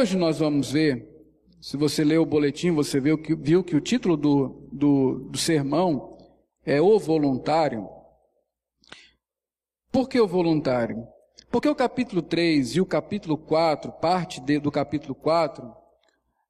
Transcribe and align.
hoje 0.00 0.16
nós 0.16 0.38
vamos 0.38 0.72
ver, 0.72 1.06
se 1.60 1.76
você 1.76 2.02
leu 2.02 2.22
o 2.22 2.26
boletim, 2.26 2.70
você 2.70 2.98
viu 2.98 3.18
que, 3.18 3.34
viu 3.34 3.62
que 3.62 3.76
o 3.76 3.80
título 3.82 4.16
do, 4.16 4.66
do, 4.72 5.28
do 5.28 5.36
sermão 5.36 6.16
é 6.64 6.80
O 6.80 6.98
Voluntário. 6.98 7.86
Por 9.92 10.08
que 10.08 10.18
o 10.18 10.26
voluntário? 10.26 11.06
Porque 11.50 11.68
o 11.68 11.74
capítulo 11.74 12.22
3 12.22 12.76
e 12.76 12.80
o 12.80 12.86
capítulo 12.86 13.36
4, 13.36 13.92
parte 13.92 14.40
de, 14.40 14.58
do 14.58 14.70
capítulo 14.70 15.14
4, 15.14 15.70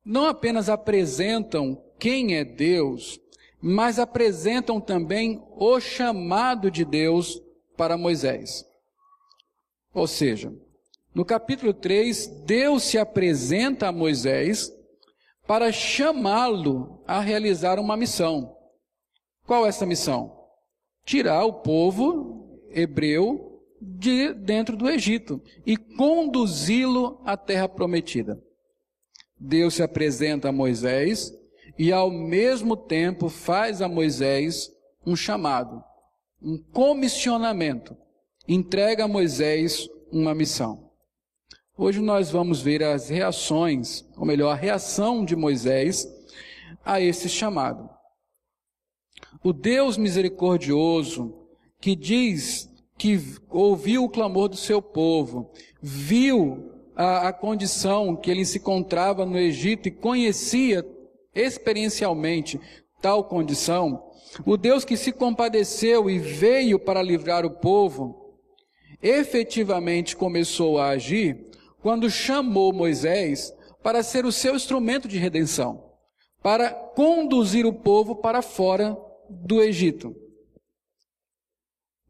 não 0.05 0.27
apenas 0.27 0.69
apresentam 0.69 1.83
quem 1.99 2.37
é 2.37 2.45
Deus, 2.45 3.19
mas 3.61 3.99
apresentam 3.99 4.81
também 4.81 5.43
o 5.57 5.81
chamado 5.81 6.71
de 6.71 6.85
Deus 6.85 7.43
para 7.77 7.99
Moisés. 7.99 8.65
Ou 9.93 10.07
seja, 10.07 10.55
no 11.15 11.25
capítulo 11.25 11.75
3, 11.75 12.27
Deus 12.45 12.85
se 12.85 12.97
apresenta 12.97 13.89
a 13.89 13.93
Moisés 13.93 14.73
para 15.47 15.73
chamá-lo 15.73 17.03
a 17.07 17.19
realizar 17.19 17.81
uma 17.81 17.97
missão. 17.97 18.57
Qual 19.45 19.67
é 19.67 19.69
essa 19.69 19.85
missão? 19.85 20.33
Tirar 21.05 21.45
o 21.45 21.55
povo 21.55 22.61
hebreu 22.71 23.61
de 23.81 24.33
dentro 24.33 24.77
do 24.77 24.89
Egito 24.89 25.43
e 25.67 25.77
conduzi-lo 25.77 27.21
à 27.25 27.37
terra 27.37 27.69
prometida. 27.69 28.41
Deus 29.37 29.75
se 29.75 29.83
apresenta 29.83 30.51
a 30.51 30.53
Moisés 30.53 31.33
e 31.77 31.91
ao 31.91 32.11
mesmo 32.11 32.77
tempo 32.77 33.29
faz 33.29 33.83
a 33.83 33.89
Moisés 33.89 34.71
um 35.05 35.17
chamado, 35.17 35.83
um 36.41 36.57
comissionamento. 36.73 37.97
Entrega 38.47 39.05
a 39.05 39.09
Moisés 39.09 39.89
uma 40.13 40.35
missão. 40.35 40.90
Hoje 41.83 41.99
nós 42.03 42.31
vamos 42.31 42.61
ver 42.61 42.83
as 42.83 43.09
reações, 43.09 44.05
ou 44.15 44.27
melhor, 44.27 44.51
a 44.51 44.55
reação 44.55 45.25
de 45.25 45.35
Moisés 45.35 46.07
a 46.85 47.01
esse 47.01 47.27
chamado. 47.27 47.89
O 49.43 49.51
Deus 49.51 49.97
misericordioso 49.97 51.35
que 51.81 51.97
diz 51.97 52.69
que 52.99 53.19
ouviu 53.49 54.05
o 54.05 54.11
clamor 54.11 54.51
do 54.51 54.59
seu 54.59 54.83
povo, 54.83 55.51
viu 55.81 56.71
a, 56.95 57.29
a 57.29 57.33
condição 57.33 58.15
que 58.15 58.31
ele 58.31 58.45
se 58.45 58.59
encontrava 58.59 59.25
no 59.25 59.39
Egito 59.39 59.89
e 59.89 59.91
conhecia 59.91 60.87
experiencialmente 61.35 62.61
tal 63.01 63.25
condição, 63.25 64.05
o 64.45 64.59
Deus 64.59 64.85
que 64.85 64.99
se 64.99 65.13
compadeceu 65.13 66.11
e 66.11 66.19
veio 66.19 66.79
para 66.79 67.03
livrar 67.03 67.47
o 67.47 67.51
povo, 67.51 68.37
efetivamente 69.03 70.15
começou 70.15 70.79
a 70.79 70.91
agir 70.91 71.49
quando 71.81 72.11
chamou 72.11 72.73
Moisés 72.73 73.55
para 73.83 74.03
ser 74.03 74.25
o 74.25 74.33
seu 74.33 74.55
instrumento 74.55 75.09
de 75.09 75.19
redenção, 75.19 75.91
para 76.43 76.71
conduzir 76.71 77.67
o 77.67 77.73
povo 77.73 78.17
para 78.17 78.43
fora 78.43 78.97
do 79.29 79.63
Egito. 79.63 80.15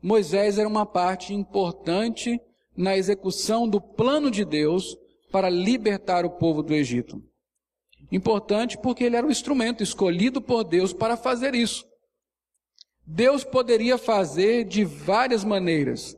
Moisés 0.02 0.58
era 0.58 0.68
uma 0.68 0.86
parte 0.86 1.34
importante 1.34 2.40
na 2.76 2.96
execução 2.96 3.68
do 3.68 3.80
plano 3.80 4.30
de 4.30 4.44
Deus 4.44 4.96
para 5.30 5.50
libertar 5.50 6.24
o 6.24 6.30
povo 6.30 6.62
do 6.62 6.74
Egito. 6.74 7.22
Importante 8.10 8.78
porque 8.78 9.04
ele 9.04 9.16
era 9.16 9.26
o 9.26 9.30
instrumento 9.30 9.82
escolhido 9.82 10.40
por 10.40 10.64
Deus 10.64 10.92
para 10.92 11.16
fazer 11.16 11.54
isso. 11.54 11.86
Deus 13.06 13.44
poderia 13.44 13.98
fazer 13.98 14.64
de 14.64 14.84
várias 14.84 15.44
maneiras. 15.44 16.16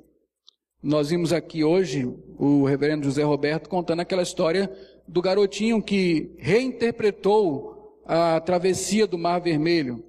Nós 0.83 1.11
vimos 1.11 1.33
aqui 1.33 1.63
hoje 1.63 2.13
o 2.37 2.65
reverendo 2.65 3.05
José 3.05 3.23
Roberto 3.23 3.71
contando 3.71 4.01
aquela 4.01 4.23
história 4.23 4.69
do 5.07 5.23
garotinho 5.23 5.81
que 5.81 6.35
reinterpretou 6.39 8.03
a 8.05 8.41
travessia 8.41 9.07
do 9.07 9.17
Mar 9.17 9.41
Vermelho. 9.41 10.03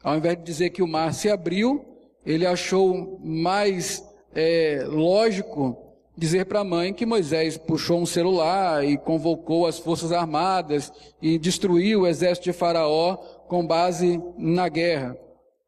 Ao 0.00 0.16
invés 0.16 0.36
de 0.36 0.44
dizer 0.44 0.70
que 0.70 0.84
o 0.84 0.86
mar 0.86 1.12
se 1.12 1.28
abriu, 1.28 1.84
ele 2.24 2.46
achou 2.46 3.18
mais 3.24 4.04
é, 4.32 4.84
lógico 4.86 5.76
dizer 6.16 6.44
para 6.46 6.60
a 6.60 6.64
mãe 6.64 6.94
que 6.94 7.04
Moisés 7.04 7.58
puxou 7.58 7.98
um 7.98 8.06
celular 8.06 8.84
e 8.84 8.96
convocou 8.96 9.66
as 9.66 9.80
forças 9.80 10.12
armadas 10.12 10.92
e 11.20 11.40
destruiu 11.40 12.02
o 12.02 12.06
exército 12.06 12.44
de 12.44 12.52
Faraó 12.52 13.16
com 13.48 13.66
base 13.66 14.22
na 14.36 14.68
guerra. 14.68 15.18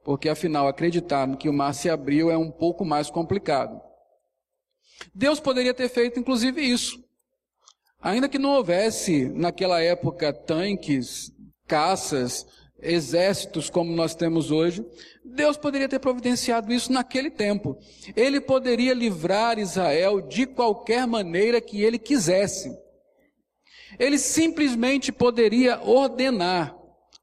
Porque 0.05 0.29
afinal, 0.29 0.69
acreditar 0.69 1.37
que 1.37 1.49
o 1.49 1.53
mar 1.53 1.75
se 1.75 1.91
abriu 1.91 2.31
é 2.31 2.39
um 2.39 2.51
pouco 2.51 2.85
mais 2.85 3.11
complicado. 3.11 3.90
Deus 5.15 5.41
poderia 5.41 5.75
ter 5.75 5.89
feito 5.89 6.19
inclusive 6.19 6.61
isso. 6.61 7.03
Ainda 8.01 8.29
que 8.29 8.39
não 8.39 8.51
houvesse 8.51 9.29
naquela 9.29 9.81
época 9.81 10.33
tanques, 10.33 11.33
caças, 11.67 12.47
exércitos 12.83 13.69
como 13.69 13.93
nós 13.93 14.15
temos 14.15 14.51
hoje, 14.51 14.85
Deus 15.23 15.57
poderia 15.57 15.89
ter 15.89 15.99
providenciado 15.99 16.73
isso 16.73 16.91
naquele 16.91 17.31
tempo. 17.31 17.77
Ele 18.17 18.41
poderia 18.41 18.95
livrar 18.95 19.59
Israel 19.59 20.23
de 20.23 20.47
qualquer 20.47 21.07
maneira 21.07 21.61
que 21.61 21.83
ele 21.83 21.99
quisesse. 21.99 22.75
Ele 23.99 24.19
simplesmente 24.19 25.13
poderia 25.13 25.81
ordenar, 25.83 26.75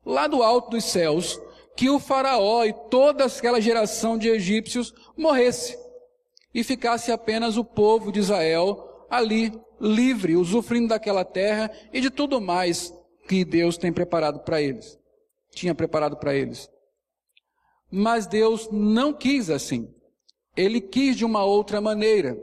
lá 0.06 0.28
do 0.28 0.44
alto 0.44 0.72
dos 0.72 0.86
céus, 0.86 1.40
que 1.76 1.90
o 1.90 2.00
Faraó 2.00 2.64
e 2.66 2.74
toda 2.90 3.26
aquela 3.26 3.60
geração 3.60 4.18
de 4.18 4.30
egípcios 4.30 4.94
morresse 5.16 5.78
e 6.54 6.64
ficasse 6.64 7.12
apenas 7.12 7.58
o 7.58 7.64
povo 7.64 8.12
de 8.12 8.20
Israel 8.20 9.06
ali, 9.10 9.52
livre, 9.80 10.36
usufruindo 10.36 10.90
daquela 10.90 11.24
terra 11.24 11.72
e 11.94 12.02
de 12.02 12.10
tudo 12.10 12.42
mais 12.42 12.94
que 13.28 13.46
Deus 13.46 13.78
tem 13.78 13.92
preparado 13.92 14.40
para 14.40 14.62
eles 14.62 14.98
tinha 15.58 15.74
preparado 15.74 16.18
para 16.18 16.36
eles. 16.36 16.70
Mas 17.92 18.28
Deus 18.28 18.70
não 18.72 19.12
quis 19.12 19.50
assim. 19.50 19.94
Ele 20.56 20.80
quis 20.80 21.16
de 21.16 21.26
uma 21.26 21.44
outra 21.44 21.82
maneira. 21.82 22.38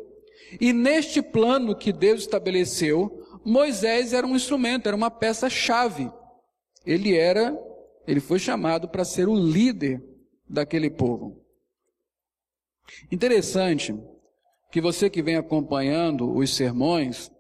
E 0.60 0.72
neste 0.72 1.22
plano 1.22 1.76
que 1.76 1.92
Deus 1.92 2.21
estabeleceu, 2.21 3.22
Moisés 3.44 4.12
era 4.12 4.26
um 4.26 4.36
instrumento, 4.36 4.86
era 4.86 4.97
uma 4.97 5.10
peça-chave. 5.10 6.10
Ele 6.84 7.16
era, 7.16 7.56
ele 8.06 8.21
foi 8.21 8.38
chamado 8.38 8.88
para 8.88 9.04
ser 9.04 9.28
o 9.28 9.34
líder 9.34 10.03
daquele 10.48 10.91
povo. 10.91 11.44
Interessante 13.11 13.95
que 14.71 14.81
você 14.81 15.09
que 15.09 15.22
vem 15.22 15.37
acompanhando 15.37 16.37
os 16.37 16.55
sermões, 16.55 17.31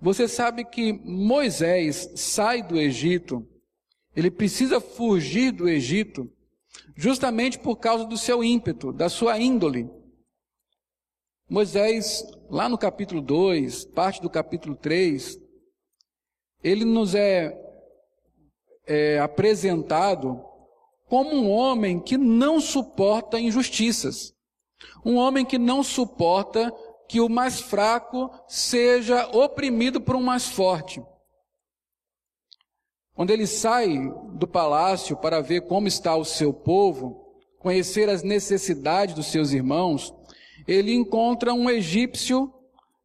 você 0.00 0.26
sabe 0.26 0.64
que 0.64 0.92
Moisés 0.92 2.10
sai 2.16 2.62
do 2.62 2.78
Egito 2.78 3.48
ele 4.14 4.30
precisa 4.30 4.80
fugir 4.80 5.52
do 5.52 5.68
Egito 5.68 6.30
justamente 6.94 7.58
por 7.58 7.76
causa 7.76 8.04
do 8.04 8.16
seu 8.16 8.44
ímpeto, 8.44 8.92
da 8.92 9.08
sua 9.08 9.38
índole. 9.38 9.90
Moisés, 11.48 12.24
lá 12.48 12.68
no 12.68 12.78
capítulo 12.78 13.20
2, 13.20 13.86
parte 13.86 14.20
do 14.20 14.28
capítulo 14.28 14.76
3, 14.76 15.38
ele 16.62 16.84
nos 16.84 17.14
é, 17.14 17.58
é 18.86 19.18
apresentado 19.18 20.42
como 21.06 21.34
um 21.34 21.50
homem 21.50 22.00
que 22.00 22.16
não 22.16 22.60
suporta 22.60 23.40
injustiças. 23.40 24.34
Um 25.04 25.16
homem 25.16 25.44
que 25.44 25.58
não 25.58 25.82
suporta 25.82 26.72
que 27.08 27.20
o 27.20 27.28
mais 27.28 27.60
fraco 27.60 28.30
seja 28.48 29.26
oprimido 29.36 30.00
por 30.00 30.16
um 30.16 30.22
mais 30.22 30.46
forte. 30.48 31.02
Quando 33.14 33.30
ele 33.30 33.46
sai 33.46 34.10
do 34.34 34.48
palácio 34.48 35.16
para 35.16 35.40
ver 35.40 35.62
como 35.62 35.86
está 35.86 36.16
o 36.16 36.24
seu 36.24 36.52
povo, 36.52 37.34
conhecer 37.58 38.08
as 38.08 38.22
necessidades 38.22 39.14
dos 39.14 39.26
seus 39.26 39.52
irmãos, 39.52 40.14
ele 40.66 40.94
encontra 40.94 41.52
um 41.52 41.68
egípcio 41.68 42.52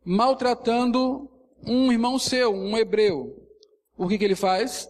maltratando 0.06 1.30
um 1.66 1.92
irmão 1.92 2.18
seu, 2.18 2.54
um 2.54 2.78
hebreu. 2.78 3.36
O 3.98 4.08
que, 4.08 4.18
que 4.18 4.24
ele 4.24 4.36
faz? 4.36 4.90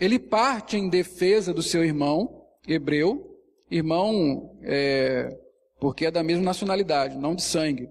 Ele 0.00 0.18
parte 0.18 0.76
em 0.76 0.88
defesa 0.88 1.52
do 1.52 1.62
seu 1.62 1.84
irmão 1.84 2.46
hebreu, 2.68 3.38
irmão 3.70 4.56
é, 4.62 5.28
porque 5.78 6.06
é 6.06 6.10
da 6.10 6.22
mesma 6.22 6.44
nacionalidade, 6.44 7.16
não 7.16 7.34
de 7.34 7.42
sangue, 7.42 7.90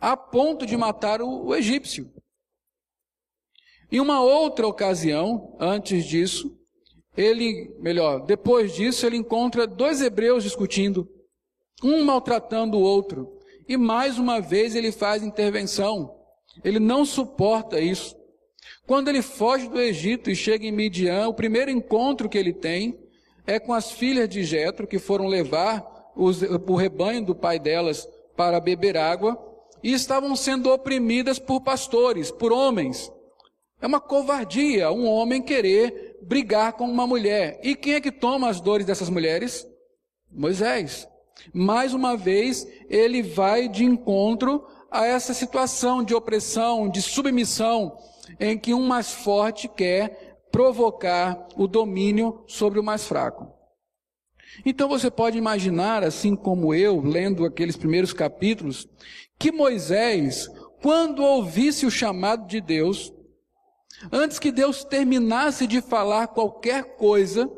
a 0.00 0.16
ponto 0.16 0.66
de 0.66 0.76
matar 0.76 1.20
o, 1.20 1.46
o 1.46 1.54
egípcio. 1.54 2.12
Em 3.90 4.00
uma 4.00 4.20
outra 4.20 4.66
ocasião, 4.66 5.56
antes 5.60 6.04
disso, 6.04 6.58
ele, 7.16 7.74
melhor, 7.78 8.26
depois 8.26 8.74
disso, 8.74 9.06
ele 9.06 9.16
encontra 9.16 9.66
dois 9.66 10.02
hebreus 10.02 10.42
discutindo, 10.42 11.08
um 11.82 12.04
maltratando 12.04 12.76
o 12.76 12.82
outro. 12.82 13.38
E 13.68 13.76
mais 13.76 14.18
uma 14.18 14.40
vez 14.40 14.74
ele 14.74 14.92
faz 14.92 15.22
intervenção. 15.22 16.14
Ele 16.62 16.78
não 16.78 17.04
suporta 17.04 17.80
isso. 17.80 18.16
Quando 18.86 19.08
ele 19.08 19.22
foge 19.22 19.68
do 19.68 19.80
Egito 19.80 20.30
e 20.30 20.36
chega 20.36 20.66
em 20.66 20.72
Midian, 20.72 21.28
o 21.28 21.34
primeiro 21.34 21.70
encontro 21.70 22.28
que 22.28 22.38
ele 22.38 22.52
tem 22.52 22.98
é 23.46 23.58
com 23.58 23.72
as 23.72 23.90
filhas 23.90 24.28
de 24.28 24.44
Jetro 24.44 24.86
que 24.86 24.98
foram 24.98 25.26
levar 25.26 25.95
os, 26.16 26.42
o 26.42 26.74
rebanho 26.74 27.24
do 27.24 27.34
pai 27.34 27.58
delas 27.58 28.08
para 28.36 28.58
beber 28.58 28.96
água 28.96 29.38
e 29.82 29.92
estavam 29.92 30.34
sendo 30.34 30.72
oprimidas 30.72 31.38
por 31.38 31.60
pastores, 31.60 32.30
por 32.30 32.52
homens 32.52 33.12
É 33.80 33.86
uma 33.86 34.00
covardia 34.00 34.90
um 34.90 35.06
homem 35.06 35.42
querer 35.42 36.18
brigar 36.22 36.72
com 36.72 36.84
uma 36.84 37.06
mulher. 37.06 37.60
E 37.62 37.76
quem 37.76 37.94
é 37.94 38.00
que 38.00 38.10
toma 38.10 38.48
as 38.48 38.60
dores 38.60 38.86
dessas 38.86 39.10
mulheres? 39.10 39.66
Moisés. 40.32 41.06
Mais 41.52 41.92
uma 41.92 42.16
vez, 42.16 42.66
ele 42.88 43.22
vai 43.22 43.68
de 43.68 43.84
encontro 43.84 44.66
a 44.90 45.04
essa 45.04 45.34
situação 45.34 46.02
de 46.02 46.14
opressão, 46.14 46.88
de 46.88 47.02
submissão, 47.02 47.96
em 48.40 48.58
que 48.58 48.72
um 48.72 48.86
mais 48.86 49.12
forte 49.12 49.68
quer 49.68 50.38
provocar 50.50 51.46
o 51.54 51.66
domínio 51.66 52.42
sobre 52.46 52.80
o 52.80 52.82
mais 52.82 53.06
fraco. 53.06 53.55
Então 54.64 54.88
você 54.88 55.10
pode 55.10 55.36
imaginar, 55.36 56.02
assim 56.02 56.34
como 56.34 56.74
eu, 56.74 57.00
lendo 57.00 57.44
aqueles 57.44 57.76
primeiros 57.76 58.12
capítulos, 58.12 58.88
que 59.38 59.52
Moisés, 59.52 60.48
quando 60.82 61.22
ouvisse 61.22 61.84
o 61.86 61.90
chamado 61.90 62.46
de 62.46 62.60
Deus, 62.60 63.12
antes 64.10 64.38
que 64.38 64.50
Deus 64.50 64.84
terminasse 64.84 65.66
de 65.66 65.80
falar 65.80 66.28
qualquer 66.28 66.96
coisa, 66.96 67.50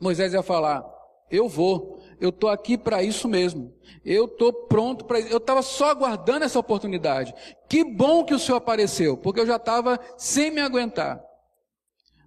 Moisés 0.00 0.32
ia 0.32 0.42
falar: 0.42 0.84
Eu 1.30 1.48
vou, 1.48 2.00
eu 2.20 2.30
estou 2.30 2.50
aqui 2.50 2.76
para 2.76 3.02
isso 3.02 3.28
mesmo. 3.28 3.74
Eu 4.04 4.26
estou 4.26 4.52
pronto 4.52 5.04
para 5.04 5.18
isso. 5.20 5.28
Eu 5.28 5.38
estava 5.38 5.62
só 5.62 5.90
aguardando 5.90 6.44
essa 6.44 6.58
oportunidade. 6.58 7.34
Que 7.68 7.84
bom 7.84 8.24
que 8.24 8.34
o 8.34 8.38
Senhor 8.38 8.58
apareceu, 8.58 9.16
porque 9.16 9.40
eu 9.40 9.46
já 9.46 9.56
estava 9.56 9.98
sem 10.16 10.50
me 10.50 10.60
aguentar. 10.60 11.22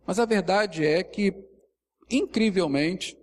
Mas 0.06 0.20
a 0.20 0.26
verdade 0.26 0.86
é 0.86 1.04
que, 1.04 1.34
incrivelmente, 2.10 3.18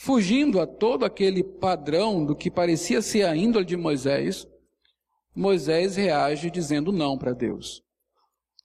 fugindo 0.00 0.60
a 0.60 0.66
todo 0.66 1.04
aquele 1.04 1.42
padrão 1.42 2.24
do 2.24 2.36
que 2.36 2.48
parecia 2.48 3.02
ser 3.02 3.24
a 3.24 3.34
índole 3.34 3.64
de 3.64 3.76
Moisés, 3.76 4.46
Moisés 5.34 5.96
reage 5.96 6.52
dizendo 6.52 6.92
não 6.92 7.18
para 7.18 7.32
Deus. 7.32 7.82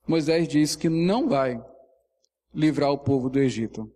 Moisés 0.08 0.48
diz 0.48 0.76
que 0.76 0.90
não 0.90 1.28
vai 1.28 1.60
livrar 2.54 2.92
o 2.92 3.00
povo 3.00 3.32
do 3.32 3.40
Egito. 3.40 3.92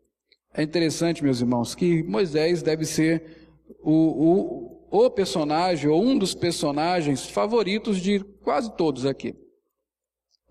É 0.51 0.63
interessante, 0.63 1.23
meus 1.23 1.39
irmãos, 1.39 1.75
que 1.75 2.01
Moisés 2.01 2.63
deve 2.63 2.85
ser 2.85 3.51
o, 3.83 4.87
o, 4.89 5.05
o 5.05 5.09
personagem, 5.11 5.91
ou 5.91 6.03
um 6.03 6.17
dos 6.17 6.33
personagens 6.33 7.29
favoritos 7.29 8.01
de 8.01 8.19
quase 8.43 8.75
todos 8.75 9.05
aqui. 9.05 9.35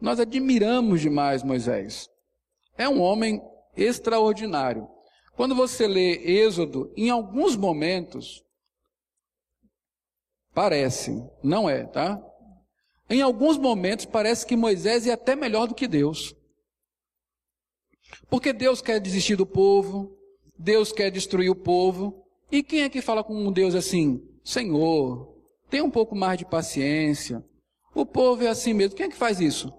Nós 0.00 0.20
admiramos 0.20 1.00
demais 1.00 1.42
Moisés. 1.42 2.08
É 2.78 2.88
um 2.88 3.00
homem 3.00 3.42
extraordinário. 3.76 4.95
Quando 5.36 5.54
você 5.54 5.86
lê 5.86 6.14
Êxodo, 6.14 6.90
em 6.96 7.10
alguns 7.10 7.56
momentos, 7.56 8.42
parece, 10.54 11.22
não 11.42 11.68
é, 11.68 11.84
tá? 11.84 12.20
Em 13.08 13.20
alguns 13.20 13.58
momentos 13.58 14.06
parece 14.06 14.46
que 14.46 14.56
Moisés 14.56 15.06
é 15.06 15.12
até 15.12 15.36
melhor 15.36 15.68
do 15.68 15.74
que 15.74 15.86
Deus. 15.86 16.34
Porque 18.30 18.52
Deus 18.52 18.80
quer 18.80 18.98
desistir 18.98 19.36
do 19.36 19.46
povo, 19.46 20.16
Deus 20.58 20.90
quer 20.90 21.10
destruir 21.10 21.50
o 21.50 21.54
povo. 21.54 22.24
E 22.50 22.62
quem 22.62 22.82
é 22.82 22.88
que 22.88 23.02
fala 23.02 23.22
com 23.22 23.34
um 23.34 23.52
Deus 23.52 23.74
assim? 23.74 24.26
Senhor, 24.42 25.36
tem 25.68 25.82
um 25.82 25.90
pouco 25.90 26.16
mais 26.16 26.38
de 26.38 26.46
paciência. 26.46 27.44
O 27.94 28.06
povo 28.06 28.42
é 28.42 28.48
assim 28.48 28.72
mesmo. 28.72 28.96
Quem 28.96 29.06
é 29.06 29.08
que 29.10 29.16
faz 29.16 29.40
isso? 29.40 29.72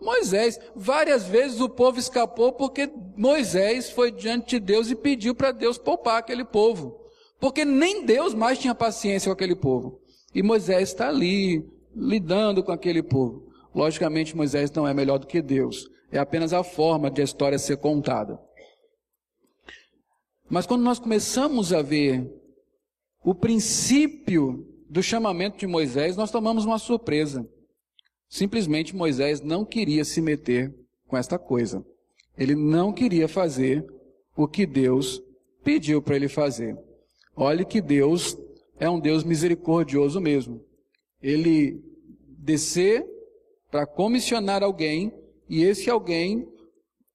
Moisés, 0.00 0.58
várias 0.74 1.26
vezes 1.26 1.60
o 1.60 1.68
povo 1.68 1.98
escapou 1.98 2.52
porque 2.52 2.90
Moisés 3.16 3.90
foi 3.90 4.10
diante 4.10 4.58
de 4.58 4.60
Deus 4.60 4.90
e 4.90 4.94
pediu 4.94 5.34
para 5.34 5.52
Deus 5.52 5.78
poupar 5.78 6.18
aquele 6.18 6.44
povo. 6.44 7.00
Porque 7.40 7.64
nem 7.64 8.04
Deus 8.04 8.34
mais 8.34 8.58
tinha 8.58 8.74
paciência 8.74 9.28
com 9.28 9.32
aquele 9.32 9.56
povo. 9.56 10.00
E 10.34 10.42
Moisés 10.42 10.90
está 10.90 11.08
ali, 11.08 11.66
lidando 11.94 12.62
com 12.62 12.72
aquele 12.72 13.02
povo. 13.02 13.48
Logicamente, 13.74 14.36
Moisés 14.36 14.70
não 14.70 14.86
é 14.86 14.94
melhor 14.94 15.18
do 15.18 15.26
que 15.26 15.40
Deus. 15.40 15.88
É 16.10 16.18
apenas 16.18 16.52
a 16.52 16.62
forma 16.62 17.10
de 17.10 17.20
a 17.20 17.24
história 17.24 17.58
ser 17.58 17.78
contada. 17.78 18.38
Mas 20.48 20.66
quando 20.66 20.82
nós 20.82 20.98
começamos 20.98 21.72
a 21.72 21.82
ver 21.82 22.30
o 23.24 23.34
princípio 23.34 24.64
do 24.88 25.02
chamamento 25.02 25.58
de 25.58 25.66
Moisés, 25.66 26.16
nós 26.16 26.30
tomamos 26.30 26.64
uma 26.64 26.78
surpresa. 26.78 27.46
Simplesmente 28.28 28.94
Moisés 28.94 29.40
não 29.40 29.64
queria 29.64 30.04
se 30.04 30.20
meter 30.20 30.74
com 31.06 31.16
esta 31.16 31.38
coisa. 31.38 31.84
Ele 32.36 32.54
não 32.54 32.92
queria 32.92 33.28
fazer 33.28 33.86
o 34.36 34.46
que 34.46 34.66
Deus 34.66 35.22
pediu 35.64 36.02
para 36.02 36.16
ele 36.16 36.28
fazer. 36.28 36.76
Olhe 37.34 37.64
que 37.64 37.80
Deus 37.80 38.36
é 38.78 38.88
um 38.88 39.00
Deus 39.00 39.24
misericordioso 39.24 40.20
mesmo. 40.20 40.60
Ele 41.22 41.82
descer 42.38 43.06
para 43.70 43.86
comissionar 43.86 44.62
alguém 44.62 45.12
e 45.48 45.62
esse 45.62 45.88
alguém, 45.88 46.46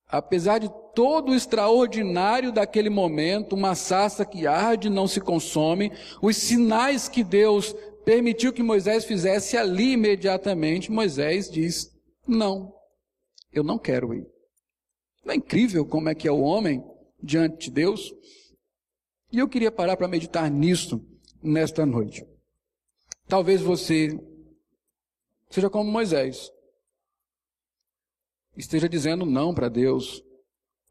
apesar 0.08 0.60
de 0.60 0.70
todo 0.94 1.32
o 1.32 1.36
extraordinário 1.36 2.52
daquele 2.52 2.90
momento, 2.90 3.54
uma 3.54 3.76
sassa 3.76 4.26
que 4.26 4.46
arde 4.46 4.90
não 4.90 5.08
se 5.08 5.22
consome, 5.22 5.92
os 6.22 6.36
sinais 6.36 7.08
que 7.08 7.24
Deus 7.24 7.76
permitiu 8.06 8.54
que 8.54 8.64
Moisés 8.64 9.06
fizesse 9.06 9.58
ali 9.58 9.94
imediatamente, 9.94 10.92
Moisés 10.92 11.50
diz: 11.50 11.92
Não, 12.28 12.74
eu 13.52 13.64
não 13.64 13.78
quero 13.78 14.14
ir. 14.14 14.28
Não 15.24 15.34
é 15.34 15.36
incrível 15.36 15.86
como 15.86 16.10
é 16.10 16.16
que 16.16 16.28
é 16.28 16.32
o 16.32 16.42
homem 16.42 16.84
diante 17.22 17.66
de 17.66 17.72
Deus? 17.72 18.14
E 19.32 19.40
eu 19.40 19.48
queria 19.48 19.72
parar 19.72 19.96
para 19.96 20.08
meditar 20.08 20.50
nisso 20.50 21.06
nesta 21.42 21.86
noite. 21.86 22.26
Talvez 23.28 23.62
você 23.62 24.20
seja 25.50 25.70
como 25.70 25.92
Moisés, 25.92 26.52
esteja 28.58 28.90
dizendo 28.90 29.26
não 29.26 29.54
para 29.54 29.70
Deus 29.70 30.24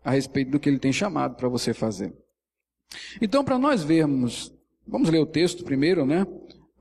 a 0.03 0.11
respeito 0.11 0.51
do 0.51 0.61
que 0.61 0.69
ele 0.69 0.79
tem 0.79 0.93
chamado 0.93 1.37
para 1.37 1.49
você 1.49 1.75
fazer. 1.75 2.15
Então, 3.21 3.45
para 3.45 3.59
nós 3.59 3.83
vermos, 3.83 4.53
vamos 4.87 5.11
ler 5.11 5.21
o 5.21 5.27
texto 5.27 5.65
primeiro, 5.65 6.07
né? 6.07 6.27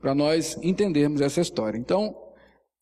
Para 0.00 0.14
nós 0.14 0.56
entendermos 0.62 1.20
essa 1.20 1.40
história. 1.40 1.78
Então, 1.78 2.16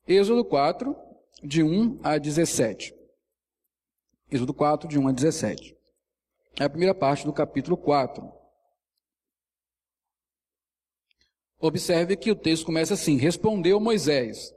Êxodo 0.06 0.44
4, 0.44 0.96
de 1.42 1.62
1 1.62 2.00
a 2.02 2.16
17. 2.16 2.94
Êxodo 4.30 4.54
4, 4.54 4.88
de 4.88 4.98
1 4.98 5.08
a 5.08 5.12
17. 5.12 5.76
É 6.58 6.64
a 6.64 6.70
primeira 6.70 6.94
parte 6.94 7.24
do 7.24 7.32
capítulo 7.32 7.76
4. 7.76 8.32
Observe 11.60 12.16
que 12.16 12.30
o 12.30 12.36
texto 12.36 12.64
começa 12.64 12.94
assim: 12.94 13.16
Respondeu 13.16 13.80
Moisés. 13.80 14.54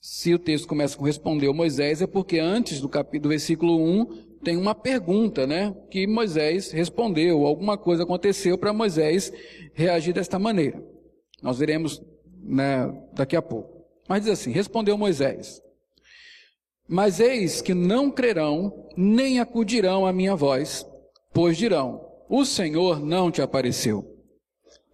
Se 0.00 0.32
o 0.32 0.38
texto 0.38 0.68
começa 0.68 0.96
com 0.96 1.04
respondeu 1.04 1.52
Moisés, 1.52 2.00
é 2.00 2.06
porque 2.06 2.38
antes 2.38 2.80
do 2.80 2.88
capítulo 2.88 3.22
do 3.22 3.28
versículo 3.30 3.82
1 3.82 4.38
tem 4.44 4.56
uma 4.56 4.74
pergunta, 4.74 5.44
né? 5.44 5.74
Que 5.90 6.06
Moisés 6.06 6.70
respondeu, 6.70 7.44
alguma 7.44 7.76
coisa 7.76 8.04
aconteceu 8.04 8.56
para 8.56 8.72
Moisés 8.72 9.32
reagir 9.74 10.12
desta 10.12 10.38
maneira. 10.38 10.80
Nós 11.42 11.58
veremos 11.58 12.02
né, 12.42 12.90
daqui 13.12 13.36
a 13.36 13.42
pouco. 13.42 13.84
Mas 14.08 14.22
diz 14.22 14.32
assim: 14.32 14.50
Respondeu 14.50 14.96
Moisés: 14.96 15.60
Mas 16.88 17.20
eis 17.20 17.60
que 17.60 17.74
não 17.74 18.10
crerão, 18.10 18.88
nem 18.96 19.38
acudirão 19.38 20.06
à 20.06 20.12
minha 20.12 20.34
voz, 20.34 20.86
pois 21.32 21.56
dirão: 21.56 22.04
O 22.28 22.44
Senhor 22.44 23.04
não 23.04 23.30
te 23.30 23.42
apareceu. 23.42 24.16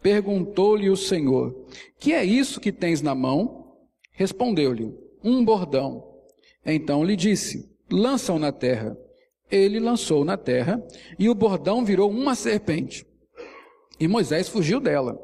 Perguntou-lhe 0.02 0.90
o 0.90 0.96
Senhor: 0.96 1.54
Que 1.98 2.12
é 2.12 2.24
isso 2.24 2.60
que 2.60 2.72
tens 2.72 3.00
na 3.00 3.14
mão? 3.14 3.76
Respondeu-lhe: 4.12 4.92
Um 5.22 5.44
bordão. 5.44 6.04
Então 6.66 7.04
lhe 7.04 7.16
disse: 7.16 7.70
Lança-o 7.90 8.38
na 8.38 8.52
terra. 8.52 8.96
Ele 9.50 9.78
lançou 9.78 10.24
na 10.24 10.36
terra, 10.36 10.82
e 11.18 11.28
o 11.28 11.34
bordão 11.34 11.84
virou 11.84 12.10
uma 12.10 12.34
serpente. 12.34 13.06
E 14.00 14.08
Moisés 14.08 14.48
fugiu 14.48 14.80
dela. 14.80 15.16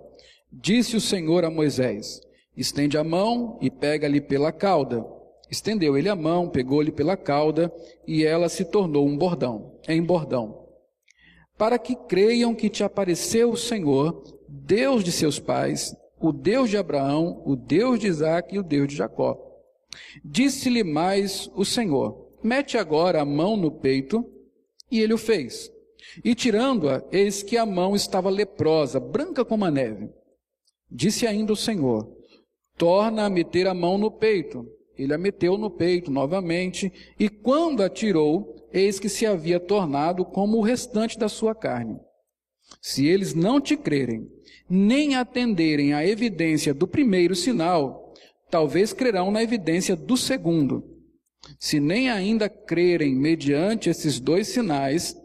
Disse 0.53 0.97
o 0.97 1.01
Senhor 1.01 1.45
a 1.45 1.51
Moisés: 1.51 2.21
Estende 2.57 2.99
a 2.99 3.05
mão 3.05 3.59
e 3.61 3.71
pega-lhe 3.71 4.21
pela 4.21 4.51
cauda. 4.51 5.07
Estendeu 5.49 5.97
ele 5.97 6.09
a 6.09 6.17
mão, 6.17 6.49
pegou-lhe 6.49 6.93
pela 6.93 7.17
cauda, 7.17 7.73
e 8.07 8.25
ela 8.25 8.49
se 8.49 8.65
tornou 8.65 9.07
um 9.07 9.17
bordão, 9.17 9.79
em 9.89 10.03
bordão. 10.03 10.67
Para 11.57 11.79
que 11.79 11.95
creiam 11.95 12.55
que 12.55 12.69
te 12.69 12.83
apareceu 12.83 13.51
o 13.51 13.57
Senhor, 13.57 14.23
Deus 14.49 15.05
de 15.05 15.13
seus 15.13 15.39
pais, 15.39 15.95
o 16.21 16.33
Deus 16.33 16.71
de 16.71 16.77
Abraão, 16.77 17.43
o 17.45 17.57
Deus 17.57 17.99
de 17.99 18.07
Isaac 18.07 18.55
e 18.55 18.59
o 18.59 18.63
Deus 18.63 18.89
de 18.89 18.97
Jacó. 18.97 19.39
Disse-lhe 20.25 20.85
mais 20.85 21.51
o 21.55 21.65
Senhor: 21.65 22.29
Mete 22.43 22.77
agora 22.77 23.21
a 23.21 23.25
mão 23.25 23.57
no 23.57 23.71
peito, 23.71 24.25
e 24.91 25.01
ele 25.01 25.15
o 25.15 25.19
fez. 25.19 25.71
E 26.25 26.35
tirando-a, 26.35 27.05
eis 27.13 27.43
que 27.43 27.57
a 27.57 27.65
mão 27.65 27.95
estava 27.95 28.31
leprosa, 28.31 28.99
branca 28.99 29.45
como 29.45 29.65
a 29.65 29.71
neve. 29.71 30.11
Disse 30.91 31.27
ainda 31.27 31.53
o 31.53 31.57
Senhor: 31.57 32.11
Torna 32.77 33.25
a 33.25 33.31
meter 33.31 33.67
a 33.67 33.75
mão 33.75 33.97
no 33.97 34.11
peito. 34.11 34.67
Ele 34.97 35.15
a 35.15 35.19
meteu 35.19 35.57
no 35.57 35.71
peito 35.71 36.11
novamente, 36.11 36.93
e 37.19 37.29
quando 37.29 37.83
a 37.83 37.89
tirou, 37.89 38.55
eis 38.71 39.01
que 39.01 39.09
se 39.09 39.25
havia 39.25 39.59
tornado 39.59 40.27
como 40.27 40.59
o 40.59 40.63
restante 40.63 41.19
da 41.19 41.29
sua 41.29 41.55
carne. 41.55 41.99
Se 42.83 43.07
eles 43.07 43.35
não 43.35 43.61
te 43.61 43.77
crerem, 43.77 44.29
nem 44.69 45.17
atenderem 45.17 45.95
à 45.95 46.07
evidência 46.07 46.75
do 46.75 46.87
primeiro 46.87 47.35
sinal, 47.35 48.13
talvez 48.51 48.93
crerão 48.93 49.31
na 49.31 49.43
evidência 49.43 49.97
do 49.97 50.17
segundo. 50.17 50.85
Se 51.59 51.81
nem 51.81 52.11
ainda 52.11 52.49
crerem 52.49 53.15
mediante 53.15 53.89
esses 53.89 54.21
dois 54.21 54.49
sinais, 54.49 55.17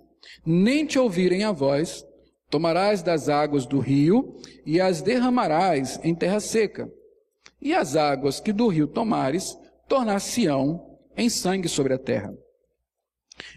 nem 0.45 0.85
te 0.85 0.97
ouvirem 0.97 1.43
a 1.43 1.51
voz, 1.51 2.05
tomarás 2.49 3.01
das 3.01 3.29
águas 3.29 3.65
do 3.65 3.79
rio 3.79 4.35
e 4.65 4.79
as 4.79 5.01
derramarás 5.01 5.99
em 6.03 6.13
terra 6.13 6.39
seca. 6.39 6.89
E 7.61 7.73
as 7.73 7.95
águas 7.95 8.39
que 8.39 8.53
do 8.53 8.67
rio 8.67 8.87
tomares, 8.87 9.57
tornar-se-ão 9.87 10.97
em 11.17 11.29
sangue 11.29 11.67
sobre 11.67 11.93
a 11.93 11.97
terra. 11.97 12.33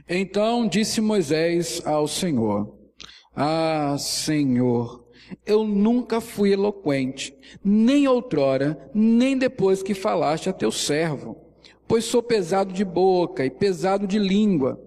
Então 0.09 0.67
disse 0.67 1.01
Moisés 1.01 1.83
ao 1.85 2.09
Senhor: 2.09 2.77
Ah, 3.35 3.97
Senhor, 3.99 5.07
eu 5.45 5.65
nunca 5.65 6.21
fui 6.21 6.53
eloquente, 6.53 7.37
nem 7.63 8.09
outrora, 8.09 8.91
nem 8.95 9.37
depois 9.37 9.83
que 9.83 9.95
falaste 9.95 10.49
a 10.49 10.53
teu 10.53 10.73
servo, 10.73 11.37
pois 11.87 12.05
sou 12.05 12.23
pesado 12.23 12.73
de 12.73 12.85
boca 12.85 13.45
e 13.45 13.51
pesado 13.51 14.07
de 14.07 14.19
língua. 14.19 14.81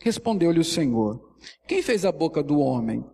Respondeu-lhe 0.00 0.60
o 0.60 0.64
Senhor: 0.64 1.20
Quem 1.66 1.82
fez 1.82 2.04
a 2.04 2.12
boca 2.12 2.42
do 2.42 2.58
homem? 2.58 3.04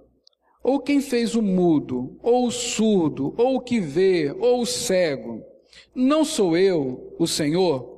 Ou 0.65 0.81
quem 0.81 0.99
fez 1.03 1.35
o 1.35 1.43
mudo, 1.43 2.19
ou 2.23 2.47
o 2.47 2.51
surdo, 2.51 3.35
ou 3.37 3.57
o 3.57 3.61
que 3.61 3.79
vê, 3.79 4.35
ou 4.41 4.63
o 4.63 4.67
cego? 4.67 5.45
Não 5.95 6.25
sou 6.25 6.57
eu, 6.57 7.15
o 7.19 7.27
Senhor? 7.27 7.93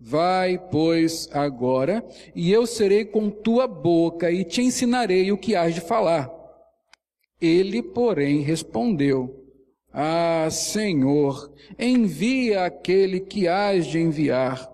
Vai, 0.00 0.58
pois, 0.58 1.28
agora, 1.32 2.04
e 2.34 2.52
eu 2.52 2.66
serei 2.66 3.04
com 3.04 3.30
tua 3.30 3.68
boca 3.68 4.28
e 4.28 4.44
te 4.44 4.60
ensinarei 4.60 5.30
o 5.30 5.38
que 5.38 5.54
hás 5.54 5.72
de 5.72 5.80
falar. 5.80 6.28
Ele, 7.40 7.80
porém, 7.80 8.40
respondeu: 8.40 9.46
Ah, 9.92 10.48
Senhor, 10.50 11.54
envia 11.78 12.64
aquele 12.64 13.20
que 13.20 13.46
hás 13.46 13.86
de 13.86 14.00
enviar. 14.00 14.68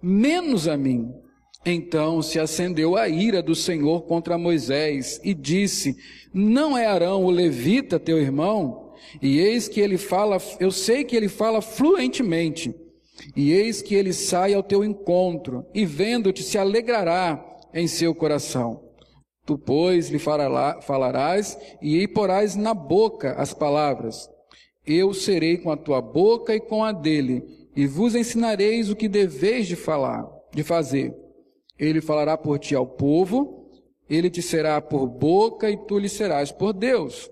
Menos 0.00 0.68
a 0.68 0.76
mim. 0.76 1.21
Então 1.64 2.20
se 2.20 2.40
acendeu 2.40 2.96
a 2.96 3.08
ira 3.08 3.40
do 3.40 3.54
Senhor 3.54 4.02
contra 4.02 4.36
Moisés 4.36 5.20
e 5.22 5.32
disse: 5.32 5.96
Não 6.34 6.76
é 6.76 6.86
Arão 6.86 7.24
o 7.24 7.30
levita 7.30 8.00
teu 8.00 8.18
irmão? 8.18 8.92
E 9.20 9.38
eis 9.38 9.68
que 9.68 9.80
ele 9.80 9.98
fala, 9.98 10.38
eu 10.58 10.70
sei 10.70 11.04
que 11.04 11.16
ele 11.16 11.28
fala 11.28 11.60
fluentemente. 11.60 12.74
E 13.36 13.52
eis 13.52 13.82
que 13.82 13.94
ele 13.94 14.12
sai 14.12 14.54
ao 14.54 14.62
teu 14.62 14.84
encontro 14.84 15.66
e 15.74 15.84
vendo-te 15.84 16.42
se 16.42 16.58
alegrará 16.58 17.44
em 17.74 17.86
seu 17.86 18.14
coração. 18.14 18.82
Tu, 19.44 19.58
pois, 19.58 20.08
lhe 20.08 20.18
falarás 20.18 21.58
e 21.80 22.06
porás 22.08 22.56
na 22.56 22.72
boca 22.74 23.32
as 23.34 23.52
palavras. 23.52 24.28
Eu 24.86 25.12
serei 25.12 25.58
com 25.58 25.70
a 25.70 25.76
tua 25.76 26.00
boca 26.00 26.54
e 26.54 26.60
com 26.60 26.82
a 26.82 26.90
dele, 26.90 27.42
e 27.74 27.86
vos 27.86 28.14
ensinareis 28.14 28.90
o 28.90 28.96
que 28.96 29.08
deveis 29.08 29.66
de 29.66 29.76
falar, 29.76 30.26
de 30.52 30.62
fazer. 30.62 31.14
Ele 31.82 32.00
falará 32.00 32.38
por 32.38 32.60
ti 32.60 32.76
ao 32.76 32.86
povo, 32.86 33.68
ele 34.08 34.30
te 34.30 34.40
será 34.40 34.80
por 34.80 35.08
boca 35.08 35.68
e 35.68 35.76
tu 35.76 35.98
lhe 35.98 36.08
serás 36.08 36.52
por 36.52 36.72
Deus. 36.72 37.28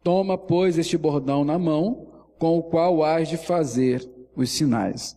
Toma, 0.00 0.38
pois, 0.38 0.78
este 0.78 0.96
bordão 0.96 1.44
na 1.44 1.58
mão, 1.58 2.28
com 2.38 2.56
o 2.56 2.62
qual 2.62 3.02
hás 3.02 3.28
de 3.28 3.36
fazer 3.36 4.08
os 4.36 4.50
sinais. 4.50 5.16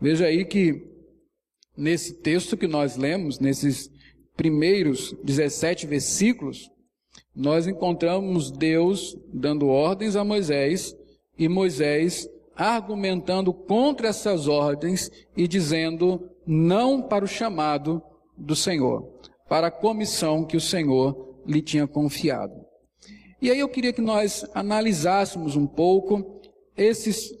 Veja 0.00 0.24
aí 0.24 0.46
que 0.46 0.82
nesse 1.76 2.14
texto 2.14 2.56
que 2.56 2.66
nós 2.66 2.96
lemos, 2.96 3.38
nesses 3.38 3.90
primeiros 4.34 5.14
17 5.22 5.86
versículos, 5.86 6.70
nós 7.36 7.66
encontramos 7.66 8.50
Deus 8.50 9.14
dando 9.30 9.68
ordens 9.68 10.16
a 10.16 10.24
Moisés 10.24 10.96
e 11.38 11.48
Moisés 11.50 12.26
argumentando 12.56 13.52
contra 13.52 14.08
essas 14.08 14.48
ordens 14.48 15.10
e 15.36 15.46
dizendo 15.46 16.31
não 16.46 17.02
para 17.02 17.24
o 17.24 17.28
chamado 17.28 18.02
do 18.36 18.56
Senhor, 18.56 19.02
para 19.48 19.68
a 19.68 19.70
comissão 19.70 20.44
que 20.44 20.56
o 20.56 20.60
Senhor 20.60 21.36
lhe 21.46 21.62
tinha 21.62 21.86
confiado. 21.86 22.54
E 23.40 23.50
aí 23.50 23.58
eu 23.58 23.68
queria 23.68 23.92
que 23.92 24.00
nós 24.00 24.44
analisássemos 24.54 25.56
um 25.56 25.66
pouco 25.66 26.40
esses, 26.76 27.32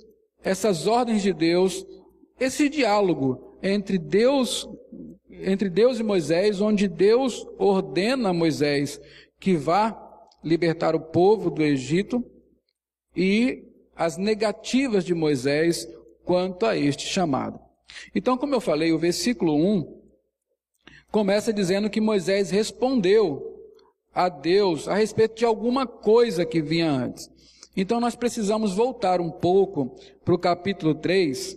essas 0.42 0.86
ordens 0.86 1.22
de 1.22 1.32
Deus, 1.32 1.86
esse 2.38 2.68
diálogo 2.68 3.56
entre 3.62 3.98
Deus 3.98 4.68
entre 5.44 5.68
Deus 5.68 5.98
e 5.98 6.02
Moisés, 6.02 6.60
onde 6.60 6.86
Deus 6.86 7.46
ordena 7.58 8.28
a 8.28 8.32
Moisés 8.32 9.00
que 9.40 9.56
vá 9.56 9.98
libertar 10.44 10.94
o 10.94 11.00
povo 11.00 11.50
do 11.50 11.62
Egito 11.62 12.24
e 13.16 13.64
as 13.96 14.16
negativas 14.16 15.04
de 15.04 15.14
Moisés 15.14 15.88
quanto 16.24 16.66
a 16.66 16.76
este 16.76 17.06
chamado. 17.06 17.58
Então, 18.14 18.36
como 18.36 18.54
eu 18.54 18.60
falei, 18.60 18.92
o 18.92 18.98
versículo 18.98 19.54
1 19.54 20.02
começa 21.10 21.52
dizendo 21.52 21.90
que 21.90 22.00
Moisés 22.00 22.50
respondeu 22.50 23.60
a 24.14 24.28
Deus 24.28 24.88
a 24.88 24.94
respeito 24.94 25.36
de 25.36 25.44
alguma 25.44 25.86
coisa 25.86 26.44
que 26.44 26.60
vinha 26.60 26.90
antes. 26.90 27.30
Então, 27.76 28.00
nós 28.00 28.14
precisamos 28.14 28.74
voltar 28.74 29.20
um 29.20 29.30
pouco 29.30 29.96
para 30.24 30.34
o 30.34 30.38
capítulo 30.38 30.94
3, 30.94 31.56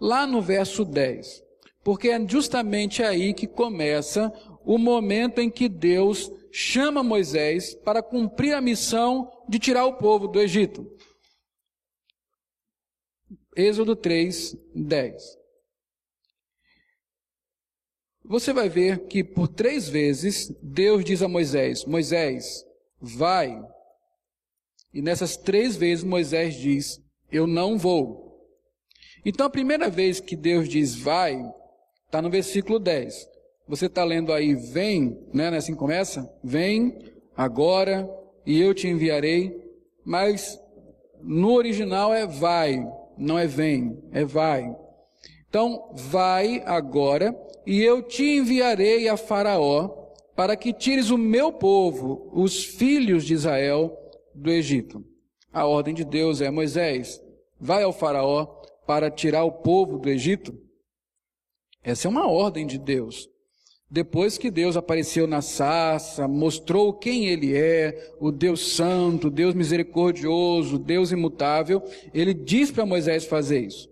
lá 0.00 0.26
no 0.26 0.40
verso 0.40 0.84
10. 0.84 1.42
Porque 1.82 2.08
é 2.08 2.28
justamente 2.28 3.02
aí 3.02 3.32
que 3.34 3.46
começa 3.46 4.32
o 4.64 4.78
momento 4.78 5.40
em 5.40 5.50
que 5.50 5.68
Deus 5.68 6.30
chama 6.52 7.02
Moisés 7.02 7.74
para 7.74 8.02
cumprir 8.02 8.54
a 8.54 8.60
missão 8.60 9.30
de 9.48 9.58
tirar 9.58 9.86
o 9.86 9.96
povo 9.96 10.26
do 10.26 10.40
Egito. 10.40 10.86
Êxodo 13.56 13.96
3, 13.96 14.56
10. 14.74 15.39
Você 18.24 18.52
vai 18.52 18.68
ver 18.68 19.06
que 19.06 19.24
por 19.24 19.48
três 19.48 19.88
vezes 19.88 20.54
Deus 20.62 21.04
diz 21.04 21.22
a 21.22 21.28
Moisés: 21.28 21.84
Moisés, 21.84 22.64
vai. 23.00 23.60
E 24.92 25.00
nessas 25.00 25.36
três 25.36 25.76
vezes 25.76 26.04
Moisés 26.04 26.54
diz: 26.54 27.00
Eu 27.30 27.46
não 27.46 27.78
vou. 27.78 28.28
Então 29.24 29.46
a 29.46 29.50
primeira 29.50 29.88
vez 29.88 30.20
que 30.20 30.36
Deus 30.36 30.68
diz 30.68 30.94
vai, 30.94 31.40
Está 32.10 32.20
no 32.20 32.28
versículo 32.28 32.80
10. 32.80 33.28
Você 33.68 33.86
está 33.86 34.02
lendo 34.02 34.32
aí, 34.32 34.52
vem, 34.52 35.16
né? 35.32 35.46
Assim 35.56 35.76
começa? 35.76 36.28
Vem 36.42 36.98
agora 37.36 38.10
e 38.44 38.60
eu 38.60 38.74
te 38.74 38.88
enviarei. 38.88 39.56
Mas 40.04 40.60
no 41.22 41.52
original 41.52 42.12
é 42.12 42.26
vai, 42.26 42.84
não 43.16 43.38
é 43.38 43.46
vem, 43.46 43.96
é 44.10 44.24
vai. 44.24 44.74
Então, 45.50 45.90
vai 45.94 46.62
agora 46.64 47.36
e 47.66 47.82
eu 47.82 48.02
te 48.02 48.22
enviarei 48.22 49.08
a 49.08 49.16
Faraó 49.16 49.88
para 50.36 50.56
que 50.56 50.72
tires 50.72 51.10
o 51.10 51.18
meu 51.18 51.52
povo, 51.52 52.30
os 52.32 52.64
filhos 52.64 53.24
de 53.24 53.34
Israel, 53.34 53.98
do 54.32 54.48
Egito. 54.48 55.04
A 55.52 55.66
ordem 55.66 55.92
de 55.92 56.04
Deus 56.04 56.40
é 56.40 56.50
Moisés, 56.52 57.20
vai 57.60 57.82
ao 57.82 57.92
Faraó 57.92 58.46
para 58.86 59.10
tirar 59.10 59.42
o 59.42 59.50
povo 59.50 59.98
do 59.98 60.08
Egito. 60.08 60.56
Essa 61.82 62.06
é 62.06 62.08
uma 62.08 62.30
ordem 62.30 62.64
de 62.64 62.78
Deus. 62.78 63.28
Depois 63.90 64.38
que 64.38 64.52
Deus 64.52 64.76
apareceu 64.76 65.26
na 65.26 65.42
sarça, 65.42 66.28
mostrou 66.28 66.92
quem 66.92 67.26
Ele 67.26 67.56
é, 67.56 68.14
o 68.20 68.30
Deus 68.30 68.76
Santo, 68.76 69.28
Deus 69.28 69.52
misericordioso, 69.52 70.78
Deus 70.78 71.10
imutável, 71.10 71.82
Ele 72.14 72.32
diz 72.32 72.70
para 72.70 72.86
Moisés 72.86 73.24
fazer 73.24 73.66
isso. 73.66 73.89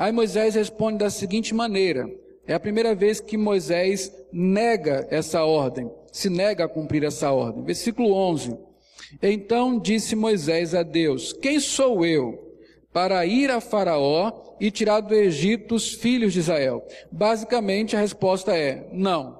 Aí 0.00 0.10
Moisés 0.12 0.54
responde 0.54 0.96
da 0.96 1.10
seguinte 1.10 1.54
maneira: 1.54 2.10
é 2.46 2.54
a 2.54 2.58
primeira 2.58 2.94
vez 2.94 3.20
que 3.20 3.36
Moisés 3.36 4.10
nega 4.32 5.06
essa 5.10 5.44
ordem, 5.44 5.90
se 6.10 6.30
nega 6.30 6.64
a 6.64 6.68
cumprir 6.68 7.04
essa 7.04 7.30
ordem. 7.30 7.62
Versículo 7.62 8.14
11. 8.14 8.56
Então 9.22 9.78
disse 9.78 10.16
Moisés 10.16 10.74
a 10.74 10.82
Deus: 10.82 11.34
Quem 11.34 11.60
sou 11.60 12.02
eu 12.06 12.56
para 12.94 13.26
ir 13.26 13.50
a 13.50 13.60
Faraó 13.60 14.56
e 14.58 14.70
tirar 14.70 15.00
do 15.00 15.14
Egito 15.14 15.74
os 15.74 15.92
filhos 15.92 16.32
de 16.32 16.38
Israel? 16.38 16.82
Basicamente 17.12 17.94
a 17.94 18.00
resposta 18.00 18.56
é: 18.56 18.88
não. 18.94 19.38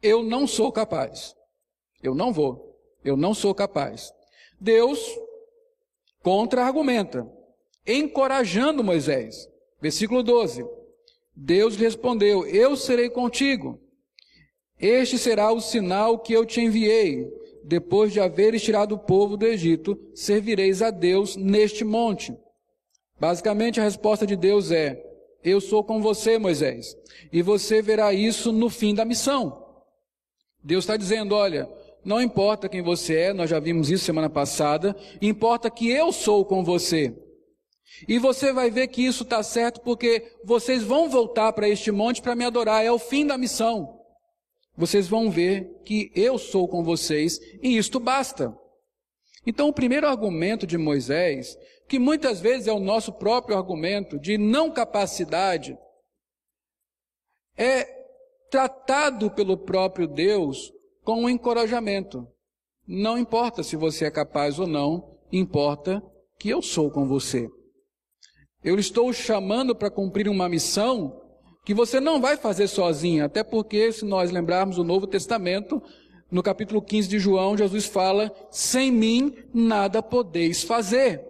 Eu 0.00 0.22
não 0.22 0.46
sou 0.46 0.70
capaz. 0.70 1.34
Eu 2.00 2.14
não 2.14 2.32
vou. 2.32 2.78
Eu 3.04 3.16
não 3.16 3.34
sou 3.34 3.52
capaz. 3.52 4.12
Deus 4.60 5.00
contra-argumenta, 6.22 7.26
encorajando 7.88 8.84
Moisés. 8.84 9.48
Versículo 9.80 10.22
12. 10.22 10.64
Deus 11.34 11.76
respondeu: 11.76 12.46
Eu 12.46 12.76
serei 12.76 13.08
contigo. 13.08 13.80
Este 14.78 15.18
será 15.18 15.50
o 15.50 15.60
sinal 15.60 16.18
que 16.18 16.32
eu 16.32 16.44
te 16.44 16.60
enviei 16.60 17.26
depois 17.68 18.12
de 18.12 18.18
haveres 18.20 18.62
tirado 18.62 18.94
o 18.94 18.98
povo 18.98 19.36
do 19.36 19.46
Egito, 19.46 19.98
servireis 20.14 20.80
a 20.80 20.90
Deus 20.90 21.36
neste 21.36 21.84
monte. 21.84 22.34
Basicamente 23.20 23.78
a 23.78 23.84
resposta 23.84 24.26
de 24.26 24.36
Deus 24.36 24.70
é: 24.70 25.04
Eu 25.44 25.60
sou 25.60 25.84
com 25.84 26.00
você, 26.00 26.38
Moisés, 26.38 26.96
e 27.32 27.42
você 27.42 27.82
verá 27.82 28.12
isso 28.12 28.52
no 28.52 28.70
fim 28.70 28.94
da 28.94 29.04
missão. 29.04 29.66
Deus 30.64 30.84
está 30.84 30.96
dizendo: 30.96 31.34
Olha, 31.34 31.68
não 32.04 32.22
importa 32.22 32.68
quem 32.68 32.80
você 32.80 33.16
é, 33.16 33.32
nós 33.34 33.50
já 33.50 33.60
vimos 33.60 33.90
isso 33.90 34.04
semana 34.04 34.30
passada, 34.30 34.96
importa 35.20 35.70
que 35.70 35.90
eu 35.90 36.10
sou 36.10 36.44
com 36.44 36.64
você. 36.64 37.14
E 38.06 38.18
você 38.18 38.52
vai 38.52 38.70
ver 38.70 38.88
que 38.88 39.04
isso 39.04 39.22
está 39.22 39.42
certo 39.42 39.80
porque 39.80 40.36
vocês 40.44 40.82
vão 40.82 41.08
voltar 41.08 41.52
para 41.52 41.68
este 41.68 41.90
monte 41.90 42.22
para 42.22 42.34
me 42.34 42.44
adorar. 42.44 42.84
É 42.84 42.92
o 42.92 42.98
fim 42.98 43.26
da 43.26 43.38
missão. 43.38 43.98
Vocês 44.76 45.08
vão 45.08 45.30
ver 45.30 45.82
que 45.84 46.12
eu 46.14 46.38
sou 46.38 46.68
com 46.68 46.84
vocês 46.84 47.40
e 47.62 47.76
isto 47.76 47.98
basta. 47.98 48.56
Então, 49.46 49.68
o 49.68 49.72
primeiro 49.72 50.06
argumento 50.06 50.66
de 50.66 50.76
Moisés, 50.76 51.56
que 51.88 51.98
muitas 51.98 52.40
vezes 52.40 52.68
é 52.68 52.72
o 52.72 52.78
nosso 52.78 53.12
próprio 53.12 53.56
argumento 53.56 54.18
de 54.18 54.36
não 54.36 54.70
capacidade, 54.70 55.76
é 57.56 57.84
tratado 58.50 59.30
pelo 59.30 59.56
próprio 59.56 60.06
Deus 60.06 60.72
com 61.02 61.24
um 61.24 61.28
encorajamento. 61.28 62.28
Não 62.86 63.18
importa 63.18 63.62
se 63.62 63.74
você 63.74 64.04
é 64.04 64.10
capaz 64.10 64.58
ou 64.58 64.66
não, 64.66 65.18
importa 65.32 66.02
que 66.38 66.48
eu 66.48 66.62
sou 66.62 66.90
com 66.90 67.06
você. 67.06 67.48
Eu 68.62 68.76
estou 68.76 69.12
chamando 69.12 69.74
para 69.74 69.90
cumprir 69.90 70.28
uma 70.28 70.48
missão 70.48 71.22
que 71.64 71.72
você 71.72 72.00
não 72.00 72.20
vai 72.20 72.36
fazer 72.36 72.66
sozinho, 72.66 73.24
até 73.24 73.44
porque, 73.44 73.92
se 73.92 74.04
nós 74.04 74.32
lembrarmos 74.32 74.78
o 74.78 74.84
Novo 74.84 75.06
Testamento, 75.06 75.80
no 76.30 76.42
capítulo 76.42 76.82
15 76.82 77.08
de 77.08 77.18
João, 77.20 77.56
Jesus 77.56 77.86
fala: 77.86 78.32
sem 78.50 78.90
mim 78.90 79.32
nada 79.54 80.02
podeis 80.02 80.62
fazer. 80.62 81.24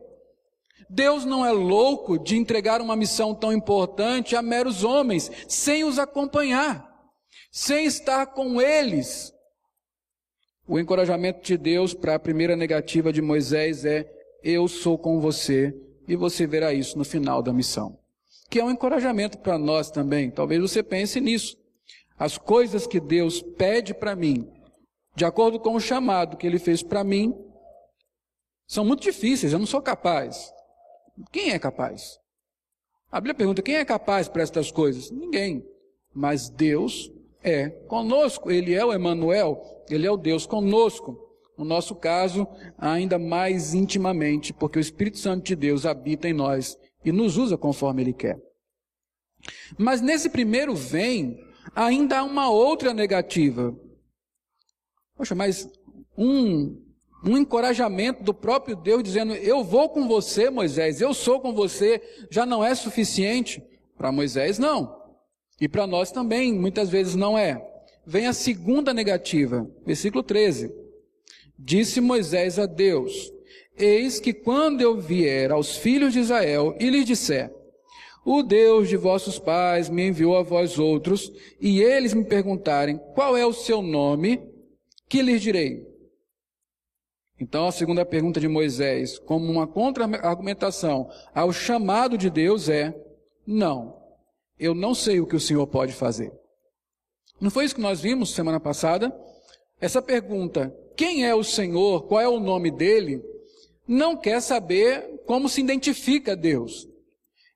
Deus 0.89 1.27
não 1.27 1.45
é 1.45 1.53
louco 1.53 2.19
de 2.19 2.39
entregar 2.39 2.81
uma 2.81 2.97
missão 2.97 3.35
tão 3.35 3.53
importante 3.53 4.35
a 4.35 4.41
meros 4.41 4.83
homens, 4.83 5.31
sem 5.47 5.85
os 5.85 5.99
acompanhar, 5.99 6.89
sem 7.53 7.85
estar 7.85 8.27
com 8.27 8.59
eles. 8.59 9.35
O 10.67 10.79
encorajamento 10.79 11.43
de 11.43 11.59
Deus 11.59 11.93
para 11.93 12.15
a 12.15 12.19
primeira 12.19 12.57
negativa 12.57 13.13
de 13.13 13.21
Moisés 13.21 13.85
é: 13.85 14.11
Eu 14.43 14.67
sou 14.67 14.97
com 14.97 15.21
você 15.21 15.75
e 16.09 16.17
você 16.17 16.47
verá 16.47 16.73
isso 16.73 16.97
no 16.97 17.05
final 17.05 17.43
da 17.43 17.53
missão. 17.53 17.99
Que 18.51 18.59
é 18.59 18.65
um 18.65 18.71
encorajamento 18.71 19.39
para 19.39 19.59
nós 19.59 19.91
também. 19.91 20.31
Talvez 20.31 20.61
você 20.61 20.83
pense 20.83 21.21
nisso. 21.21 21.57
As 22.19 22.39
coisas 22.39 22.87
que 22.87 22.99
Deus 22.99 23.43
pede 23.43 23.93
para 23.93 24.17
mim, 24.17 24.51
de 25.15 25.25
acordo 25.25 25.61
com 25.61 25.75
o 25.75 25.81
chamado 25.81 26.37
que 26.37 26.47
Ele 26.47 26.59
fez 26.59 26.83
para 26.83 27.05
mim, 27.05 27.37
são 28.67 28.85
muito 28.85 29.03
difíceis, 29.03 29.53
eu 29.53 29.59
não 29.59 29.67
sou 29.67 29.83
capaz. 29.83 30.53
Quem 31.31 31.51
é 31.51 31.59
capaz? 31.59 32.19
A 33.11 33.21
Bíblia 33.21 33.35
pergunta: 33.35 33.63
quem 33.63 33.77
é 33.77 33.85
capaz 33.85 34.29
para 34.29 34.43
estas 34.43 34.71
coisas? 34.71 35.11
Ninguém. 35.11 35.65
Mas 36.15 36.49
Deus 36.49 37.13
é 37.43 37.69
conosco. 37.69 38.51
Ele 38.51 38.75
é 38.75 38.85
o 38.85 38.93
Emanuel, 38.93 39.85
ele 39.89 40.07
é 40.07 40.11
o 40.11 40.17
Deus 40.17 40.47
conosco. 40.47 41.28
No 41.59 41.65
nosso 41.65 41.97
caso, 41.97 42.47
ainda 42.79 43.19
mais 43.19 43.75
intimamente, 43.75 44.53
porque 44.53 44.79
o 44.79 44.81
Espírito 44.81 45.19
Santo 45.19 45.45
de 45.45 45.57
Deus 45.57 45.85
habita 45.85 46.29
em 46.29 46.33
nós 46.33 46.79
e 47.05 47.11
nos 47.11 47.37
usa 47.37 47.59
conforme 47.59 48.01
Ele 48.01 48.13
quer. 48.13 48.41
Mas 49.77 50.01
nesse 50.01 50.31
primeiro 50.31 50.77
vem, 50.77 51.37
ainda 51.75 52.21
há 52.21 52.23
uma 52.23 52.49
outra 52.49 52.95
negativa. 52.95 53.77
Poxa, 55.17 55.35
mas 55.35 55.69
um, 56.17 56.81
um 57.25 57.37
encorajamento 57.37 58.23
do 58.23 58.33
próprio 58.33 58.77
Deus 58.77 59.03
dizendo: 59.03 59.35
Eu 59.35 59.65
vou 59.65 59.89
com 59.89 60.07
você, 60.07 60.51
Moisés, 60.51 61.01
eu 61.01 61.13
sou 61.13 61.41
com 61.41 61.53
você, 61.53 62.01
já 62.31 62.47
não 62.47 62.63
é 62.63 62.73
suficiente? 62.77 63.61
Para 63.97 64.13
Moisés, 64.13 64.61
não. 64.61 64.97
E 65.61 65.69
para 65.69 65.89
nós 65.89 66.13
também, 66.13 66.53
muitas 66.53 66.89
vezes 66.89 67.17
não 67.17 67.37
é. 67.37 67.61
Vem 68.07 68.29
a 68.29 68.33
segunda 68.33 68.95
negativa, 68.95 69.69
versículo 69.85 70.23
13. 70.23 70.88
Disse 71.59 72.01
Moisés 72.01 72.59
a 72.59 72.67
Deus: 72.67 73.33
Eis 73.77 74.21
que 74.21 74.33
quando 74.33 74.81
eu 74.81 75.01
vier 75.01 75.51
aos 75.51 75.77
filhos 75.77 76.13
de 76.13 76.21
Israel 76.21 76.77
e 76.79 76.89
lhes 76.89 77.05
disser: 77.05 77.53
O 78.25 78.43
Deus 78.43 78.89
de 78.89 78.97
vossos 78.97 79.39
pais 79.39 79.89
me 79.89 80.07
enviou 80.07 80.37
a 80.37 80.43
vós 80.43 80.79
outros, 80.79 81.33
e 81.61 81.81
eles 81.81 82.15
me 82.15 82.25
perguntarem: 82.25 82.99
Qual 83.15 83.37
é 83.37 83.45
o 83.45 83.53
seu 83.53 83.83
nome? 83.83 84.41
Que 85.09 85.21
lhes 85.21 85.43
direi? 85.43 85.87
Então, 87.41 87.67
a 87.67 87.73
segunda 87.73 88.05
pergunta 88.05 88.41
de 88.41 88.49
Moisés, 88.49 89.19
como 89.19 89.51
uma 89.51 89.67
contra-argumentação 89.67 91.09
ao 91.35 91.53
chamado 91.53 92.17
de 92.17 92.31
Deus, 92.31 92.69
é: 92.69 92.95
Não, 93.45 93.97
eu 94.59 94.75
não 94.75 94.95
sei 94.95 95.21
o 95.21 95.27
que 95.27 95.37
o 95.37 95.41
Senhor 95.41 95.67
pode 95.67 95.93
fazer. 95.93 96.33
Não 97.41 97.51
foi 97.51 97.65
isso 97.65 97.75
que 97.75 97.81
nós 97.81 98.01
vimos 98.01 98.35
semana 98.35 98.59
passada? 98.59 99.17
Essa 99.81 100.03
pergunta, 100.03 100.75
quem 100.99 101.25
é 101.25 101.33
o 101.33 101.45
Senhor, 101.45 102.09
qual 102.09 102.21
é 102.21 102.29
o 102.29 102.41
nome 102.41 102.73
dele, 102.73 103.23
não 103.87 104.17
quer 104.17 104.43
saber 104.43 105.23
como 105.25 105.49
se 105.49 105.61
identifica 105.61 106.35
Deus. 106.35 106.89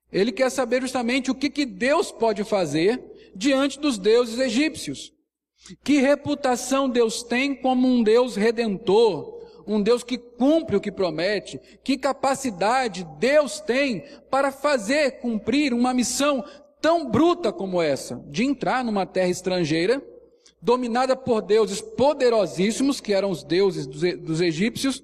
Ele 0.09 0.31
quer 0.31 0.49
saber 0.49 0.81
justamente 0.81 1.29
o 1.29 1.35
que, 1.35 1.49
que 1.49 1.65
Deus 1.65 2.09
pode 2.09 2.45
fazer 2.45 3.03
diante 3.35 3.77
dos 3.77 3.97
deuses 3.97 4.39
egípcios. 4.39 5.11
Que 5.83 5.99
reputação 5.99 6.87
Deus 6.87 7.21
tem 7.21 7.53
como 7.53 7.85
um 7.85 8.01
Deus 8.01 8.37
redentor, 8.37 9.43
um 9.67 9.81
Deus 9.81 10.05
que 10.05 10.17
cumpre 10.17 10.77
o 10.77 10.81
que 10.81 10.91
promete, 10.91 11.59
que 11.83 11.97
capacidade 11.97 13.05
Deus 13.19 13.59
tem 13.59 14.05
para 14.31 14.53
fazer 14.53 15.19
cumprir 15.19 15.73
uma 15.73 15.93
missão 15.93 16.45
tão 16.79 17.11
bruta 17.11 17.51
como 17.51 17.81
essa, 17.81 18.23
de 18.29 18.45
entrar 18.45 18.85
numa 18.85 19.05
terra 19.05 19.29
estrangeira 19.29 20.01
dominada 20.63 21.13
por 21.13 21.41
deuses 21.41 21.81
poderosíssimos, 21.81 23.01
que 23.01 23.13
eram 23.13 23.29
os 23.29 23.43
deuses 23.43 23.85
dos, 23.85 24.01
dos 24.19 24.39
egípcios, 24.39 25.03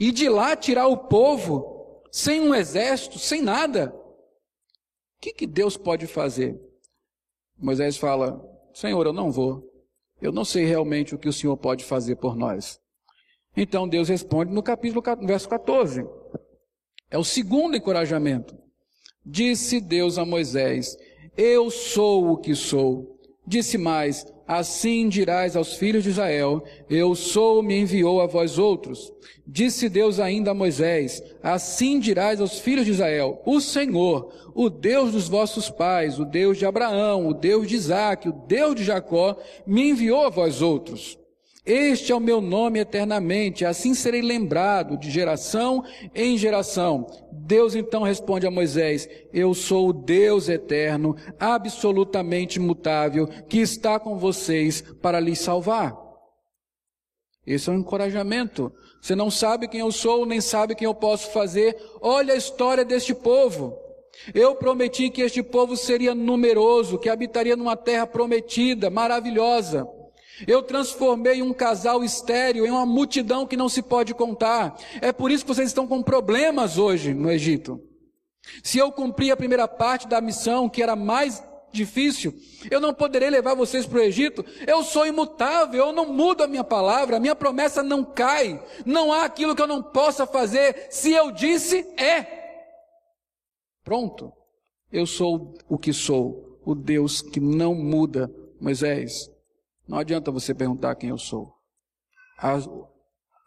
e 0.00 0.10
de 0.10 0.28
lá 0.28 0.56
tirar 0.56 0.86
o 0.86 0.96
povo 0.96 2.02
sem 2.10 2.40
um 2.40 2.54
exército, 2.54 3.18
sem 3.18 3.42
nada. 3.42 3.94
O 3.94 5.20
que, 5.20 5.34
que 5.34 5.46
Deus 5.46 5.76
pode 5.76 6.06
fazer? 6.06 6.58
Moisés 7.58 7.98
fala: 7.98 8.42
Senhor, 8.72 9.06
eu 9.06 9.12
não 9.12 9.30
vou. 9.30 9.70
Eu 10.20 10.32
não 10.32 10.46
sei 10.46 10.64
realmente 10.64 11.14
o 11.14 11.18
que 11.18 11.28
o 11.28 11.32
Senhor 11.32 11.56
pode 11.58 11.84
fazer 11.84 12.16
por 12.16 12.34
nós. 12.34 12.80
Então 13.54 13.86
Deus 13.86 14.08
responde 14.08 14.52
no 14.52 14.62
capítulo 14.62 15.02
verso 15.26 15.46
14. 15.46 16.06
É 17.10 17.18
o 17.18 17.24
segundo 17.24 17.76
encorajamento. 17.76 18.56
Disse 19.24 19.78
Deus 19.78 20.16
a 20.16 20.24
Moisés: 20.24 20.96
Eu 21.36 21.70
sou 21.70 22.30
o 22.30 22.38
que 22.38 22.54
sou. 22.54 23.15
Disse 23.46 23.78
mais: 23.78 24.26
Assim 24.46 25.08
dirás 25.08 25.56
aos 25.56 25.74
filhos 25.74 26.04
de 26.04 26.10
Israel: 26.10 26.64
Eu 26.88 27.14
sou, 27.14 27.62
me 27.62 27.78
enviou 27.78 28.20
a 28.20 28.26
vós 28.26 28.58
outros. 28.58 29.12
Disse 29.46 29.88
Deus 29.88 30.18
ainda 30.18 30.50
a 30.50 30.54
Moisés: 30.54 31.22
Assim 31.42 32.00
dirás 32.00 32.40
aos 32.40 32.58
filhos 32.58 32.84
de 32.84 32.92
Israel: 32.92 33.40
O 33.44 33.60
Senhor, 33.60 34.32
o 34.54 34.68
Deus 34.68 35.12
dos 35.12 35.28
vossos 35.28 35.70
pais, 35.70 36.18
o 36.18 36.24
Deus 36.24 36.58
de 36.58 36.66
Abraão, 36.66 37.28
o 37.28 37.34
Deus 37.34 37.68
de 37.68 37.76
Isaque, 37.76 38.28
o 38.28 38.32
Deus 38.32 38.74
de 38.74 38.84
Jacó, 38.84 39.36
me 39.66 39.90
enviou 39.90 40.24
a 40.24 40.30
vós 40.30 40.62
outros. 40.62 41.18
Este 41.66 42.12
é 42.12 42.14
o 42.14 42.20
meu 42.20 42.40
nome 42.40 42.78
eternamente, 42.78 43.64
assim 43.64 43.92
serei 43.92 44.22
lembrado 44.22 44.96
de 44.96 45.10
geração 45.10 45.82
em 46.14 46.38
geração. 46.38 47.08
Deus 47.32 47.74
então 47.74 48.04
responde 48.04 48.46
a 48.46 48.50
Moisés: 48.52 49.08
Eu 49.32 49.52
sou 49.52 49.88
o 49.88 49.92
Deus 49.92 50.48
eterno, 50.48 51.16
absolutamente 51.40 52.60
imutável, 52.60 53.26
que 53.48 53.58
está 53.58 53.98
com 53.98 54.16
vocês 54.16 54.80
para 55.02 55.18
lhes 55.18 55.40
salvar. 55.40 55.96
Esse 57.44 57.68
é 57.68 57.72
um 57.72 57.78
encorajamento. 57.78 58.72
Você 59.02 59.16
não 59.16 59.28
sabe 59.28 59.66
quem 59.66 59.80
eu 59.80 59.90
sou, 59.90 60.24
nem 60.24 60.40
sabe 60.40 60.76
quem 60.76 60.86
eu 60.86 60.94
posso 60.94 61.32
fazer. 61.32 61.76
Olha 62.00 62.34
a 62.34 62.36
história 62.36 62.84
deste 62.84 63.12
povo. 63.12 63.76
Eu 64.32 64.54
prometi 64.54 65.10
que 65.10 65.20
este 65.20 65.42
povo 65.42 65.76
seria 65.76 66.14
numeroso, 66.14 66.98
que 66.98 67.08
habitaria 67.08 67.56
numa 67.56 67.76
terra 67.76 68.06
prometida, 68.06 68.88
maravilhosa. 68.88 69.95
Eu 70.46 70.62
transformei 70.62 71.40
um 71.40 71.52
casal 71.52 72.02
estéreo 72.02 72.66
em 72.66 72.70
uma 72.70 72.84
multidão 72.84 73.46
que 73.46 73.56
não 73.56 73.68
se 73.68 73.80
pode 73.80 74.12
contar. 74.12 74.76
É 75.00 75.12
por 75.12 75.30
isso 75.30 75.44
que 75.44 75.54
vocês 75.54 75.68
estão 75.68 75.86
com 75.86 76.02
problemas 76.02 76.76
hoje 76.76 77.14
no 77.14 77.30
Egito. 77.30 77.80
Se 78.62 78.78
eu 78.78 78.92
cumprir 78.92 79.30
a 79.30 79.36
primeira 79.36 79.66
parte 79.66 80.06
da 80.06 80.20
missão, 80.20 80.68
que 80.68 80.82
era 80.82 80.96
mais 80.96 81.42
difícil, 81.72 82.34
eu 82.70 82.80
não 82.80 82.94
poderei 82.94 83.28
levar 83.28 83.54
vocês 83.54 83.86
para 83.86 83.98
o 83.98 84.02
Egito. 84.02 84.44
Eu 84.66 84.82
sou 84.82 85.06
imutável, 85.06 85.86
eu 85.86 85.92
não 85.92 86.12
mudo 86.12 86.42
a 86.42 86.46
minha 86.46 86.64
palavra, 86.64 87.16
a 87.16 87.20
minha 87.20 87.34
promessa 87.34 87.82
não 87.82 88.04
cai. 88.04 88.62
Não 88.84 89.12
há 89.12 89.24
aquilo 89.24 89.54
que 89.54 89.62
eu 89.62 89.66
não 89.66 89.82
possa 89.82 90.26
fazer. 90.26 90.88
Se 90.90 91.12
eu 91.12 91.30
disse, 91.30 91.86
é. 91.96 92.26
Pronto. 93.84 94.32
Eu 94.92 95.06
sou 95.06 95.54
o 95.68 95.76
que 95.76 95.92
sou, 95.92 96.60
o 96.64 96.74
Deus 96.74 97.20
que 97.20 97.40
não 97.40 97.74
muda. 97.74 98.30
Moisés, 98.60 99.30
não 99.86 99.98
adianta 99.98 100.30
você 100.30 100.54
perguntar 100.54 100.94
quem 100.96 101.10
eu 101.10 101.18
sou. 101.18 101.54
A, 102.38 102.58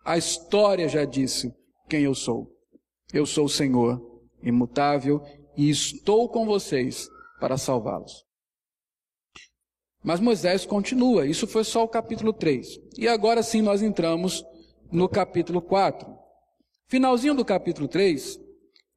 a 0.06 0.17
história 0.17 0.88
já 0.88 1.06
disse 1.06 1.54
quem 1.88 2.04
eu 2.04 2.15
sou. 2.15 2.52
Eu 3.13 3.25
sou 3.25 3.45
o 3.45 3.49
Senhor, 3.49 3.99
imutável, 4.41 5.21
e 5.58 5.69
estou 5.69 6.30
com 6.30 6.45
vocês 6.45 7.10
para 7.39 7.58
salvá-los. 7.58 8.23
Mas 10.04 10.19
Moisés 10.19 10.65
continua, 10.65 11.25
isso 11.25 11.45
foi 11.45 11.63
só 11.63 11.84
o 11.84 11.88
capítulo 11.88 12.32
3. 12.32 12.80
E 12.97 13.08
agora 13.08 13.43
sim 13.43 13.62
nós 13.62 13.82
entramos 13.82 14.45
no 14.91 15.10
capítulo 15.10 15.62
4. 15.62 16.08
Finalzinho 16.88 17.36
do 17.36 17.43
capítulo 17.43 17.88
3, 17.88 18.39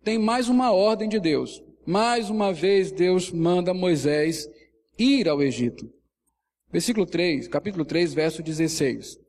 tem 0.05 0.19
mais 0.19 0.49
uma 0.49 0.71
ordem 0.73 1.09
de 1.09 1.19
Deus. 1.19 1.63
Mais 1.85 2.31
uma 2.31 2.53
vez 2.53 2.93
Deus 2.93 3.33
manda 3.33 3.75
Moisés 3.75 4.49
ir 4.97 5.29
ao 5.29 5.43
Egito. 5.43 5.91
Versículo 6.73 7.05
3, 7.05 7.49
capítulo 7.49 7.85
3, 7.85 8.15
verso 8.15 8.43
16. 8.43 9.21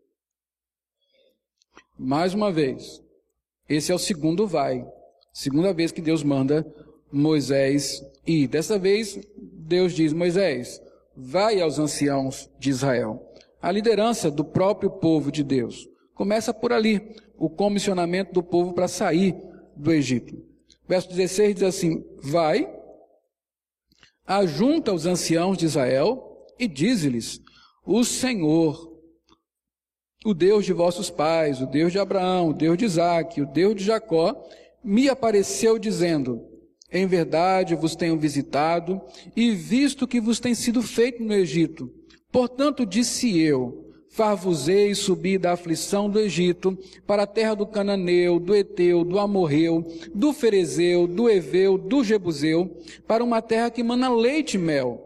Mais 1.99 2.34
uma 2.34 2.49
vez, 2.49 3.03
esse 3.67 3.91
é 3.91 3.95
o 3.95 3.99
segundo 3.99 4.47
vai. 4.47 4.88
Segunda 5.34 5.73
vez 5.73 5.91
que 5.91 6.01
Deus 6.01 6.23
manda 6.23 6.65
Moisés 7.12 8.01
ir. 8.25 8.47
Dessa 8.47 8.79
vez, 8.79 9.19
Deus 9.38 9.93
diz: 9.93 10.13
Moisés, 10.13 10.82
vai 11.17 11.60
aos 11.60 11.77
anciãos 11.79 12.49
de 12.58 12.69
Israel. 12.69 13.21
A 13.62 13.69
liderança 13.71 14.32
do 14.32 14.45
próprio 14.45 14.89
povo 14.89 15.29
de 15.29 15.43
Deus. 15.43 15.89
Começa 16.15 16.53
por 16.53 16.71
ali, 16.71 17.13
o 17.38 17.49
comissionamento 17.49 18.32
do 18.32 18.41
povo 18.41 18.71
para 18.71 18.88
sair 18.88 19.36
do 19.75 19.91
Egito. 19.91 20.41
Verso 20.88 21.10
16 21.10 21.56
diz 21.56 21.63
assim: 21.63 22.06
Vai, 22.21 22.73
ajunta 24.25 24.93
os 24.93 25.06
anciãos 25.06 25.58
de 25.58 25.65
Israel 25.65 26.33
e 26.60 26.68
diz-lhes: 26.68 27.42
O 27.86 28.04
Senhor, 28.04 28.92
o 30.26 30.34
Deus 30.34 30.66
de 30.66 30.74
vossos 30.74 31.10
pais, 31.10 31.62
o 31.62 31.66
Deus 31.66 31.92
de 31.92 32.00
Abraão, 32.00 32.50
o 32.50 32.54
Deus 32.54 32.78
de 32.78 32.86
Isaac, 32.86 33.42
o 33.42 33.46
Deus 33.46 33.76
de 33.76 33.84
Jacó, 33.84 34.36
me 34.84 35.10
apareceu 35.10 35.78
dizendo: 35.78 36.42
Em 36.92 37.06
verdade 37.06 37.76
vos 37.76 37.96
tenho 37.96 38.18
visitado 38.18 39.02
e 39.36 39.52
visto 39.52 40.08
que 40.08 40.22
vos 40.22 40.39
tem 40.39 40.54
sido 40.54 40.82
feito 40.82 41.24
no 41.24 41.34
Egito. 41.34 41.92
Portanto, 42.32 42.86
disse 42.86 43.39
eu: 43.39 43.84
Far-vos-ei 44.13 44.94
subir 44.94 45.39
da 45.39 45.54
aflição 45.54 46.08
do 46.08 46.20
Egito 46.20 46.78
para 47.08 47.24
a 47.24 47.28
terra 47.28 47.56
do 47.56 47.66
Cananeu, 47.66 48.39
do 48.39 48.56
Eteu, 48.56 49.04
do 49.04 49.18
Amorreu, 49.18 49.84
do 50.13 50.32
Ferezeu, 50.32 51.08
do 51.08 51.28
Eveu, 51.28 51.80
do 51.80 52.04
Jebuseu, 52.04 52.78
para 53.08 53.24
uma 53.24 53.42
terra 53.42 53.72
que 53.72 53.82
mana 53.82 54.13
leite 54.13 54.54
e 54.54 54.60
mel. 54.60 55.03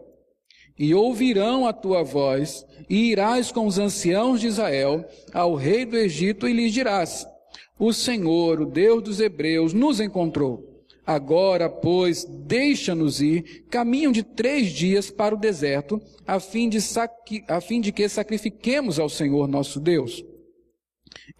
E 0.78 0.94
ouvirão 0.94 1.66
a 1.66 1.72
tua 1.72 2.04
voz, 2.04 2.64
e 2.88 3.10
irás 3.10 3.50
com 3.50 3.66
os 3.66 3.78
anciãos 3.78 4.40
de 4.40 4.46
Israel 4.46 5.04
ao 5.32 5.54
rei 5.54 5.84
do 5.84 5.96
Egito 5.96 6.46
e 6.46 6.52
lhes 6.52 6.72
dirás: 6.72 7.26
O 7.78 7.92
Senhor, 7.92 8.60
o 8.60 8.66
Deus 8.66 9.02
dos 9.02 9.20
Hebreus, 9.20 9.72
nos 9.72 10.00
encontrou. 10.00 10.68
Agora, 11.04 11.70
pois, 11.70 12.24
deixa-nos 12.24 13.22
ir, 13.22 13.64
caminho 13.70 14.12
de 14.12 14.22
três 14.22 14.68
dias 14.68 15.10
para 15.10 15.34
o 15.34 15.38
deserto, 15.38 15.98
a 16.26 16.38
fim, 16.38 16.68
de 16.68 16.78
a 17.48 17.60
fim 17.62 17.80
de 17.80 17.90
que 17.90 18.06
sacrifiquemos 18.10 18.98
ao 18.98 19.08
Senhor 19.08 19.48
nosso 19.48 19.80
Deus. 19.80 20.22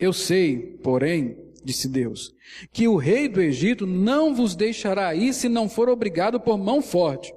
Eu 0.00 0.12
sei, 0.12 0.78
porém, 0.82 1.36
disse 1.62 1.86
Deus, 1.86 2.32
que 2.72 2.88
o 2.88 2.96
rei 2.96 3.28
do 3.28 3.42
Egito 3.42 3.86
não 3.86 4.34
vos 4.34 4.56
deixará 4.56 5.14
ir 5.14 5.34
se 5.34 5.50
não 5.50 5.68
for 5.68 5.90
obrigado 5.90 6.40
por 6.40 6.56
mão 6.56 6.80
forte. 6.80 7.30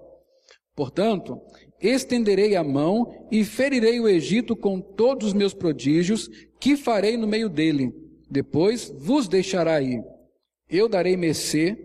Portanto, 0.74 1.38
estenderei 1.82 2.56
a 2.56 2.64
mão 2.64 3.28
e 3.32 3.44
ferirei 3.44 4.00
o 4.00 4.08
Egito 4.08 4.56
com 4.56 4.80
todos 4.80 5.28
os 5.28 5.34
meus 5.34 5.54
prodígios, 5.54 6.30
que 6.60 6.78
farei 6.78 7.18
no 7.18 7.28
meio 7.28 7.50
dele. 7.50 7.94
Depois 8.30 8.94
vos 8.98 9.28
deixará 9.28 9.82
ir. 9.82 10.04
Eu 10.70 10.88
darei 10.88 11.18
mercê 11.18 11.78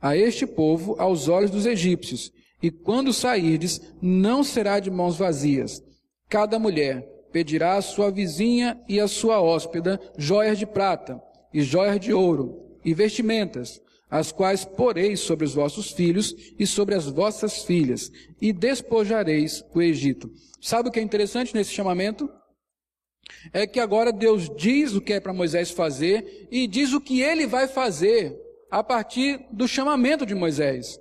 a 0.00 0.16
este 0.16 0.46
povo 0.46 0.96
aos 0.98 1.28
olhos 1.28 1.50
dos 1.50 1.66
egípcios, 1.66 2.32
e 2.62 2.70
quando 2.70 3.12
sairdes, 3.12 3.80
não 4.00 4.44
será 4.44 4.78
de 4.78 4.90
mãos 4.90 5.16
vazias. 5.16 5.82
Cada 6.28 6.58
mulher 6.58 7.02
pedirá 7.32 7.76
à 7.76 7.82
sua 7.82 8.10
vizinha 8.10 8.80
e 8.88 9.00
à 9.00 9.08
sua 9.08 9.40
hóspeda 9.40 10.00
joias 10.16 10.58
de 10.58 10.66
prata, 10.66 11.20
e 11.52 11.62
joias 11.62 12.00
de 12.00 12.12
ouro, 12.12 12.78
e 12.84 12.94
vestimentas, 12.94 13.80
as 14.12 14.30
quais 14.30 14.62
poreis 14.62 15.20
sobre 15.20 15.46
os 15.46 15.54
vossos 15.54 15.90
filhos 15.90 16.34
e 16.58 16.66
sobre 16.66 16.94
as 16.94 17.06
vossas 17.06 17.64
filhas, 17.64 18.12
e 18.38 18.52
despojareis 18.52 19.64
o 19.74 19.80
Egito. 19.80 20.30
Sabe 20.60 20.90
o 20.90 20.92
que 20.92 21.00
é 21.00 21.02
interessante 21.02 21.54
nesse 21.54 21.72
chamamento? 21.72 22.28
É 23.54 23.66
que 23.66 23.80
agora 23.80 24.12
Deus 24.12 24.54
diz 24.54 24.94
o 24.94 25.00
que 25.00 25.14
é 25.14 25.20
para 25.20 25.32
Moisés 25.32 25.70
fazer 25.70 26.46
e 26.50 26.66
diz 26.66 26.92
o 26.92 27.00
que 27.00 27.22
ele 27.22 27.46
vai 27.46 27.66
fazer 27.66 28.38
a 28.70 28.84
partir 28.84 29.46
do 29.50 29.66
chamamento 29.66 30.26
de 30.26 30.34
Moisés. 30.34 31.00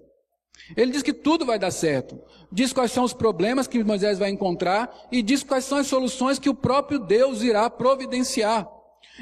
Ele 0.77 0.93
diz 0.93 1.03
que 1.03 1.11
tudo 1.11 1.45
vai 1.45 1.59
dar 1.59 1.71
certo. 1.71 2.17
Diz 2.49 2.71
quais 2.71 2.93
são 2.93 3.03
os 3.03 3.13
problemas 3.13 3.67
que 3.67 3.83
Moisés 3.83 4.19
vai 4.19 4.29
encontrar 4.29 4.89
e 5.11 5.21
diz 5.21 5.43
quais 5.43 5.65
são 5.65 5.79
as 5.79 5.87
soluções 5.87 6.39
que 6.39 6.49
o 6.49 6.55
próprio 6.55 6.97
Deus 6.97 7.41
irá 7.41 7.69
providenciar. 7.69 8.69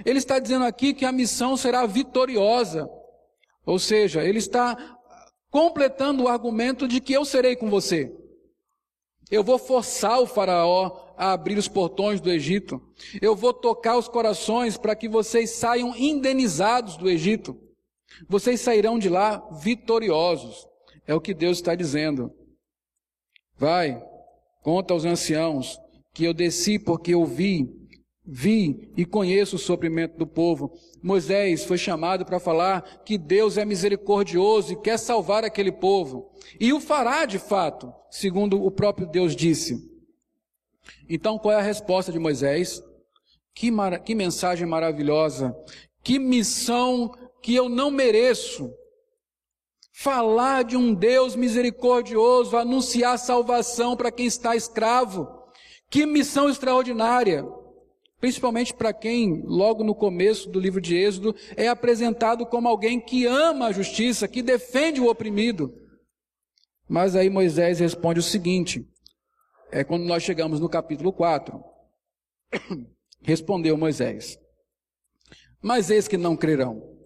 Ele 0.06 0.19
está 0.19 0.38
dizendo 0.38 0.65
aqui 0.65 0.93
que 0.93 1.06
a 1.06 1.12
missão 1.12 1.58
será 1.58 1.88
vitoriosa. 1.88 2.88
Ou 3.69 3.77
seja, 3.77 4.23
ele 4.23 4.39
está 4.39 4.97
completando 5.51 6.23
o 6.23 6.27
argumento 6.27 6.88
de 6.88 6.99
que 6.99 7.13
eu 7.13 7.23
serei 7.23 7.55
com 7.55 7.69
você. 7.69 8.12
Eu 9.29 9.43
vou 9.43 9.60
forçar 9.60 10.19
o 10.19 10.25
faraó 10.25 11.13
a 11.15 11.34
abrir 11.34 11.55
os 11.55 11.67
portões 11.67 12.19
do 12.19 12.32
Egito. 12.32 12.82
Eu 13.21 13.36
vou 13.36 13.53
tocar 13.53 13.95
os 13.95 14.08
corações 14.08 14.75
para 14.75 14.95
que 14.95 15.08
vocês 15.08 15.51
saiam 15.51 15.95
indenizados 15.95 16.97
do 16.97 17.08
Egito. 17.08 17.55
Vocês 18.27 18.60
sairão 18.60 18.97
de 18.97 19.08
lá 19.08 19.47
vitoriosos. 19.62 20.67
É 21.05 21.13
o 21.13 21.21
que 21.21 21.36
Deus 21.36 21.60
está 21.60 21.75
dizendo. 21.75 22.34
Vai, 23.55 24.03
conta 24.63 24.95
aos 24.95 25.05
anciãos 25.05 25.79
que 26.12 26.23
eu 26.23 26.34
desci 26.34 26.79
porque 26.79 27.13
eu 27.13 27.23
vi, 27.23 27.69
vi 28.25 28.91
e 28.97 29.05
conheço 29.05 29.58
o 29.58 29.60
sofrimento 29.60 30.17
do 30.17 30.25
povo. 30.25 30.73
Moisés 31.01 31.63
foi 31.63 31.77
chamado 31.77 32.25
para 32.25 32.39
falar 32.39 33.01
que 33.05 33.17
Deus 33.17 33.57
é 33.57 33.65
misericordioso 33.65 34.73
e 34.73 34.81
quer 34.81 34.97
salvar 34.97 35.43
aquele 35.43 35.71
povo. 35.71 36.31
E 36.59 36.73
o 36.73 36.79
fará 36.79 37.25
de 37.25 37.39
fato, 37.39 37.93
segundo 38.09 38.63
o 38.63 38.69
próprio 38.69 39.07
Deus 39.07 39.35
disse. 39.35 39.88
Então, 41.07 41.38
qual 41.38 41.53
é 41.53 41.57
a 41.57 41.62
resposta 41.62 42.12
de 42.12 42.19
Moisés? 42.19 42.81
Que, 43.53 43.71
que 44.05 44.15
mensagem 44.15 44.67
maravilhosa! 44.67 45.55
Que 46.03 46.17
missão 46.17 47.12
que 47.41 47.53
eu 47.53 47.69
não 47.69 47.91
mereço. 47.91 48.73
Falar 49.91 50.63
de 50.63 50.77
um 50.77 50.93
Deus 50.93 51.35
misericordioso, 51.35 52.55
anunciar 52.55 53.19
salvação 53.19 53.97
para 53.97 54.12
quem 54.12 54.25
está 54.25 54.55
escravo. 54.55 55.27
Que 55.89 56.05
missão 56.05 56.49
extraordinária! 56.49 57.45
Principalmente 58.19 58.73
para 58.73 58.93
quem, 58.93 59.41
logo 59.45 59.84
no 59.84 59.95
começo 59.95 60.49
do 60.49 60.60
livro 60.60 60.82
de 60.82 60.95
Êxodo, 60.95 61.36
é 61.55 61.67
apresentado 61.67 62.45
como 62.45 62.67
alguém 62.67 62.99
que 62.99 63.25
ama 63.25 63.67
a 63.67 63.71
justiça, 63.71 64.27
que 64.27 64.41
defende 64.41 64.99
o 64.99 65.10
oprimido. 65.10 65.73
Mas 66.88 67.15
aí 67.15 67.29
Moisés 67.29 67.79
responde 67.79 68.19
o 68.19 68.23
seguinte: 68.23 68.86
é 69.71 69.84
quando 69.84 70.03
nós 70.05 70.23
chegamos 70.23 70.60
no 70.60 70.67
capítulo 70.67 71.13
4. 71.13 71.63
Respondeu 73.21 73.77
Moisés: 73.77 74.38
Mas 75.62 75.89
eis 75.89 76.08
que 76.08 76.17
não 76.17 76.36
crerão 76.36 76.99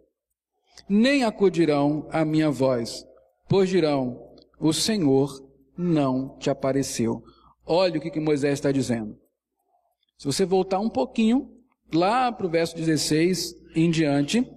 nem 0.88 1.23
acudirão 1.23 2.08
à 2.12 2.26
minha 2.26 2.49
voz, 2.49 3.06
pois 3.47 3.69
dirão: 3.69 4.36
O 4.60 4.73
Senhor 4.73 5.43
não 5.78 6.38
te 6.38 6.49
apareceu. 6.49 7.23
Olha 7.65 7.97
o 7.97 8.02
que, 8.02 8.12
que 8.12 8.19
Moisés 8.19 8.54
está 8.54 8.71
dizendo. 8.71 9.17
Se 10.23 10.27
você 10.27 10.45
voltar 10.45 10.79
um 10.79 10.88
pouquinho, 10.88 11.51
lá 11.93 12.31
para 12.31 12.45
o 12.45 12.49
verso 12.49 12.77
16 12.77 13.57
em 13.75 13.91
diante, 13.91 14.49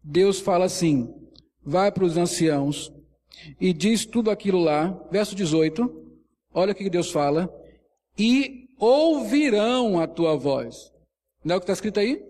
Deus 0.00 0.38
fala 0.38 0.66
assim: 0.66 1.12
vai 1.60 1.90
para 1.90 2.04
os 2.04 2.16
anciãos 2.16 2.92
e 3.60 3.72
diz 3.72 4.06
tudo 4.06 4.30
aquilo 4.30 4.60
lá, 4.60 4.96
verso 5.10 5.34
18, 5.34 5.90
olha 6.54 6.70
o 6.70 6.74
que 6.76 6.88
Deus 6.88 7.10
fala, 7.10 7.52
e 8.16 8.68
ouvirão 8.78 9.98
a 9.98 10.06
tua 10.06 10.36
voz. 10.36 10.92
Não 11.44 11.54
é 11.54 11.56
o 11.56 11.60
que 11.60 11.64
está 11.64 11.72
escrito 11.72 11.98
aí? 11.98 12.24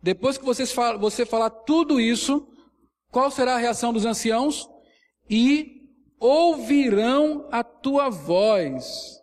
Depois 0.00 0.38
que 0.38 0.44
vocês 0.44 0.72
você 1.00 1.26
falar 1.26 1.50
tudo 1.50 2.00
isso, 2.00 2.46
qual 3.10 3.32
será 3.32 3.56
a 3.56 3.58
reação 3.58 3.92
dos 3.92 4.06
anciãos? 4.06 4.70
E 5.28 5.88
ouvirão 6.20 7.48
a 7.50 7.64
tua 7.64 8.10
voz. 8.10 9.18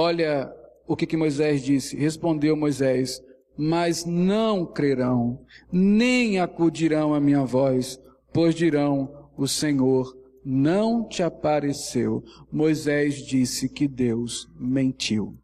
Olha 0.00 0.54
o 0.86 0.94
que, 0.94 1.08
que 1.08 1.16
Moisés 1.16 1.60
disse. 1.60 1.96
Respondeu 1.96 2.56
Moisés: 2.56 3.20
Mas 3.56 4.04
não 4.04 4.64
crerão, 4.64 5.44
nem 5.72 6.38
acudirão 6.38 7.12
à 7.12 7.18
minha 7.18 7.44
voz, 7.44 8.00
pois 8.32 8.54
dirão: 8.54 9.28
O 9.36 9.48
Senhor 9.48 10.16
não 10.44 11.04
te 11.04 11.20
apareceu. 11.20 12.22
Moisés 12.52 13.26
disse 13.26 13.68
que 13.68 13.88
Deus 13.88 14.48
mentiu. 14.54 15.36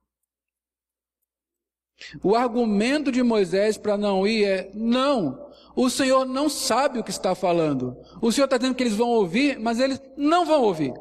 O 2.22 2.36
argumento 2.36 3.10
de 3.10 3.24
Moisés 3.24 3.76
para 3.76 3.98
não 3.98 4.24
ir 4.24 4.44
é: 4.44 4.70
não, 4.72 5.50
o 5.74 5.90
Senhor 5.90 6.24
não 6.24 6.48
sabe 6.48 7.00
o 7.00 7.02
que 7.02 7.10
está 7.10 7.34
falando. 7.34 7.96
O 8.22 8.30
Senhor 8.30 8.44
está 8.44 8.56
dizendo 8.56 8.76
que 8.76 8.84
eles 8.84 8.94
vão 8.94 9.08
ouvir, 9.08 9.58
mas 9.58 9.80
eles 9.80 10.00
não 10.16 10.46
vão 10.46 10.62
ouvir. 10.62 10.94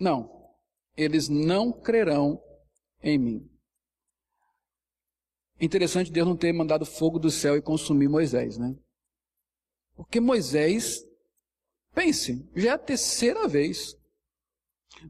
Não, 0.00 0.31
eles 0.96 1.28
não 1.28 1.72
crerão 1.72 2.40
em 3.02 3.18
mim. 3.18 3.48
Interessante 5.60 6.10
Deus 6.10 6.26
não 6.26 6.36
ter 6.36 6.52
mandado 6.52 6.84
fogo 6.84 7.18
do 7.18 7.30
céu 7.30 7.56
e 7.56 7.62
consumir 7.62 8.08
Moisés, 8.08 8.58
né? 8.58 8.74
Porque 9.94 10.20
Moisés, 10.20 11.04
pense, 11.94 12.48
já 12.56 12.70
é 12.70 12.72
a 12.74 12.78
terceira 12.78 13.46
vez. 13.46 13.96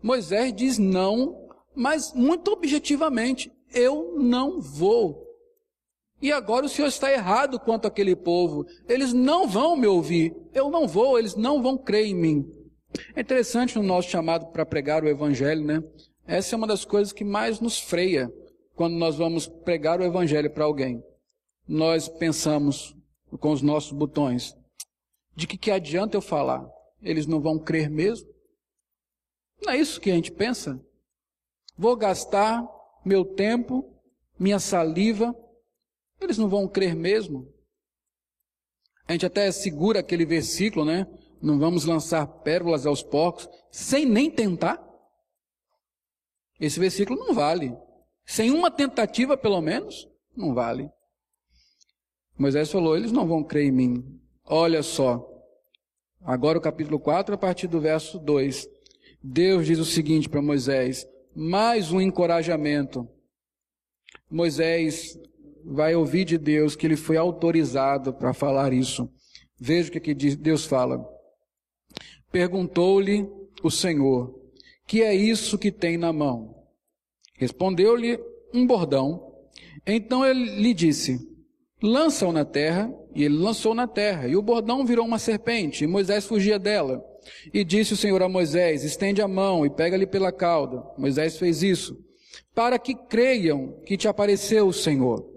Moisés 0.03 0.55
diz 0.55 0.79
não, 0.79 1.49
mas 1.75 2.13
muito 2.13 2.51
objetivamente, 2.53 3.51
eu 3.73 4.19
não 4.19 4.61
vou. 4.61 5.27
E 6.21 6.31
agora 6.31 6.67
o 6.67 6.69
Senhor 6.69 6.87
está 6.87 7.11
errado 7.11 7.59
quanto 7.59 7.89
àquele 7.89 8.15
povo. 8.15 8.65
Eles 8.89 9.13
não 9.13 9.49
vão 9.49 9.75
me 9.77 9.89
ouvir. 9.89 10.33
Eu 10.55 10.71
não 10.71 10.87
vou, 10.87 11.19
eles 11.19 11.35
não 11.35 11.61
vão 11.61 11.77
crer 11.77 12.07
em 12.07 12.15
mim. 12.15 12.62
É 13.15 13.21
interessante 13.21 13.77
no 13.77 13.83
nosso 13.83 14.09
chamado 14.09 14.47
para 14.47 14.67
pregar 14.67 15.03
o 15.03 15.09
Evangelho, 15.09 15.65
né? 15.65 15.83
Essa 16.27 16.55
é 16.55 16.57
uma 16.57 16.67
das 16.67 16.85
coisas 16.85 17.13
que 17.13 17.25
mais 17.25 17.61
nos 17.61 17.79
freia 17.79 18.33
quando 18.75 18.95
nós 18.95 19.17
vamos 19.17 19.47
pregar 19.47 20.01
o 20.01 20.05
Evangelho 20.05 20.51
para 20.51 20.65
alguém. 20.65 21.03
Nós 21.67 22.09
pensamos 22.09 22.95
com 23.39 23.51
os 23.51 23.63
nossos 23.63 23.93
botões: 23.93 24.55
de 25.35 25.47
que, 25.47 25.57
que 25.57 25.71
adianta 25.71 26.17
eu 26.17 26.21
falar? 26.21 26.69
Eles 27.01 27.27
não 27.27 27.41
vão 27.41 27.59
crer 27.59 27.91
mesmo? 27.91 28.29
Não 29.65 29.73
é 29.73 29.77
isso 29.77 30.01
que 30.01 30.11
a 30.11 30.15
gente 30.15 30.33
pensa? 30.33 30.81
Vou 31.77 31.97
gastar 31.97 32.67
meu 33.05 33.25
tempo, 33.25 33.97
minha 34.39 34.59
saliva, 34.59 35.35
eles 36.21 36.39
não 36.39 36.49
vão 36.49 36.69
crer 36.69 36.95
mesmo? 36.95 37.53
A 39.07 39.13
gente 39.13 39.27
até 39.27 39.51
segura 39.51 40.01
aquele 40.01 40.25
versículo, 40.25 40.85
né? 40.85 41.07
Não 41.43 41.59
vamos 41.59 41.85
lançar 41.85 42.25
pérolas 42.27 42.87
aos 42.87 43.03
porcos, 43.03 43.49
sem 43.69 44.07
nem 44.07 44.31
tentar. 44.31 44.81
Esse 46.61 46.79
versículo 46.79 47.19
não 47.19 47.35
vale. 47.35 47.77
Sem 48.25 48.53
uma 48.53 48.71
tentativa, 48.71 49.37
pelo 49.37 49.61
menos, 49.61 50.09
não 50.37 50.55
vale. 50.55 50.89
Moisés 52.39 52.71
falou: 52.71 52.97
eles 52.97 53.11
não 53.11 53.27
vão 53.27 53.43
crer 53.43 53.67
em 53.67 53.73
mim. 53.73 54.21
Olha 54.45 54.85
só. 54.85 55.29
Agora 56.21 56.59
o 56.59 56.63
capítulo 56.63 57.01
4, 57.01 57.35
a 57.35 57.39
partir 57.39 57.67
do 57.67 57.81
verso 57.81 58.21
2. 58.21 58.69
Deus 59.21 59.67
diz 59.67 59.81
o 59.81 59.85
seguinte 59.85 60.29
para 60.29 60.41
Moisés: 60.41 61.05
mais 61.35 61.91
um 61.91 62.01
encorajamento. 62.01 63.09
Moisés 64.31 65.19
vai 65.65 65.97
ouvir 65.97 66.25
de 66.25 66.39
Deus 66.39 66.77
que 66.77 66.87
ele 66.87 66.97
foi 66.97 67.17
autorizado 67.17 68.15
para 68.15 68.33
falar 68.33 68.73
isso. 68.73 69.11
Veja 69.59 69.89
o 69.89 70.01
que 70.01 70.15
Deus 70.15 70.65
fala. 70.65 71.12
Perguntou-lhe 72.33 73.29
o 73.63 73.71
Senhor: 73.71 74.35
Que 74.87 75.03
é 75.03 75.15
isso 75.15 75.59
que 75.59 75.71
tem 75.71 75.99
na 75.99 76.13
mão? 76.13 76.57
Respondeu-lhe 77.35 78.19
um 78.55 78.67
bordão. 78.67 79.31
Então 79.87 80.25
ele 80.25 80.61
lhe 80.61 80.73
disse: 80.73 81.21
Lança-o 81.83 82.33
na 82.33 82.45
terra. 82.45 82.93
E 83.15 83.25
ele 83.25 83.37
lançou 83.37 83.75
na 83.75 83.87
terra. 83.87 84.27
E 84.27 84.35
o 84.35 84.43
bordão 84.43 84.87
virou 84.87 85.05
uma 85.05 85.19
serpente. 85.19 85.85
E 85.85 85.87
Moisés 85.87 86.25
fugia 86.25 86.59
dela. 86.59 87.05
E 87.53 87.63
disse 87.63 87.93
o 87.93 87.97
Senhor 87.97 88.23
a 88.23 88.29
Moisés: 88.29 88.85
Estende 88.85 89.21
a 89.21 89.29
mão 89.29 89.67
e 89.67 89.71
pega-lhe 89.71 90.07
pela 90.07 90.33
cauda. 90.33 90.83
Moisés 90.97 91.39
fez 91.39 91.63
isso. 91.63 91.99
Para 92.55 92.79
que 92.79 92.95
creiam 92.95 93.81
que 93.85 93.97
te 93.97 94.09
apareceu 94.09 94.67
o 94.67 94.73
Senhor. 94.73 95.32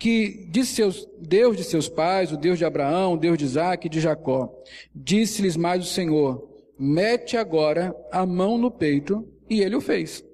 Que 0.00 0.46
de 0.50 0.64
seus, 0.64 1.06
Deus 1.20 1.58
de 1.58 1.62
seus 1.62 1.86
pais, 1.86 2.32
o 2.32 2.36
Deus 2.38 2.58
de 2.58 2.64
Abraão, 2.64 3.12
o 3.12 3.16
Deus 3.18 3.36
de 3.36 3.44
Isaac 3.44 3.86
e 3.86 3.90
de 3.90 4.00
Jacó. 4.00 4.50
Disse-lhes 4.94 5.58
mais 5.58 5.84
o 5.84 5.86
Senhor: 5.86 6.48
Mete 6.78 7.36
agora 7.36 7.94
a 8.10 8.24
mão 8.24 8.56
no 8.56 8.70
peito. 8.70 9.28
E 9.48 9.60
ele 9.60 9.76
o 9.76 9.80
fez. 9.80 10.24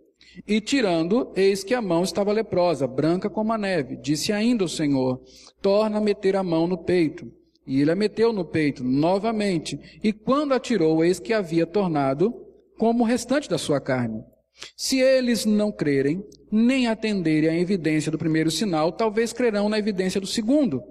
E 0.47 0.61
tirando, 0.61 1.33
eis 1.35 1.65
que 1.65 1.75
a 1.75 1.83
mão 1.83 2.05
estava 2.05 2.31
leprosa, 2.31 2.87
branca 2.87 3.29
como 3.29 3.53
a 3.53 3.59
neve. 3.59 3.97
Disse 3.97 4.33
ainda 4.33 4.63
o 4.63 4.69
Senhor: 4.69 5.21
Torna 5.61 5.99
a 5.99 6.01
meter 6.01 6.37
a 6.37 6.45
mão 6.45 6.69
no 6.69 6.79
peito. 6.79 7.29
E 7.67 7.81
ele 7.81 7.91
a 7.91 7.97
meteu 7.97 8.33
no 8.33 8.45
peito 8.45 8.85
novamente. 8.85 9.99
E 10.01 10.13
quando 10.13 10.55
atirou, 10.55 11.05
eis 11.05 11.19
que 11.19 11.33
havia 11.33 11.67
tornado 11.67 12.33
como 12.79 13.03
o 13.03 13.07
restante 13.07 13.51
da 13.51 13.59
sua 13.59 13.81
carne. 13.81 14.23
Se 14.77 14.99
eles 14.99 15.45
não 15.45 15.71
crerem, 15.71 16.25
nem 16.51 16.87
atenderem 16.87 17.51
à 17.51 17.59
evidência 17.59 18.11
do 18.11 18.19
primeiro 18.19 18.51
sinal, 18.51 18.93
talvez 18.93 19.33
crerão 19.33 19.69
na 19.69 19.79
evidência 19.79 20.21
do 20.21 20.27
segundo. 20.27 20.83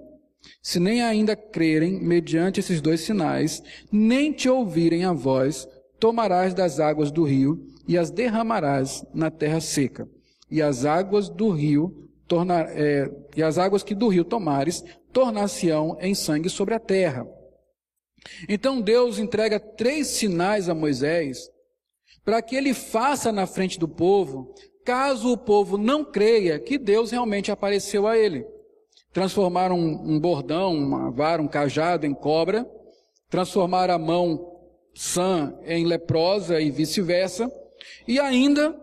Se 0.62 0.78
nem 0.78 1.02
ainda 1.02 1.34
crerem 1.34 2.00
mediante 2.00 2.60
esses 2.60 2.80
dois 2.80 3.00
sinais, 3.00 3.62
nem 3.90 4.32
te 4.32 4.48
ouvirem 4.48 5.04
a 5.04 5.12
voz, 5.12 5.68
tomarás 5.98 6.54
das 6.54 6.78
águas 6.78 7.10
do 7.10 7.24
rio 7.24 7.66
e 7.88 7.98
as 7.98 8.10
derramarás 8.10 9.04
na 9.12 9.30
terra 9.30 9.60
seca. 9.60 10.08
E 10.50 10.62
as 10.62 10.84
águas 10.84 11.28
do 11.28 11.50
rio 11.50 12.08
tornar, 12.28 12.66
é, 12.70 13.10
e 13.36 13.42
as 13.42 13.58
águas 13.58 13.82
que 13.82 13.94
do 13.94 14.08
rio 14.08 14.24
tomares 14.24 14.84
tornar-se-ão 15.12 15.96
em 16.00 16.14
sangue 16.14 16.48
sobre 16.48 16.74
a 16.74 16.80
terra. 16.80 17.26
Então 18.48 18.80
Deus 18.80 19.18
entrega 19.18 19.58
três 19.58 20.08
sinais 20.08 20.68
a 20.68 20.74
Moisés 20.74 21.48
para 22.26 22.42
que 22.42 22.56
ele 22.56 22.74
faça 22.74 23.30
na 23.30 23.46
frente 23.46 23.78
do 23.78 23.86
povo, 23.86 24.52
caso 24.84 25.30
o 25.30 25.38
povo 25.38 25.78
não 25.78 26.04
creia 26.04 26.58
que 26.58 26.76
Deus 26.76 27.12
realmente 27.12 27.52
apareceu 27.52 28.04
a 28.04 28.18
ele. 28.18 28.44
Transformar 29.12 29.70
um, 29.70 30.14
um 30.14 30.18
bordão, 30.18 30.74
uma 30.74 31.08
vara, 31.12 31.40
um 31.40 31.46
cajado 31.46 32.04
em 32.04 32.12
cobra, 32.12 32.68
transformar 33.30 33.90
a 33.90 33.98
mão 33.98 34.58
sã 34.92 35.56
em 35.64 35.86
leprosa 35.86 36.60
e 36.60 36.68
vice-versa, 36.68 37.48
e 38.08 38.18
ainda, 38.18 38.76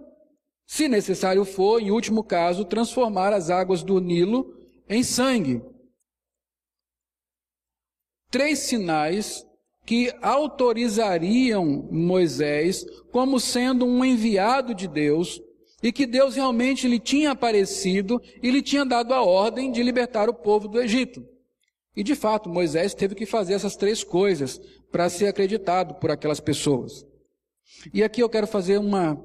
se 0.66 0.88
necessário 0.88 1.44
for, 1.44 1.82
em 1.82 1.92
último 1.92 2.24
caso, 2.24 2.64
transformar 2.64 3.34
as 3.34 3.50
águas 3.50 3.84
do 3.84 4.00
Nilo 4.00 4.56
em 4.88 5.04
sangue. 5.04 5.62
Três 8.32 8.60
sinais 8.60 9.46
que 9.86 10.14
autorizariam 10.22 11.88
Moisés 11.92 12.86
como 13.12 13.40
sendo 13.40 13.86
um 13.86 14.04
enviado 14.04 14.74
de 14.74 14.88
Deus 14.88 15.42
e 15.82 15.92
que 15.92 16.06
Deus 16.06 16.36
realmente 16.36 16.88
lhe 16.88 17.00
tinha 17.00 17.32
aparecido 17.32 18.22
e 18.42 18.50
lhe 18.50 18.62
tinha 18.62 18.86
dado 18.86 19.14
a 19.14 19.22
ordem 19.22 19.72
de 19.72 19.84
libertar 19.84 20.30
o 20.30 20.34
povo 20.34 20.68
do 20.68 20.82
Egito. 20.82 21.28
E 21.96 22.04
de 22.04 22.16
fato, 22.16 22.50
Moisés 22.50 22.94
teve 22.94 23.14
que 23.14 23.26
fazer 23.26 23.54
essas 23.54 23.76
três 23.76 24.04
coisas 24.04 24.60
para 24.92 25.10
ser 25.10 25.28
acreditado 25.28 25.96
por 25.96 26.10
aquelas 26.10 26.40
pessoas. 26.40 27.06
E 27.94 28.04
aqui 28.04 28.22
eu 28.22 28.30
quero 28.30 28.48
fazer 28.48 28.78
uma 28.78 29.22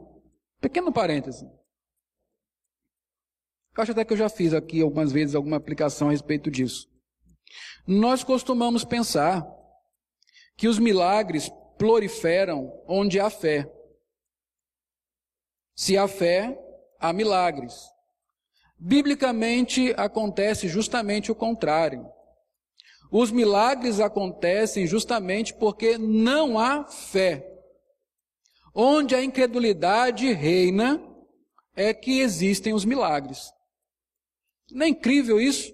pequeno 0.60 0.92
parêntese. 0.92 1.44
Eu 3.76 3.82
acho 3.82 3.92
até 3.92 4.04
que 4.04 4.12
eu 4.12 4.16
já 4.16 4.28
fiz 4.28 4.52
aqui 4.52 4.82
algumas 4.82 5.12
vezes 5.12 5.36
alguma 5.36 5.56
aplicação 5.56 6.08
a 6.08 6.10
respeito 6.10 6.50
disso. 6.50 6.88
Nós 7.86 8.24
costumamos 8.24 8.84
pensar 8.84 9.46
que 10.58 10.68
os 10.68 10.78
milagres 10.78 11.50
proliferam 11.78 12.82
onde 12.86 13.20
há 13.20 13.30
fé. 13.30 13.72
Se 15.74 15.96
há 15.96 16.08
fé, 16.08 16.58
há 16.98 17.12
milagres. 17.12 17.74
Biblicamente 18.76 19.94
acontece 19.96 20.68
justamente 20.68 21.32
o 21.32 21.34
contrário. 21.34 22.06
Os 23.10 23.30
milagres 23.30 24.00
acontecem 24.00 24.86
justamente 24.86 25.54
porque 25.54 25.96
não 25.96 26.58
há 26.58 26.84
fé. 26.84 27.48
Onde 28.74 29.14
a 29.14 29.22
incredulidade 29.22 30.30
reina, 30.32 31.02
é 31.76 31.94
que 31.94 32.18
existem 32.18 32.74
os 32.74 32.84
milagres. 32.84 33.52
Não 34.72 34.84
é 34.84 34.88
incrível 34.88 35.40
isso? 35.40 35.72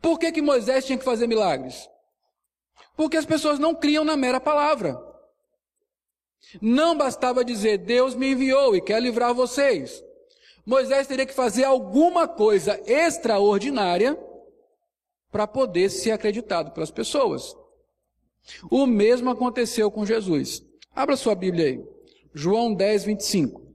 Por 0.00 0.20
que, 0.20 0.30
que 0.30 0.40
Moisés 0.40 0.86
tinha 0.86 0.96
que 0.96 1.04
fazer 1.04 1.26
milagres? 1.26 1.88
Porque 2.96 3.16
as 3.16 3.24
pessoas 3.24 3.58
não 3.58 3.74
criam 3.74 4.04
na 4.04 4.16
mera 4.16 4.40
palavra. 4.40 4.98
Não 6.60 6.96
bastava 6.96 7.44
dizer, 7.44 7.78
Deus 7.78 8.14
me 8.14 8.32
enviou 8.32 8.74
e 8.74 8.80
quer 8.80 9.00
livrar 9.00 9.34
vocês. 9.34 10.02
Moisés 10.64 11.06
teria 11.06 11.26
que 11.26 11.34
fazer 11.34 11.64
alguma 11.64 12.28
coisa 12.28 12.80
extraordinária 12.86 14.18
para 15.30 15.46
poder 15.46 15.90
ser 15.90 16.10
acreditado 16.10 16.72
pelas 16.72 16.90
pessoas. 16.90 17.54
O 18.70 18.86
mesmo 18.86 19.30
aconteceu 19.30 19.90
com 19.90 20.04
Jesus. 20.04 20.62
Abra 20.94 21.16
sua 21.16 21.34
Bíblia 21.34 21.66
aí. 21.66 21.84
João 22.34 22.74
10, 22.74 23.04
25. 23.04 23.70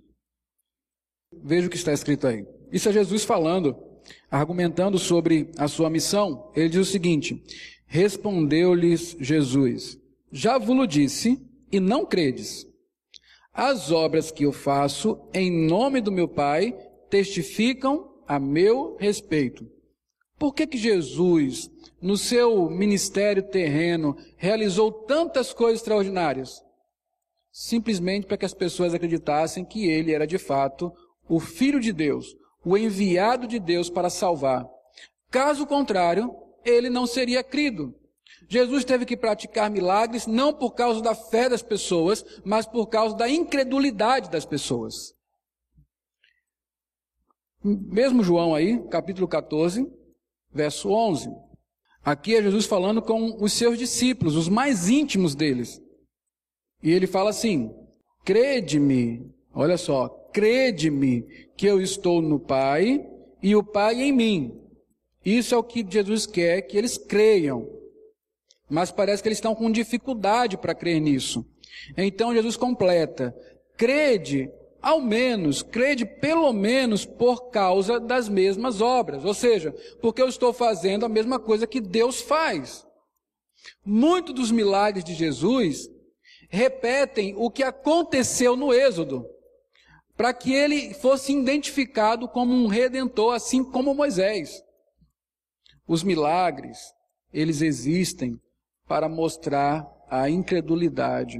Veja 1.32 1.68
o 1.68 1.70
que 1.70 1.78
está 1.78 1.94
escrito 1.94 2.28
aí. 2.28 2.46
Isso 2.72 2.90
é 2.90 2.94
Jesus 2.94 3.24
falando, 3.24 3.78
argumentando 4.30 4.98
sobre 4.98 5.50
a 5.58 5.68
sua 5.68 5.90
missão. 5.90 6.52
Ele 6.56 6.70
diz 6.70 6.88
o 6.88 6.92
seguinte: 6.92 7.42
Respondeu-lhes 7.86 9.16
Jesus: 9.20 9.98
Já 10.32 10.58
vos 10.58 10.88
disse 10.88 11.42
e 11.72 11.80
não 11.80 12.06
credes. 12.06 12.68
As 13.54 13.92
obras 13.92 14.32
que 14.32 14.44
eu 14.44 14.52
faço 14.52 15.18
em 15.34 15.50
nome 15.68 16.02
do 16.02 16.12
meu 16.12 16.28
Pai 16.28 16.76
testificam 17.10 18.12
a 18.28 18.40
meu 18.40 18.98
respeito. 19.00 19.66
Por 20.38 20.54
que 20.54 20.68
que 20.68 20.78
Jesus, 20.78 21.72
no 22.02 22.18
seu 22.18 22.70
ministério 22.70 23.42
terreno, 23.42 24.18
realizou 24.36 24.92
tantas 24.92 25.54
coisas 25.54 25.80
extraordinárias? 25.80 26.66
simplesmente 27.58 28.28
para 28.28 28.36
que 28.36 28.44
as 28.44 28.54
pessoas 28.54 28.94
acreditassem 28.94 29.64
que 29.64 29.88
ele 29.88 30.12
era 30.12 30.28
de 30.28 30.38
fato 30.38 30.92
o 31.26 31.40
Filho 31.40 31.80
de 31.80 31.94
Deus, 31.94 32.36
o 32.66 32.76
enviado 32.78 33.48
de 33.48 33.60
Deus 33.60 33.90
para 33.90 34.10
salvar. 34.10 34.68
Caso 35.30 35.68
contrário, 35.68 36.36
ele 36.66 36.90
não 36.90 37.06
seria 37.06 37.44
crido. 37.44 37.94
Jesus 38.50 38.84
teve 38.84 39.06
que 39.06 39.16
praticar 39.16 39.70
milagres 39.70 40.28
não 40.28 40.54
por 40.54 40.72
causa 40.72 41.02
da 41.02 41.16
fé 41.16 41.48
das 41.48 41.62
pessoas, 41.62 42.26
mas 42.44 42.66
por 42.66 42.88
causa 42.88 43.16
da 43.16 43.30
incredulidade 43.30 44.30
das 44.30 44.46
pessoas. 44.46 45.14
Mesmo 47.64 48.24
João 48.24 48.54
aí, 48.54 48.88
capítulo 48.90 49.28
14, 49.28 49.92
verso 50.52 50.90
11. 50.90 51.30
Aqui 52.04 52.36
é 52.36 52.42
Jesus 52.42 52.66
falando 52.66 53.02
com 53.02 53.44
os 53.44 53.54
seus 53.54 53.80
discípulos, 53.80 54.36
os 54.36 54.48
mais 54.48 54.90
íntimos 54.90 55.34
deles. 55.34 55.82
E 56.84 56.92
ele 56.92 57.08
fala 57.08 57.32
assim: 57.32 57.72
Crede-me, 58.24 59.34
olha 59.52 59.78
só, 59.78 60.08
crede-me 60.36 61.22
que 61.56 61.66
eu 61.66 61.80
estou 61.80 62.22
no 62.22 62.38
Pai 62.38 63.10
e 63.42 63.56
o 63.56 63.64
Pai 63.64 64.02
em 64.02 64.12
mim. 64.12 64.62
Isso 65.24 65.56
é 65.56 65.58
o 65.58 65.64
que 65.64 65.86
Jesus 65.90 66.28
quer 66.28 66.62
que 66.64 66.78
eles 66.78 66.98
creiam. 66.98 67.66
Mas 68.70 68.92
parece 68.92 69.24
que 69.24 69.30
eles 69.30 69.38
estão 69.38 69.56
com 69.56 69.72
dificuldade 69.72 70.58
para 70.58 70.76
crer 70.76 71.00
nisso. 71.00 71.46
Então 71.96 72.34
Jesus 72.34 72.58
completa: 72.58 73.34
crede 73.78 74.52
ao 74.82 75.00
menos, 75.00 75.64
crede 75.64 76.06
pelo 76.06 76.52
menos 76.52 77.06
por 77.06 77.50
causa 77.50 77.98
das 77.98 78.28
mesmas 78.28 78.82
obras. 78.82 79.24
Ou 79.24 79.34
seja, 79.34 79.74
porque 80.02 80.22
eu 80.22 80.28
estou 80.28 80.52
fazendo 80.52 81.06
a 81.06 81.10
mesma 81.10 81.40
coisa 81.40 81.66
que 81.66 81.80
Deus 81.80 82.20
faz. 82.20 82.86
Muitos 83.86 84.36
dos 84.36 84.52
milagres 84.52 85.06
de 85.06 85.14
Jesus 85.14 85.90
repetem 86.50 87.34
o 87.38 87.50
que 87.50 87.64
aconteceu 87.64 88.58
no 88.58 88.74
Êxodo, 88.74 89.26
para 90.16 90.34
que 90.34 90.54
ele 90.54 90.94
fosse 90.94 91.34
identificado 91.34 92.28
como 92.28 92.54
um 92.54 92.68
redentor, 92.68 93.34
assim 93.34 93.64
como 93.64 93.94
Moisés. 93.94 94.62
Os 95.88 96.04
milagres, 96.04 96.80
eles 97.34 97.62
existem 97.62 98.40
para 98.88 99.10
mostrar 99.10 99.86
a 100.10 100.30
incredulidade. 100.30 101.40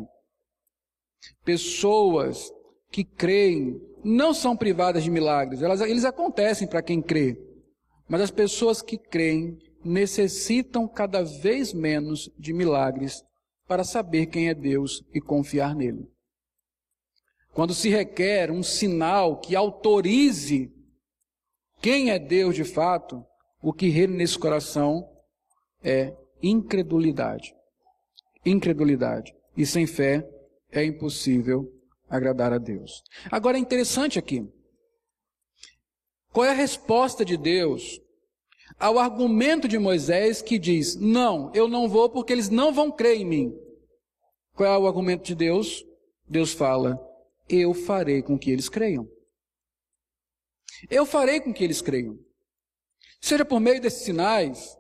Pessoas 1.44 2.52
que 2.92 3.04
creem 3.04 3.80
não 4.04 4.34
são 4.34 4.56
privadas 4.56 5.04
de 5.04 5.10
milagres, 5.10 5.62
elas, 5.62 5.82
eles 5.82 6.06
acontecem 6.06 6.68
para 6.68 6.84
quem 6.84 7.02
crê. 7.02 7.38
Mas 8.08 8.22
as 8.22 8.32
pessoas 8.32 8.82
que 8.82 8.98
creem 8.98 9.58
necessitam 9.84 10.88
cada 10.88 11.24
vez 11.24 11.74
menos 11.74 12.30
de 12.38 12.54
milagres 12.54 13.24
para 13.68 13.84
saber 13.84 14.28
quem 14.28 14.50
é 14.50 14.54
Deus 14.54 15.04
e 15.14 15.20
confiar 15.20 15.76
nele. 15.76 16.08
Quando 17.56 17.74
se 17.74 17.88
requer 17.88 18.52
um 18.52 18.62
sinal 18.62 19.40
que 19.40 19.56
autorize 19.56 20.70
quem 21.82 22.12
é 22.12 22.20
Deus 22.20 22.54
de 22.54 22.66
fato, 22.66 23.26
o 23.64 23.72
que 23.72 23.88
reina 23.88 24.14
nesse 24.14 24.38
coração 24.38 25.10
é 25.82 26.14
incredulidade. 26.44 27.56
Incredulidade. 28.46 29.34
E 29.56 29.66
sem 29.66 29.88
fé 29.88 30.30
é 30.70 30.84
impossível 30.84 31.72
agradar 32.10 32.52
a 32.52 32.58
Deus. 32.58 33.02
Agora 33.32 33.56
é 33.56 33.62
interessante 33.62 34.20
aqui. 34.20 34.46
Qual 36.34 36.46
é 36.46 36.50
a 36.50 36.54
resposta 36.54 37.24
de 37.24 37.38
Deus 37.38 38.02
ao 38.78 39.00
argumento 39.00 39.66
de 39.66 39.80
Moisés 39.80 40.42
que 40.42 40.60
diz: 40.60 40.98
Não, 40.98 41.54
eu 41.56 41.70
não 41.70 41.88
vou 41.88 42.10
porque 42.10 42.34
eles 42.34 42.50
não 42.50 42.74
vão 42.74 42.92
crer 42.92 43.22
em 43.22 43.26
mim? 43.26 43.58
Qual 44.54 44.70
é 44.70 44.78
o 44.78 44.88
argumento 44.88 45.24
de 45.24 45.36
Deus? 45.36 45.86
Deus 46.28 46.52
fala: 46.52 47.00
Eu 47.48 47.74
farei 47.74 48.22
com 48.22 48.38
que 48.38 48.50
eles 48.50 48.70
creiam. 48.70 49.08
Eu 50.90 51.06
farei 51.06 51.40
com 51.40 51.54
que 51.54 51.64
eles 51.64 51.82
creiam. 51.82 52.18
Seja 53.22 53.46
por 53.46 53.60
meio 53.60 53.82
desses 53.82 54.04
sinais, 54.04 54.78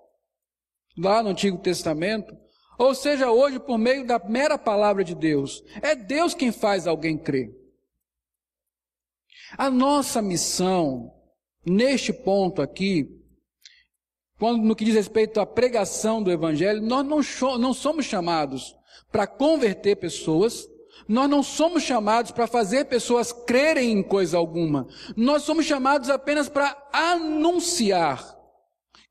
lá 0.97 1.21
no 1.23 1.30
Antigo 1.30 1.58
Testamento, 1.58 2.36
ou 2.78 2.93
seja, 2.93 3.32
hoje 3.32 3.60
por 3.60 3.78
meio 3.78 4.06
da 4.06 4.19
mera 4.19 4.58
palavra 4.58 5.04
de 5.04 5.15
Deus. 5.15 5.63
É 5.82 5.95
Deus 5.95 6.34
quem 6.34 6.51
faz 6.51 6.88
alguém 6.88 7.17
crer. 7.17 7.49
A 9.58 9.69
nossa 9.69 10.21
missão, 10.21 11.13
neste 11.65 12.12
ponto 12.12 12.62
aqui, 12.62 13.08
quando 14.38 14.62
no 14.63 14.75
que 14.75 14.84
diz 14.84 14.95
respeito 14.95 15.39
à 15.39 15.45
pregação 15.45 16.21
do 16.21 16.32
Evangelho, 16.32 16.82
nós 16.82 17.06
não, 17.06 17.58
não 17.58 17.73
somos 17.73 18.06
chamados 18.06 18.75
para 19.12 19.25
converter 19.25 19.95
pessoas, 19.95 20.67
nós 21.07 21.29
não 21.29 21.43
somos 21.43 21.83
chamados 21.83 22.31
para 22.31 22.47
fazer 22.47 22.85
pessoas 22.85 23.31
crerem 23.31 23.91
em 23.91 24.03
coisa 24.03 24.37
alguma. 24.37 24.87
Nós 25.15 25.43
somos 25.43 25.65
chamados 25.65 26.09
apenas 26.09 26.49
para 26.49 26.75
anunciar 26.91 28.35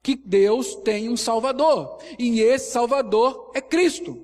que 0.03 0.17
Deus 0.17 0.75
tem 0.77 1.09
um 1.09 1.17
Salvador, 1.17 1.99
e 2.19 2.41
esse 2.41 2.71
Salvador 2.73 3.53
é 3.55 3.61
Cristo. 3.61 4.23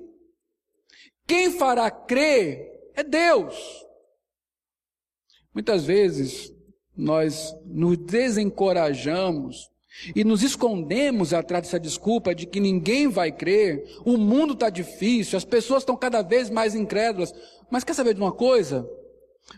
Quem 1.25 1.51
fará 1.51 1.89
crer 1.89 2.91
é 2.93 3.03
Deus. 3.03 3.55
Muitas 5.53 5.83
vezes 5.83 6.53
nós 6.95 7.55
nos 7.65 7.97
desencorajamos 7.97 9.71
e 10.15 10.23
nos 10.23 10.43
escondemos 10.43 11.33
atrás 11.33 11.63
dessa 11.63 11.79
desculpa 11.79 12.33
de 12.33 12.45
que 12.45 12.59
ninguém 12.59 13.07
vai 13.07 13.31
crer, 13.31 13.83
o 14.05 14.17
mundo 14.17 14.53
está 14.53 14.69
difícil, 14.69 15.37
as 15.37 15.45
pessoas 15.45 15.81
estão 15.81 15.97
cada 15.97 16.21
vez 16.21 16.49
mais 16.49 16.75
incrédulas. 16.75 17.33
Mas 17.71 17.85
quer 17.85 17.93
saber 17.93 18.13
de 18.13 18.21
uma 18.21 18.33
coisa? 18.33 18.87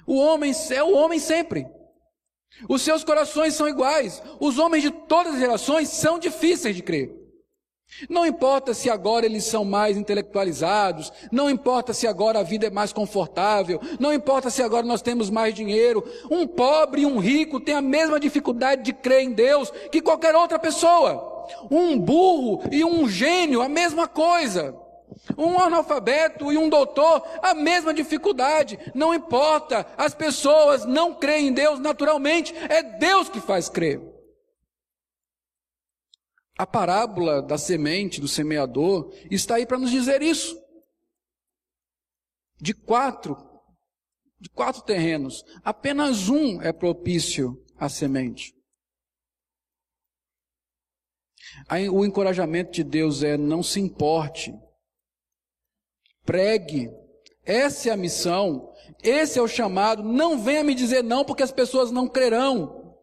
O 0.06 0.18
homem 0.18 0.54
é 0.70 0.84
o 0.84 0.96
homem 0.96 1.20
sempre. 1.20 1.68
Os 2.70 2.84
seus 2.84 3.04
corações 3.04 3.56
são 3.56 3.68
iguais. 3.68 4.22
Os 4.40 4.60
homens 4.60 4.84
de 4.84 4.92
todas 4.92 5.34
as 5.34 5.40
gerações 5.40 5.90
são 5.90 6.20
difíceis 6.20 6.76
de 6.76 6.84
crer. 6.84 7.24
Não 8.10 8.26
importa 8.26 8.74
se 8.74 8.90
agora 8.90 9.26
eles 9.26 9.44
são 9.44 9.64
mais 9.64 9.98
intelectualizados, 9.98 11.12
não 11.32 11.48
importa 11.50 11.94
se 11.94 12.08
agora 12.08 12.40
a 12.40 12.44
vida 12.44 12.66
é 12.66 12.70
mais 12.70 12.92
confortável, 12.92 13.80
não 14.00 14.12
importa 14.12 14.50
se 14.50 14.64
agora 14.64 14.86
nós 14.86 15.02
temos 15.02 15.30
mais 15.30 15.54
dinheiro. 15.54 16.04
Um 16.30 16.48
pobre 16.48 17.02
e 17.02 17.06
um 17.06 17.20
rico 17.20 17.60
têm 17.60 17.76
a 17.76 17.82
mesma 17.82 18.20
dificuldade 18.20 18.84
de 18.84 18.94
crer 18.94 19.22
em 19.22 19.32
Deus 19.32 19.72
que 19.92 20.02
qualquer 20.02 20.36
outra 20.36 20.58
pessoa. 20.58 21.46
Um 21.70 22.00
burro 22.00 22.64
e 22.72 22.84
um 22.84 23.08
gênio, 23.08 23.62
a 23.62 23.70
mesma 23.70 24.08
coisa. 24.08 24.83
Um 25.38 25.58
analfabeto 25.60 26.52
e 26.52 26.58
um 26.58 26.70
doutor, 26.70 27.26
a 27.42 27.54
mesma 27.54 27.94
dificuldade. 27.94 28.78
Não 28.94 29.14
importa, 29.14 29.88
as 29.98 30.14
pessoas 30.14 30.86
não 30.86 31.16
creem 31.16 31.48
em 31.48 31.54
Deus 31.54 31.80
naturalmente, 31.80 32.54
é 32.56 32.84
Deus 32.84 33.30
que 33.30 33.40
faz 33.40 33.70
crer. 33.70 34.02
A 36.58 36.68
parábola 36.68 37.42
da 37.42 37.58
semente, 37.58 38.22
do 38.22 38.28
semeador, 38.28 39.12
está 39.32 39.56
aí 39.56 39.66
para 39.66 39.80
nos 39.80 39.90
dizer 39.90 40.22
isso. 40.22 40.62
De 42.62 42.74
quatro, 42.74 43.38
de 44.40 44.50
quatro 44.50 44.82
terrenos, 44.84 45.44
apenas 45.64 46.30
um 46.30 46.62
é 46.62 46.72
propício 46.72 47.64
à 47.78 47.90
semente. 47.90 48.54
O 51.92 52.06
encorajamento 52.06 52.72
de 52.72 52.84
Deus 52.84 53.24
é 53.24 53.38
não 53.38 53.64
se 53.64 53.80
importe 53.80 54.54
Pregue. 56.26 56.90
Essa 57.46 57.90
é 57.90 57.92
a 57.92 57.98
missão. 57.98 58.74
Esse 59.02 59.38
é 59.38 59.42
o 59.42 59.48
chamado. 59.48 60.04
Não 60.04 60.42
venha 60.42 60.64
me 60.64 60.74
dizer 60.74 61.04
não, 61.04 61.26
porque 61.26 61.44
as 61.44 61.52
pessoas 61.52 61.92
não 61.92 62.08
crerão. 62.08 62.98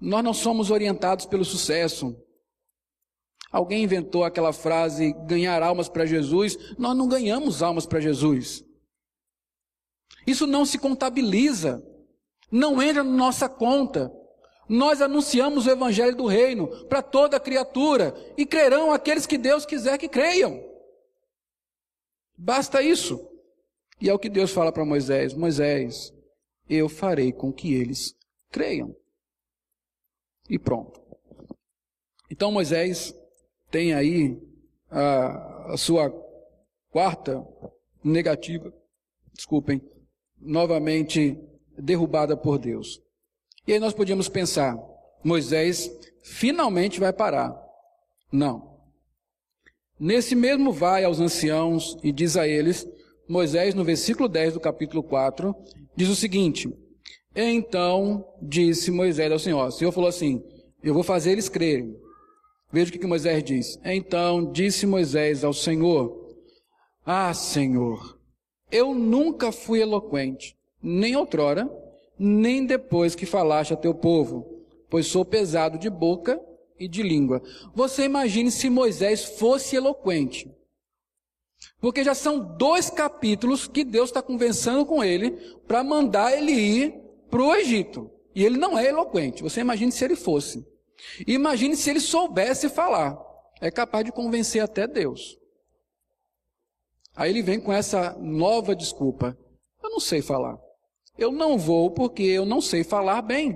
Nós 0.00 0.24
não 0.24 0.34
somos 0.34 0.70
orientados 0.70 1.24
pelo 1.26 1.44
sucesso. 1.44 2.14
Alguém 3.50 3.84
inventou 3.84 4.24
aquela 4.24 4.52
frase 4.52 5.12
ganhar 5.26 5.62
almas 5.62 5.88
para 5.88 6.04
Jesus. 6.04 6.56
Nós 6.76 6.96
não 6.96 7.06
ganhamos 7.06 7.62
almas 7.62 7.86
para 7.86 8.00
Jesus. 8.00 8.64
Isso 10.26 10.46
não 10.46 10.66
se 10.66 10.78
contabiliza. 10.78 11.82
Não 12.50 12.82
entra 12.82 13.04
na 13.04 13.12
nossa 13.12 13.48
conta. 13.48 14.12
Nós 14.68 15.02
anunciamos 15.02 15.66
o 15.66 15.70
evangelho 15.70 16.16
do 16.16 16.26
reino 16.26 16.68
para 16.86 17.02
toda 17.02 17.40
criatura 17.40 18.14
e 18.36 18.46
crerão 18.46 18.92
aqueles 18.92 19.26
que 19.26 19.36
Deus 19.36 19.66
quiser 19.66 19.98
que 19.98 20.08
creiam. 20.08 20.62
Basta 22.36 22.82
isso. 22.82 23.28
E 24.00 24.08
é 24.08 24.14
o 24.14 24.18
que 24.18 24.28
Deus 24.28 24.50
fala 24.50 24.72
para 24.72 24.84
Moisés: 24.84 25.34
Moisés, 25.34 26.12
eu 26.68 26.88
farei 26.88 27.32
com 27.32 27.52
que 27.52 27.74
eles 27.74 28.14
creiam. 28.50 28.96
E 30.48 30.58
pronto. 30.58 31.00
Então 32.30 32.50
Moisés 32.50 33.14
tem 33.70 33.94
aí 33.94 34.40
a, 34.90 35.72
a 35.72 35.76
sua 35.76 36.10
quarta 36.90 37.46
negativa, 38.02 38.72
desculpem, 39.32 39.80
novamente 40.38 41.38
derrubada 41.76 42.36
por 42.36 42.58
Deus. 42.58 43.03
E 43.66 43.72
aí 43.72 43.80
nós 43.80 43.94
podíamos 43.94 44.28
pensar, 44.28 44.76
Moisés 45.22 45.90
finalmente 46.22 47.00
vai 47.00 47.12
parar. 47.12 47.54
Não. 48.30 48.74
Nesse 49.98 50.34
mesmo 50.34 50.72
vai 50.72 51.04
aos 51.04 51.20
anciãos 51.20 51.96
e 52.02 52.12
diz 52.12 52.36
a 52.36 52.46
eles, 52.46 52.86
Moisés, 53.28 53.74
no 53.74 53.84
versículo 53.84 54.28
10 54.28 54.54
do 54.54 54.60
capítulo 54.60 55.02
4, 55.02 55.54
diz 55.96 56.08
o 56.08 56.16
seguinte: 56.16 56.68
Então 57.34 58.26
disse 58.42 58.90
Moisés 58.90 59.32
ao 59.32 59.38
Senhor. 59.38 59.66
O 59.66 59.72
Senhor 59.72 59.92
falou 59.92 60.08
assim: 60.08 60.42
Eu 60.82 60.92
vou 60.92 61.02
fazer 61.02 61.32
eles 61.32 61.48
crerem. 61.48 61.96
Veja 62.70 62.90
o 62.90 62.92
que, 62.92 62.98
que 62.98 63.06
Moisés 63.06 63.42
diz. 63.42 63.78
Então 63.84 64.52
disse 64.52 64.84
Moisés 64.84 65.42
ao 65.42 65.54
Senhor: 65.54 66.36
Ah, 67.06 67.32
Senhor, 67.32 68.18
eu 68.70 68.94
nunca 68.94 69.52
fui 69.52 69.80
eloquente, 69.80 70.54
nem 70.82 71.16
outrora, 71.16 71.70
nem 72.18 72.64
depois 72.64 73.14
que 73.14 73.26
falaste 73.26 73.72
a 73.72 73.76
teu 73.76 73.94
povo, 73.94 74.64
pois 74.88 75.06
sou 75.06 75.24
pesado 75.24 75.78
de 75.78 75.90
boca 75.90 76.40
e 76.78 76.88
de 76.88 77.02
língua. 77.02 77.42
Você 77.74 78.04
imagine 78.04 78.50
se 78.50 78.70
Moisés 78.70 79.24
fosse 79.24 79.76
eloquente. 79.76 80.50
Porque 81.80 82.04
já 82.04 82.14
são 82.14 82.56
dois 82.56 82.90
capítulos 82.90 83.66
que 83.66 83.84
Deus 83.84 84.10
está 84.10 84.22
conversando 84.22 84.86
com 84.86 85.02
ele 85.02 85.32
para 85.66 85.82
mandar 85.82 86.36
ele 86.36 86.52
ir 86.52 86.94
para 87.30 87.42
o 87.42 87.54
Egito. 87.54 88.10
E 88.34 88.44
ele 88.44 88.56
não 88.56 88.78
é 88.78 88.86
eloquente. 88.86 89.42
Você 89.42 89.60
imagine 89.60 89.92
se 89.92 90.04
ele 90.04 90.16
fosse. 90.16 90.66
Imagine 91.26 91.76
se 91.76 91.90
ele 91.90 92.00
soubesse 92.00 92.68
falar. 92.68 93.18
É 93.60 93.70
capaz 93.70 94.04
de 94.04 94.12
convencer 94.12 94.62
até 94.62 94.86
Deus. 94.86 95.38
Aí 97.14 97.30
ele 97.30 97.42
vem 97.42 97.60
com 97.60 97.72
essa 97.72 98.16
nova 98.18 98.74
desculpa. 98.74 99.38
Eu 99.82 99.90
não 99.90 100.00
sei 100.00 100.20
falar. 100.20 100.58
Eu 101.16 101.30
não 101.30 101.56
vou 101.56 101.90
porque 101.90 102.22
eu 102.22 102.44
não 102.44 102.60
sei 102.60 102.82
falar 102.82 103.22
bem. 103.22 103.54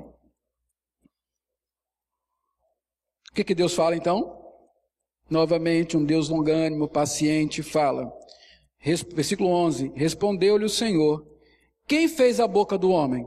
O 3.30 3.34
que, 3.34 3.42
que 3.44 3.54
Deus 3.54 3.74
fala 3.74 3.96
então? 3.96 4.36
Novamente, 5.28 5.96
um 5.96 6.04
Deus 6.04 6.28
longânimo, 6.28 6.88
paciente, 6.88 7.62
fala. 7.62 8.12
Versículo 8.80 9.50
11: 9.50 9.92
Respondeu-lhe 9.94 10.64
o 10.64 10.70
Senhor: 10.70 11.26
Quem 11.86 12.08
fez 12.08 12.40
a 12.40 12.46
boca 12.46 12.78
do 12.78 12.90
homem? 12.90 13.26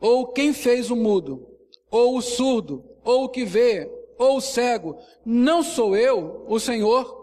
Ou 0.00 0.32
quem 0.32 0.52
fez 0.52 0.90
o 0.90 0.96
mudo? 0.96 1.58
Ou 1.90 2.16
o 2.16 2.22
surdo? 2.22 2.84
Ou 3.02 3.24
o 3.24 3.28
que 3.28 3.44
vê? 3.44 3.90
Ou 4.18 4.36
o 4.36 4.40
cego? 4.40 4.98
Não 5.24 5.62
sou 5.62 5.96
eu, 5.96 6.44
o 6.46 6.60
Senhor? 6.60 7.16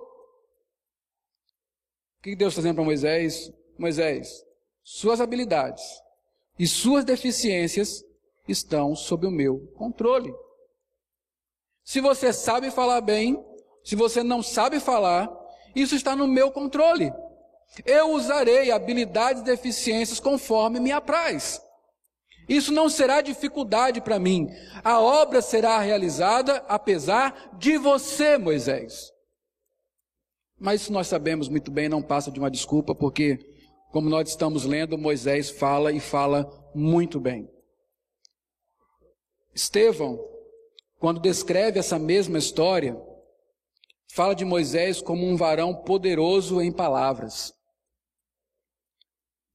O 2.18 2.24
que 2.24 2.36
Deus 2.36 2.54
está 2.54 2.62
dizendo 2.62 2.76
para 2.76 2.84
Moisés? 2.84 3.54
Moisés, 3.78 4.44
suas 4.84 5.22
habilidades 5.22 6.05
e 6.58 6.68
suas 6.68 7.03
deficiências 7.03 8.03
estão 8.47 8.95
sob 8.95 9.28
o 9.28 9.32
meu 9.32 9.60
controle. 9.76 10.34
Se 11.84 12.01
você 12.01 12.34
sabe 12.34 12.72
falar 12.72 13.01
bem, 13.01 13.43
se 13.84 13.95
você 13.95 14.24
não 14.24 14.41
sabe 14.41 14.80
falar, 14.80 15.30
isso 15.76 15.95
está 15.95 16.16
no 16.16 16.28
meu 16.28 16.51
controle. 16.51 17.12
Eu 17.86 18.12
usarei 18.12 18.72
habilidades 18.72 19.41
e 19.41 19.45
deficiências 19.45 20.20
conforme 20.20 20.80
me 20.80 20.91
apraz. 20.91 21.62
Isso 22.47 22.72
não 22.72 22.89
será 22.89 23.22
dificuldade 23.22 24.01
para 24.01 24.20
mim. 24.20 24.47
A 24.84 25.01
obra 25.01 25.41
será 25.41 25.80
realizada 25.80 26.64
apesar 26.68 27.56
de 27.58 27.78
você, 27.78 28.38
Moisés. 28.38 29.12
Mas 30.60 30.82
isso 30.82 30.93
nós 30.93 31.08
sabemos 31.08 31.49
muito 31.49 31.70
bem, 31.72 31.89
não 31.89 32.01
passa 32.01 32.32
de 32.32 32.39
uma 32.39 32.49
desculpa, 32.49 32.95
porque, 32.95 33.55
como 33.96 34.10
nós 34.10 34.28
estamos 34.28 34.66
lendo, 34.66 34.98
Moisés 34.98 35.50
fala 35.50 35.89
e 35.89 36.02
fala 36.02 36.52
muito 36.76 37.18
bem. 37.18 37.50
Estevão, 39.54 40.20
quando 41.00 41.22
descreve 41.22 41.80
essa 41.80 41.98
mesma 41.98 42.38
história, 42.38 43.02
fala 44.14 44.36
de 44.36 44.43
Moisés 44.43 45.02
como 45.02 45.26
um 45.26 45.38
varão 45.38 45.74
poderoso 45.74 46.62
em 46.62 46.74
palavras. 46.74 47.54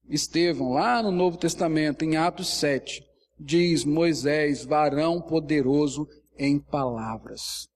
Estevão, 0.09 0.71
lá 0.71 1.03
no 1.03 1.11
Novo 1.11 1.37
Testamento, 1.37 2.03
em 2.03 2.17
Atos 2.17 2.47
7, 2.47 3.07
diz 3.39 3.85
Moisés, 3.85 4.65
varão 4.65 5.21
poderoso 5.21 6.07
em 6.35 6.57
palavras. 6.57 7.69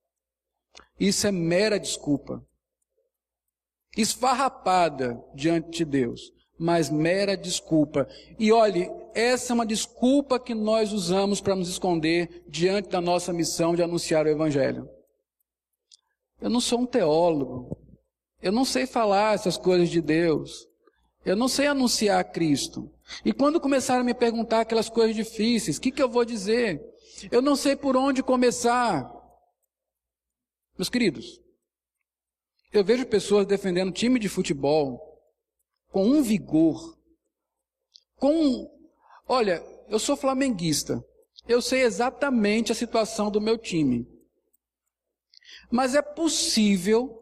Isso 0.98 1.28
é 1.28 1.30
mera 1.30 1.78
desculpa. 1.78 2.44
Esfarrapada 3.96 5.22
diante 5.32 5.70
de 5.70 5.84
Deus, 5.84 6.34
mas 6.58 6.90
mera 6.90 7.36
desculpa. 7.36 8.08
E 8.38 8.50
olhe, 8.50 8.90
essa 9.14 9.52
é 9.52 9.54
uma 9.54 9.66
desculpa 9.66 10.38
que 10.38 10.54
nós 10.54 10.92
usamos 10.92 11.40
para 11.40 11.54
nos 11.56 11.68
esconder 11.68 12.44
diante 12.48 12.88
da 12.88 13.00
nossa 13.00 13.32
missão 13.32 13.74
de 13.74 13.82
anunciar 13.82 14.26
o 14.26 14.30
Evangelho. 14.30 14.88
Eu 16.40 16.50
não 16.50 16.60
sou 16.60 16.80
um 16.80 16.86
teólogo. 16.86 17.78
Eu 18.42 18.52
não 18.52 18.64
sei 18.64 18.86
falar 18.86 19.34
essas 19.34 19.56
coisas 19.56 19.88
de 19.88 20.00
Deus. 20.00 20.66
Eu 21.24 21.34
não 21.34 21.48
sei 21.48 21.66
anunciar 21.66 22.30
Cristo. 22.30 22.90
E 23.24 23.32
quando 23.32 23.60
começaram 23.60 24.02
a 24.02 24.04
me 24.04 24.14
perguntar 24.14 24.60
aquelas 24.60 24.88
coisas 24.88 25.16
difíceis, 25.16 25.76
o 25.76 25.80
que, 25.80 25.90
que 25.90 26.02
eu 26.02 26.08
vou 26.08 26.24
dizer? 26.24 26.80
Eu 27.30 27.40
não 27.40 27.56
sei 27.56 27.74
por 27.74 27.96
onde 27.96 28.22
começar. 28.22 29.10
Meus 30.78 30.88
queridos, 30.88 31.40
eu 32.72 32.84
vejo 32.84 33.06
pessoas 33.06 33.46
defendendo 33.46 33.92
time 33.92 34.18
de 34.18 34.28
futebol 34.28 35.05
com 35.96 36.04
um 36.04 36.22
vigor, 36.22 36.94
com. 38.16 38.70
Olha, 39.26 39.64
eu 39.88 39.98
sou 39.98 40.14
flamenguista. 40.14 41.02
Eu 41.48 41.62
sei 41.62 41.84
exatamente 41.84 42.70
a 42.70 42.74
situação 42.74 43.30
do 43.30 43.40
meu 43.40 43.56
time. 43.56 44.06
Mas 45.70 45.94
é 45.94 46.02
possível 46.02 47.18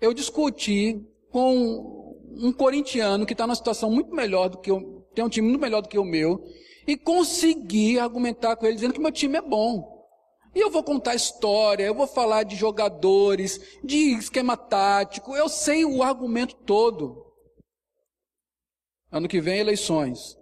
eu 0.00 0.12
discutir 0.12 1.06
com 1.30 2.18
um 2.32 2.52
corintiano 2.52 3.24
que 3.24 3.32
está 3.32 3.46
numa 3.46 3.54
situação 3.54 3.92
muito 3.92 4.12
melhor 4.12 4.48
do 4.48 4.58
que 4.58 4.72
eu, 4.72 5.06
tem 5.14 5.24
um 5.24 5.28
time 5.28 5.46
muito 5.46 5.60
melhor 5.60 5.80
do 5.82 5.88
que 5.88 5.96
o 5.96 6.04
meu, 6.04 6.44
e 6.84 6.96
conseguir 6.96 8.00
argumentar 8.00 8.56
com 8.56 8.66
ele 8.66 8.74
dizendo 8.74 8.94
que 8.94 9.00
meu 9.00 9.12
time 9.12 9.38
é 9.38 9.42
bom. 9.42 10.04
E 10.52 10.58
eu 10.58 10.68
vou 10.68 10.82
contar 10.82 11.14
história, 11.14 11.84
eu 11.84 11.94
vou 11.94 12.08
falar 12.08 12.42
de 12.42 12.56
jogadores, 12.56 13.78
de 13.84 14.18
esquema 14.18 14.56
tático, 14.56 15.36
eu 15.36 15.48
sei 15.48 15.84
o 15.84 16.02
argumento 16.02 16.56
todo. 16.56 17.25
Ano 19.10 19.28
que 19.28 19.40
vem, 19.40 19.58
eleições. 19.58 20.36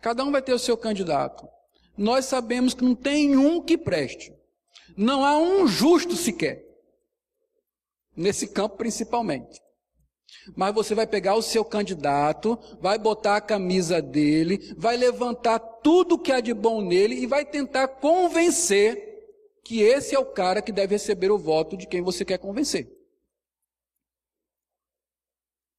Cada 0.00 0.24
um 0.24 0.30
vai 0.30 0.42
ter 0.42 0.52
o 0.52 0.58
seu 0.58 0.76
candidato. 0.76 1.48
Nós 1.96 2.26
sabemos 2.26 2.74
que 2.74 2.84
não 2.84 2.94
tem 2.94 3.36
um 3.36 3.62
que 3.62 3.78
preste. 3.78 4.32
Não 4.96 5.24
há 5.24 5.38
um 5.38 5.66
justo 5.66 6.14
sequer. 6.14 6.64
Nesse 8.16 8.48
campo, 8.48 8.76
principalmente. 8.76 9.60
Mas 10.56 10.74
você 10.74 10.94
vai 10.94 11.06
pegar 11.06 11.34
o 11.34 11.42
seu 11.42 11.64
candidato, 11.64 12.58
vai 12.80 12.98
botar 12.98 13.36
a 13.36 13.40
camisa 13.40 14.02
dele, 14.02 14.74
vai 14.76 14.96
levantar 14.96 15.58
tudo 15.58 16.18
que 16.18 16.32
há 16.32 16.40
de 16.40 16.52
bom 16.52 16.80
nele 16.80 17.14
e 17.14 17.26
vai 17.26 17.44
tentar 17.44 17.88
convencer 17.88 19.12
que 19.62 19.80
esse 19.80 20.14
é 20.14 20.18
o 20.18 20.26
cara 20.26 20.60
que 20.60 20.70
deve 20.70 20.96
receber 20.96 21.30
o 21.30 21.38
voto 21.38 21.76
de 21.76 21.86
quem 21.86 22.02
você 22.02 22.24
quer 22.24 22.38
convencer. 22.38 22.88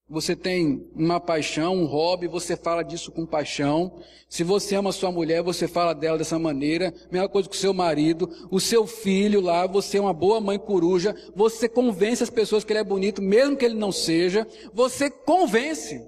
Você 0.08 0.36
tem 0.36 0.88
uma 0.94 1.18
paixão, 1.18 1.74
um 1.74 1.84
hobby, 1.84 2.28
você 2.28 2.56
fala 2.56 2.84
disso 2.84 3.10
com 3.10 3.26
paixão. 3.26 4.00
Se 4.28 4.44
você 4.44 4.76
ama 4.76 4.92
sua 4.92 5.10
mulher, 5.10 5.42
você 5.42 5.66
fala 5.66 5.92
dela 5.92 6.16
dessa 6.16 6.38
maneira. 6.38 6.94
Mesma 7.10 7.28
coisa 7.28 7.48
com 7.48 7.56
o 7.56 7.58
seu 7.58 7.74
marido, 7.74 8.30
o 8.48 8.60
seu 8.60 8.86
filho 8.86 9.40
lá, 9.40 9.66
você 9.66 9.98
é 9.98 10.00
uma 10.00 10.12
boa 10.12 10.40
mãe 10.40 10.60
coruja. 10.60 11.12
Você 11.34 11.68
convence 11.68 12.22
as 12.22 12.30
pessoas 12.30 12.62
que 12.62 12.72
ele 12.72 12.78
é 12.78 12.84
bonito, 12.84 13.20
mesmo 13.20 13.56
que 13.56 13.64
ele 13.64 13.74
não 13.74 13.90
seja. 13.90 14.46
Você 14.72 15.10
convence. 15.10 16.00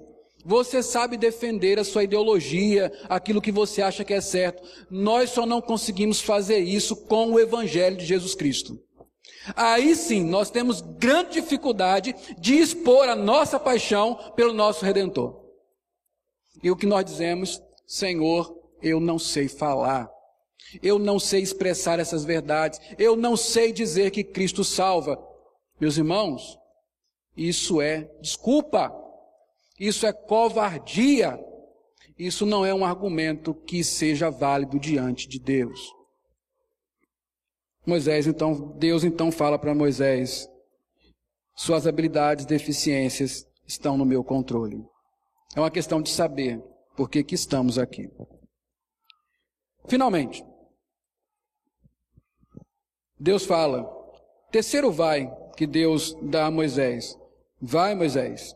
Você 0.45 0.81
sabe 0.81 1.17
defender 1.17 1.77
a 1.77 1.83
sua 1.83 2.05
ideologia, 2.05 2.89
aquilo 3.09 3.41
que 3.41 3.51
você 3.51 3.81
acha 3.81 4.05
que 4.05 4.13
é 4.13 4.21
certo. 4.21 4.63
Nós 4.89 5.31
só 5.31 5.45
não 5.45 5.61
conseguimos 5.61 6.21
fazer 6.21 6.59
isso 6.59 6.95
com 6.95 7.33
o 7.33 7.39
Evangelho 7.39 7.97
de 7.97 8.05
Jesus 8.05 8.33
Cristo. 8.33 8.79
Aí 9.55 9.95
sim, 9.95 10.23
nós 10.23 10.49
temos 10.49 10.81
grande 10.81 11.41
dificuldade 11.41 12.15
de 12.37 12.55
expor 12.55 13.07
a 13.07 13.15
nossa 13.15 13.59
paixão 13.59 14.15
pelo 14.35 14.53
nosso 14.53 14.85
Redentor. 14.85 15.39
E 16.61 16.69
o 16.69 16.75
que 16.75 16.85
nós 16.85 17.05
dizemos, 17.05 17.61
Senhor, 17.87 18.53
eu 18.81 18.99
não 18.99 19.17
sei 19.17 19.47
falar. 19.47 20.09
Eu 20.83 20.99
não 20.99 21.19
sei 21.19 21.41
expressar 21.41 21.99
essas 21.99 22.23
verdades. 22.23 22.79
Eu 22.97 23.15
não 23.15 23.35
sei 23.35 23.71
dizer 23.71 24.11
que 24.11 24.23
Cristo 24.23 24.63
salva. 24.63 25.17
Meus 25.79 25.97
irmãos, 25.97 26.57
isso 27.35 27.81
é 27.81 28.09
desculpa. 28.21 28.93
Isso 29.79 30.05
é 30.05 30.11
covardia. 30.11 31.39
Isso 32.17 32.45
não 32.45 32.65
é 32.65 32.73
um 32.73 32.83
argumento 32.83 33.53
que 33.53 33.83
seja 33.83 34.29
válido 34.29 34.77
diante 34.77 35.27
de 35.27 35.39
Deus. 35.39 35.98
Moisés, 37.89 38.27
então, 38.27 38.73
Deus 38.77 39.03
então 39.03 39.31
fala 39.31 39.59
para 39.59 39.75
Moisés: 39.75 40.47
suas 41.55 41.85
habilidades, 41.85 42.45
deficiências 42.45 43.45
estão 43.67 43.97
no 43.97 44.05
meu 44.05 44.23
controle. 44.23 44.81
É 45.55 45.59
uma 45.59 45.71
questão 45.71 46.01
de 46.01 46.09
saber 46.09 46.63
por 46.95 47.09
que, 47.09 47.23
que 47.23 47.35
estamos 47.35 47.77
aqui. 47.77 48.09
Finalmente, 49.87 50.45
Deus 53.19 53.45
fala, 53.45 53.83
terceiro 54.51 54.91
vai 54.91 55.29
que 55.57 55.65
Deus 55.65 56.15
dá 56.21 56.45
a 56.45 56.51
Moisés. 56.51 57.17
Vai, 57.61 57.95
Moisés, 57.95 58.55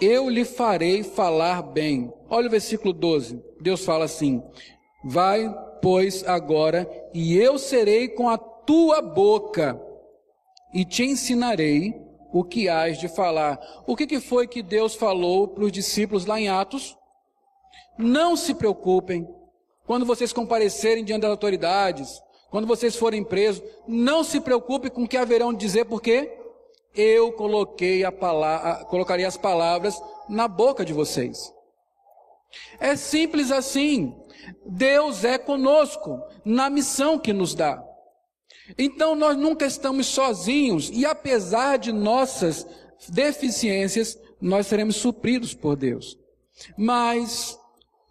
eu 0.00 0.30
lhe 0.30 0.44
farei 0.44 1.02
falar 1.02 1.60
bem. 1.60 2.10
Olha 2.30 2.46
o 2.46 2.50
versículo 2.50 2.94
12. 2.94 3.42
Deus 3.60 3.84
fala 3.84 4.06
assim: 4.06 4.42
Vai, 5.02 5.48
pois, 5.80 6.26
agora, 6.26 6.88
e 7.14 7.36
eu 7.36 7.58
serei 7.58 8.08
com 8.08 8.28
a 8.28 8.36
tua 8.36 9.00
boca, 9.00 9.80
e 10.72 10.84
te 10.84 11.04
ensinarei 11.04 12.00
o 12.32 12.44
que 12.44 12.68
hás 12.68 12.98
de 12.98 13.08
falar. 13.08 13.58
O 13.86 13.96
que, 13.96 14.06
que 14.06 14.20
foi 14.20 14.46
que 14.46 14.62
Deus 14.62 14.94
falou 14.94 15.48
para 15.48 15.64
os 15.64 15.72
discípulos 15.72 16.26
lá 16.26 16.40
em 16.40 16.48
Atos? 16.48 16.96
Não 17.98 18.36
se 18.36 18.54
preocupem, 18.54 19.28
quando 19.86 20.06
vocês 20.06 20.32
comparecerem 20.32 21.04
diante 21.04 21.22
das 21.22 21.30
autoridades, 21.30 22.22
quando 22.50 22.66
vocês 22.66 22.94
forem 22.96 23.24
presos, 23.24 23.62
não 23.86 24.22
se 24.22 24.40
preocupe 24.40 24.90
com 24.90 25.02
o 25.02 25.08
que 25.08 25.16
haverão 25.16 25.52
de 25.52 25.58
dizer, 25.58 25.86
porque 25.86 26.36
eu 26.94 27.32
coloquei 27.32 28.04
a 28.04 28.12
palavra, 28.12 28.84
colocarei 28.84 29.24
as 29.24 29.36
palavras 29.36 30.00
na 30.28 30.46
boca 30.46 30.84
de 30.84 30.92
vocês. 30.92 31.52
É 32.78 32.96
simples 32.96 33.50
assim. 33.50 34.14
Deus 34.66 35.24
é 35.24 35.38
conosco 35.38 36.22
na 36.44 36.70
missão 36.70 37.18
que 37.18 37.32
nos 37.32 37.54
dá. 37.54 37.82
Então 38.78 39.14
nós 39.14 39.36
nunca 39.36 39.66
estamos 39.66 40.06
sozinhos 40.06 40.90
e 40.90 41.04
apesar 41.04 41.76
de 41.76 41.92
nossas 41.92 42.66
deficiências, 43.08 44.18
nós 44.40 44.66
seremos 44.66 44.96
supridos 44.96 45.54
por 45.54 45.76
Deus. 45.76 46.18
Mas 46.76 47.58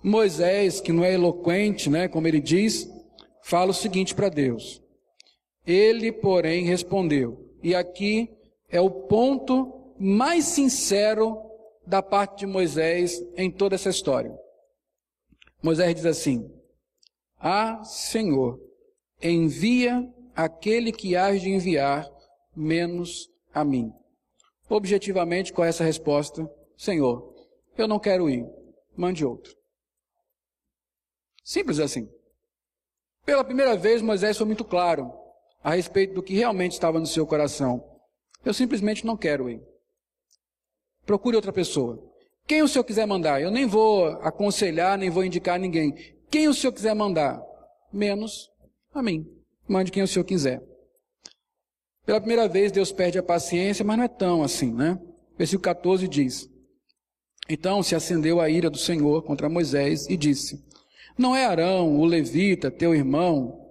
Moisés, 0.04 0.80
que 0.80 0.92
não 0.92 1.04
é 1.04 1.14
eloquente, 1.14 1.90
né, 1.90 2.08
como 2.08 2.28
ele 2.28 2.40
diz, 2.40 2.90
fala 3.44 3.72
o 3.72 3.74
seguinte 3.74 4.16
para 4.16 4.30
Deus. 4.30 4.82
Ele, 5.66 6.12
porém, 6.12 6.66
respondeu. 6.66 7.46
E 7.62 7.76
aqui 7.76 8.30
é 8.70 8.80
o 8.80 8.90
ponto 8.90 9.94
mais 10.00 10.46
sincero 10.46 11.38
da 11.86 12.02
parte 12.02 12.40
de 12.40 12.46
Moisés 12.46 13.22
em 13.36 13.52
toda 13.52 13.76
essa 13.76 13.90
história. 13.90 14.34
Moisés 15.62 15.93
diz 15.95 16.05
assim: 16.05 16.49
Ah, 17.39 17.84
Senhor, 17.84 18.60
envia 19.22 20.12
aquele 20.36 20.91
que 20.91 21.16
hás 21.16 21.41
de 21.41 21.49
enviar, 21.49 22.10
menos 22.55 23.30
a 23.53 23.64
mim. 23.64 23.93
Objetivamente, 24.70 25.51
com 25.51 25.64
essa 25.64 25.84
resposta? 25.84 26.49
Senhor, 26.78 27.34
eu 27.78 27.88
não 27.88 27.99
quero 27.99 28.30
ir, 28.30 28.45
mande 28.95 29.26
outro. 29.26 29.55
Simples 31.43 31.80
assim. 31.80 32.10
Pela 33.26 33.43
primeira 33.43 33.76
vez, 33.76 34.01
Moisés 34.01 34.38
foi 34.38 34.45
muito 34.45 34.64
claro 34.64 35.12
a 35.64 35.72
respeito 35.76 36.14
do 36.14 36.24
que 36.24 36.34
realmente 36.34 36.74
estava 36.74 36.99
no 36.99 37.05
seu 37.05 37.28
coração. 37.28 37.84
Eu 38.45 38.53
simplesmente 38.53 39.05
não 39.05 39.18
quero 39.18 39.49
ir. 39.49 39.62
Procure 41.05 41.36
outra 41.36 41.51
pessoa. 41.51 42.09
Quem 42.50 42.64
o 42.64 42.68
senhor 42.68 42.84
quiser 42.84 43.06
mandar? 43.06 43.39
Eu 43.39 43.52
nem 43.52 43.68
vou 43.68 44.08
aconselhar, 44.24 44.97
nem 44.97 45.12
vou 45.12 45.24
indicar 45.24 45.60
ninguém. 45.60 45.93
Quem 46.32 46.47
o 46.47 46.54
senhor 46.56 46.74
quiser 46.74 46.95
mandar? 46.95 47.39
Menos 47.93 48.50
a 48.91 49.04
mim. 49.04 49.24
Mande 49.68 49.91
quem 49.91 50.02
o 50.02 50.08
senhor 50.08 50.26
quiser. 50.26 50.60
Pela 52.08 52.20
primeira 52.20 52.47
vez, 52.47 52.72
Deus 52.72 52.91
perde 52.91 53.20
a 53.20 53.24
paciência, 53.24 53.86
mas 53.86 53.97
não 53.97 54.04
é 54.04 54.08
tão 54.08 54.41
assim, 54.41 54.74
né? 54.74 55.00
Versículo 55.38 55.62
14 55.62 56.08
diz: 56.08 56.50
Então 57.47 57.84
se 57.84 57.93
acendeu 57.93 58.41
a 58.41 58.50
ira 58.50 58.68
do 58.68 58.80
Senhor 58.80 59.22
contra 59.22 59.47
Moisés 59.47 60.08
e 60.10 60.18
disse: 60.18 60.60
Não 61.16 61.36
é 61.36 61.45
Arão, 61.45 62.00
o 62.00 62.04
levita, 62.04 62.72
teu 62.72 62.95
irmão, 62.95 63.64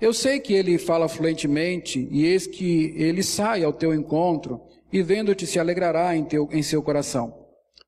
eu 0.00 0.14
sei 0.14 0.40
que 0.40 0.54
ele 0.54 0.78
fala 0.78 1.10
fluentemente, 1.10 2.08
e 2.10 2.24
eis 2.24 2.46
que 2.46 2.94
ele 2.96 3.22
sai 3.22 3.62
ao 3.62 3.72
teu 3.74 3.92
encontro, 3.92 4.62
e 4.90 5.02
vendo-te 5.02 5.46
se 5.46 5.58
alegrará 5.60 6.16
em, 6.16 6.24
teu, 6.24 6.48
em 6.50 6.62
seu 6.62 6.82
coração. 6.82 7.41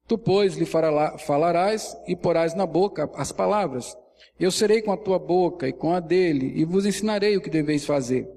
Tu, 0.07 0.19
pois, 0.19 0.55
lhe 0.57 0.67
falarás 0.67 1.97
e 2.07 2.15
porás 2.15 2.55
na 2.55 2.67
boca 2.67 3.11
as 3.15 3.33
palavras. 3.33 3.97
Eu 4.39 4.51
serei 4.51 4.83
com 4.83 4.93
a 4.93 4.97
tua 4.97 5.19
boca 5.19 5.69
e 5.69 5.73
com 5.73 5.93
a 5.93 6.01
dele, 6.01 6.53
e 6.57 6.65
vos 6.65 6.85
ensinarei 6.85 7.37
o 7.37 7.41
que 7.41 7.49
deveis 7.49 7.87
fazer. 7.87 8.29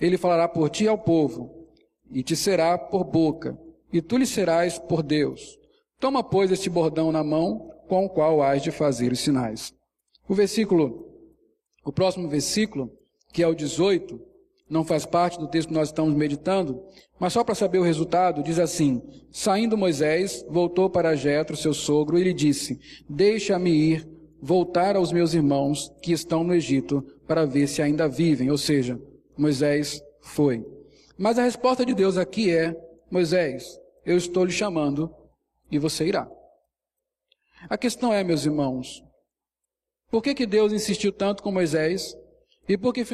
Ele 0.00 0.16
falará 0.16 0.46
por 0.46 0.70
ti 0.70 0.86
ao 0.86 0.98
povo, 0.98 1.66
e 2.10 2.22
te 2.22 2.36
será 2.36 2.78
por 2.78 3.04
boca, 3.04 3.58
e 3.92 4.00
tu 4.00 4.16
lhe 4.16 4.26
serás 4.26 4.78
por 4.78 5.02
Deus. 5.02 5.58
Toma, 5.98 6.22
pois, 6.22 6.52
este 6.52 6.70
bordão 6.70 7.10
na 7.10 7.24
mão, 7.24 7.72
com 7.88 8.04
o 8.04 8.08
qual 8.08 8.42
hás 8.42 8.62
de 8.62 8.70
fazer 8.70 9.10
os 9.10 9.20
sinais. 9.20 9.74
O 10.28 10.34
versículo, 10.34 11.08
o 11.84 11.90
próximo 11.90 12.28
versículo, 12.28 12.92
que 13.32 13.42
é 13.42 13.48
o 13.48 13.54
18, 13.54 14.20
não 14.68 14.84
faz 14.84 15.06
parte 15.06 15.38
do 15.38 15.48
texto 15.48 15.68
que 15.68 15.74
nós 15.74 15.88
estamos 15.88 16.14
meditando, 16.14 16.82
mas 17.18 17.32
só 17.32 17.42
para 17.42 17.54
saber 17.54 17.78
o 17.78 17.82
resultado, 17.82 18.42
diz 18.42 18.58
assim: 18.58 19.02
Saindo 19.30 19.76
Moisés, 19.76 20.44
voltou 20.48 20.90
para 20.90 21.16
Jetro, 21.16 21.56
seu 21.56 21.72
sogro, 21.72 22.18
e 22.18 22.24
lhe 22.24 22.34
disse: 22.34 22.78
Deixa-me 23.08 23.70
ir, 23.70 24.08
voltar 24.40 24.96
aos 24.96 25.12
meus 25.12 25.34
irmãos 25.34 25.92
que 26.02 26.12
estão 26.12 26.44
no 26.44 26.54
Egito, 26.54 27.04
para 27.26 27.46
ver 27.46 27.66
se 27.66 27.82
ainda 27.82 28.08
vivem. 28.08 28.50
Ou 28.50 28.58
seja, 28.58 29.00
Moisés 29.36 30.02
foi. 30.20 30.64
Mas 31.16 31.38
a 31.38 31.42
resposta 31.42 31.84
de 31.84 31.94
Deus 31.94 32.16
aqui 32.16 32.54
é: 32.54 32.76
Moisés, 33.10 33.78
eu 34.04 34.16
estou 34.16 34.44
lhe 34.44 34.52
chamando 34.52 35.12
e 35.70 35.78
você 35.78 36.06
irá. 36.06 36.30
A 37.68 37.76
questão 37.76 38.12
é, 38.12 38.22
meus 38.22 38.44
irmãos, 38.44 39.02
por 40.10 40.22
que, 40.22 40.34
que 40.34 40.46
Deus 40.46 40.72
insistiu 40.72 41.12
tanto 41.12 41.42
com 41.42 41.50
Moisés 41.50 42.16
e 42.68 42.76
porque 42.76 43.04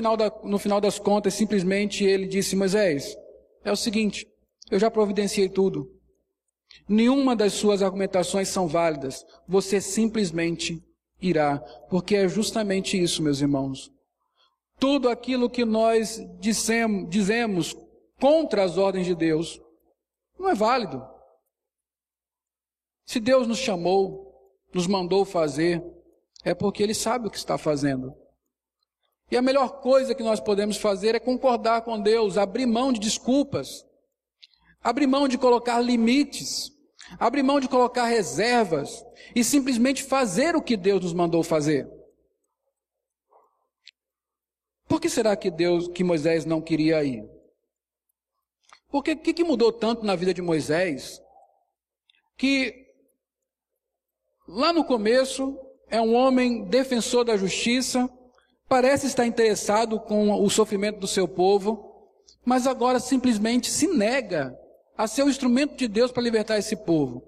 no 0.43 0.59
final 0.59 0.81
das 0.81 0.99
contas, 0.99 1.35
simplesmente 1.35 2.05
ele 2.05 2.27
disse: 2.27 2.57
Moisés, 2.57 3.17
é 3.63 3.71
o 3.71 3.77
seguinte, 3.77 4.27
eu 4.71 4.81
já 4.81 4.91
providenciei 4.91 5.49
tudo. 5.49 5.89
Nenhuma 6.89 7.37
das 7.37 7.53
suas 7.53 7.83
argumentações 7.83 8.49
são 8.49 8.67
válidas. 8.67 9.25
Você 9.47 9.81
simplesmente 9.81 10.83
irá. 11.21 11.59
Porque 11.89 12.17
é 12.17 12.29
justamente 12.29 13.01
isso, 13.01 13.23
meus 13.23 13.41
irmãos. 13.41 13.93
Tudo 14.79 15.09
aquilo 15.09 15.49
que 15.49 15.65
nós 15.65 16.21
dissemos, 16.41 17.09
dizemos 17.09 17.77
contra 18.21 18.65
as 18.65 18.77
ordens 18.77 19.07
de 19.07 19.15
Deus 19.15 19.61
não 20.37 20.51
é 20.51 20.55
válido. 20.55 21.07
Se 23.07 23.21
Deus 23.21 23.47
nos 23.47 23.59
chamou, 23.59 24.53
nos 24.75 24.89
mandou 24.89 25.25
fazer, 25.25 25.83
é 26.43 26.55
porque 26.55 26.83
Ele 26.83 26.95
sabe 26.95 27.29
o 27.29 27.31
que 27.31 27.37
está 27.37 27.57
fazendo. 27.57 28.15
E 29.31 29.37
a 29.37 29.43
melhor 29.43 29.81
coisa 29.81 30.15
que 30.15 30.23
nós 30.23 30.41
podemos 30.41 30.77
fazer 30.77 31.15
é 31.15 31.21
concordar 31.21 31.83
com 31.83 32.01
Deus, 32.01 32.37
abrir 32.37 32.67
mão 32.67 32.93
de 32.93 33.01
desculpas, 33.01 33.85
abrir 34.83 35.07
mão 35.07 35.27
de 35.27 35.39
colocar 35.39 35.81
limites, 35.81 36.71
abrir 37.19 37.43
mão 37.43 37.59
de 37.59 37.69
colocar 37.69 38.07
reservas 38.07 39.05
e 39.35 39.43
simplesmente 39.43 40.03
fazer 40.03 40.55
o 40.55 40.63
que 40.63 40.77
Deus 40.77 41.03
nos 41.03 41.13
mandou 41.13 41.43
fazer. 41.43 41.89
Por 44.87 45.01
que 45.01 45.09
será 45.09 45.35
que 45.37 45.51
Deus, 45.51 45.89
que 45.89 46.05
Moisés 46.05 46.45
não 46.45 46.61
queria 46.61 47.03
ir? 47.03 47.29
Porque 48.91 49.13
o 49.13 49.19
que, 49.19 49.33
que 49.33 49.43
mudou 49.43 49.73
tanto 49.73 50.05
na 50.05 50.15
vida 50.15 50.33
de 50.33 50.43
Moisés 50.43 51.21
que 52.37 52.87
lá 54.47 54.73
no 54.73 54.85
começo 54.85 55.59
é 55.89 56.01
um 56.01 56.15
homem 56.15 56.65
defensor 56.67 57.25
da 57.25 57.37
justiça, 57.37 58.09
parece 58.75 59.07
estar 59.07 59.25
interessado 59.25 60.01
com 60.01 60.33
o 60.33 60.51
sofrimento 60.51 60.99
do 60.99 61.07
seu 61.07 61.29
povo, 61.29 62.11
mas 62.45 62.67
agora 62.67 62.99
simplesmente 62.99 63.71
se 63.71 63.87
nega 63.87 64.53
a 64.99 65.07
ser 65.07 65.23
o 65.23 65.31
instrumento 65.31 65.77
de 65.77 65.87
Deus 65.87 66.11
para 66.11 66.25
libertar 66.25 66.59
esse 66.59 66.75
povo. 66.75 67.23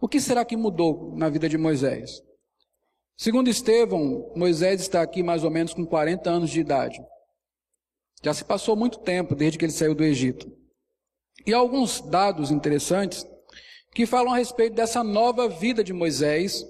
O 0.00 0.08
que 0.08 0.20
será 0.20 0.44
que 0.44 0.56
mudou 0.56 1.14
na 1.16 1.28
vida 1.28 1.48
de 1.48 1.56
Moisés? 1.56 2.20
Segundo 3.16 3.48
Estevão, 3.48 4.32
Moisés 4.34 4.80
está 4.80 5.00
aqui 5.00 5.22
mais 5.22 5.44
ou 5.44 5.50
menos 5.50 5.72
com 5.72 5.86
40 5.86 6.28
anos 6.28 6.50
de 6.50 6.58
idade. 6.58 7.00
Já 8.20 8.34
se 8.34 8.44
passou 8.44 8.74
muito 8.74 8.98
tempo 8.98 9.36
desde 9.36 9.56
que 9.56 9.64
ele 9.64 9.70
saiu 9.70 9.94
do 9.94 10.02
Egito. 10.02 10.50
E 11.46 11.54
alguns 11.54 12.00
dados 12.00 12.50
interessantes 12.50 13.24
que 13.94 14.06
falam 14.06 14.34
a 14.34 14.38
respeito 14.38 14.74
dessa 14.74 15.04
nova 15.04 15.48
vida 15.48 15.84
de 15.84 15.92
Moisés 15.92 16.66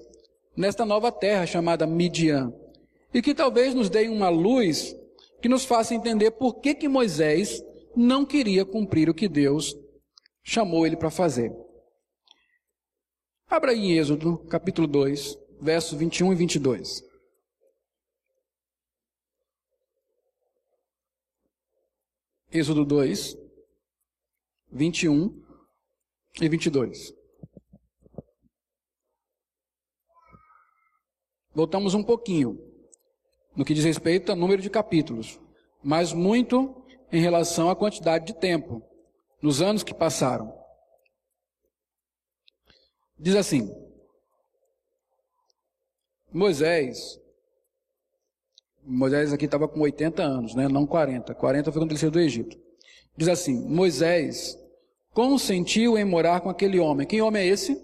nesta 0.55 0.85
nova 0.85 1.11
terra 1.11 1.47
chamada 1.47 1.87
Midian 1.87 2.53
e 3.15 3.21
que 3.21 3.33
talvez 3.33 3.73
nos 3.73 3.89
deem 3.89 4.09
uma 4.09 4.27
luz 4.27 4.93
que 5.41 5.47
nos 5.47 5.63
faça 5.63 5.95
entender 5.95 6.31
por 6.31 6.59
que, 6.59 6.75
que 6.75 6.89
Moisés 6.89 7.63
não 7.95 8.25
queria 8.25 8.65
cumprir 8.65 9.09
o 9.09 9.13
que 9.13 9.29
Deus 9.29 9.73
chamou 10.43 10.85
ele 10.85 10.97
para 10.97 11.09
fazer. 11.09 11.49
Abra 13.47 13.71
aí 13.71 13.79
em 13.79 13.97
Êxodo, 13.97 14.39
capítulo 14.49 14.85
2, 14.85 15.37
versos 15.61 15.97
21 15.97 16.33
e 16.33 16.35
22. 16.35 17.03
Êxodo 22.51 22.83
2, 22.83 23.37
21 24.73 25.41
e 26.41 26.49
22. 26.49 27.13
Voltamos 31.53 31.93
um 31.93 32.03
pouquinho 32.03 32.74
no 33.55 33.63
que 33.63 33.73
diz 33.73 33.85
respeito 33.85 34.31
ao 34.31 34.37
número 34.37 34.61
de 34.61 34.69
capítulos, 34.69 35.39
mas 35.83 36.13
muito 36.13 36.83
em 37.11 37.21
relação 37.21 37.69
à 37.69 37.75
quantidade 37.75 38.25
de 38.25 38.33
tempo, 38.33 38.81
nos 39.41 39.61
anos 39.61 39.83
que 39.83 39.93
passaram. 39.93 40.53
Diz 43.17 43.35
assim: 43.35 43.73
Moisés 46.31 47.19
Moisés 48.85 49.33
aqui 49.33 49.45
estava 49.45 49.67
com 49.67 49.79
80 49.79 50.21
anos, 50.21 50.53
né? 50.53 50.67
não 50.67 50.85
40. 50.85 51.33
40 51.33 51.71
foi 51.71 51.81
quando 51.81 51.91
ele 51.91 51.99
saiu 51.99 52.11
do 52.11 52.19
Egito. 52.19 52.55
Diz 53.17 53.27
assim: 53.27 53.67
Moisés 53.67 54.57
consentiu 55.11 55.97
em 55.97 56.05
morar 56.05 56.41
com 56.41 56.49
aquele 56.49 56.79
homem. 56.79 57.07
Quem 57.07 57.21
homem 57.21 57.41
é 57.41 57.47
esse? 57.47 57.81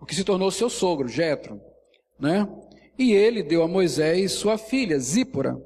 O 0.00 0.06
que 0.06 0.14
se 0.14 0.24
tornou 0.24 0.50
seu 0.50 0.70
sogro, 0.70 1.06
Jetro, 1.06 1.60
né? 2.18 2.48
E 3.00 3.14
ele 3.14 3.42
deu 3.42 3.62
a 3.62 3.66
Moisés 3.66 4.32
sua 4.32 4.58
filha, 4.58 4.98
Zípora, 4.98 5.56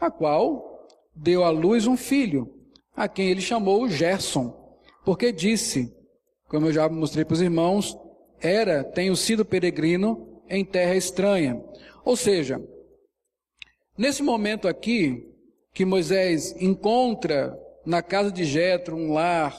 a 0.00 0.10
qual 0.10 0.88
deu 1.14 1.44
à 1.44 1.50
luz 1.50 1.86
um 1.86 1.96
filho, 1.96 2.52
a 2.92 3.06
quem 3.06 3.28
ele 3.28 3.40
chamou 3.40 3.88
Gerson, 3.88 4.52
porque 5.04 5.30
disse, 5.30 5.94
como 6.48 6.66
eu 6.66 6.72
já 6.72 6.88
mostrei 6.88 7.24
para 7.24 7.34
os 7.34 7.40
irmãos, 7.40 7.96
era, 8.40 8.82
tenho 8.82 9.14
sido 9.14 9.44
peregrino 9.44 10.42
em 10.48 10.64
terra 10.64 10.96
estranha. 10.96 11.64
Ou 12.04 12.16
seja, 12.16 12.60
nesse 13.96 14.20
momento 14.20 14.66
aqui, 14.66 15.24
que 15.72 15.84
Moisés 15.84 16.52
encontra 16.60 17.56
na 17.86 18.02
casa 18.02 18.32
de 18.32 18.44
Jetro 18.44 18.96
um 18.96 19.12
lar, 19.12 19.56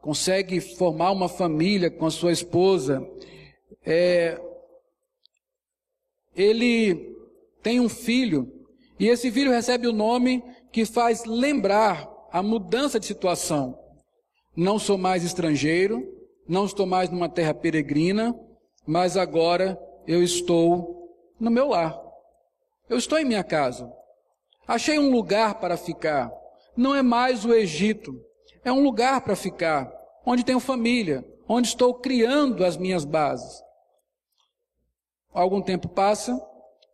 consegue 0.00 0.60
formar 0.60 1.10
uma 1.10 1.28
família 1.28 1.90
com 1.90 2.06
a 2.06 2.10
sua 2.10 2.30
esposa, 2.30 3.04
é, 3.84 4.40
ele 6.34 7.16
tem 7.62 7.80
um 7.80 7.88
filho, 7.88 8.50
e 8.98 9.08
esse 9.08 9.30
filho 9.30 9.50
recebe 9.50 9.86
o 9.86 9.92
nome 9.92 10.42
que 10.72 10.84
faz 10.84 11.24
lembrar 11.24 12.08
a 12.32 12.42
mudança 12.42 13.00
de 13.00 13.06
situação. 13.06 13.78
Não 14.56 14.78
sou 14.78 14.98
mais 14.98 15.24
estrangeiro, 15.24 16.06
não 16.48 16.64
estou 16.64 16.86
mais 16.86 17.10
numa 17.10 17.28
terra 17.28 17.54
peregrina, 17.54 18.38
mas 18.86 19.16
agora 19.16 19.80
eu 20.06 20.22
estou 20.22 21.16
no 21.38 21.50
meu 21.50 21.68
lar. 21.68 21.98
Eu 22.88 22.98
estou 22.98 23.18
em 23.18 23.24
minha 23.24 23.44
casa. 23.44 23.90
Achei 24.66 24.98
um 24.98 25.10
lugar 25.10 25.54
para 25.60 25.76
ficar. 25.76 26.30
Não 26.76 26.94
é 26.94 27.02
mais 27.02 27.44
o 27.44 27.54
Egito. 27.54 28.20
É 28.64 28.70
um 28.70 28.82
lugar 28.82 29.20
para 29.22 29.36
ficar, 29.36 29.90
onde 30.26 30.44
tenho 30.44 30.60
família, 30.60 31.24
onde 31.48 31.68
estou 31.68 31.94
criando 31.94 32.64
as 32.64 32.76
minhas 32.76 33.04
bases. 33.04 33.62
Algum 35.32 35.62
tempo 35.62 35.88
passa, 35.88 36.40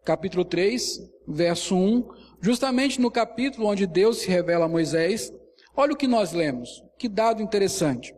capítulo 0.04 0.44
3, 0.44 1.00
verso 1.26 1.74
1, 1.74 2.08
justamente 2.40 3.00
no 3.00 3.10
capítulo 3.10 3.66
onde 3.66 3.86
Deus 3.86 4.18
se 4.18 4.28
revela 4.28 4.66
a 4.66 4.68
Moisés, 4.68 5.32
olha 5.74 5.94
o 5.94 5.96
que 5.96 6.06
nós 6.06 6.32
lemos, 6.32 6.84
que 6.98 7.08
dado 7.08 7.42
interessante. 7.42 8.14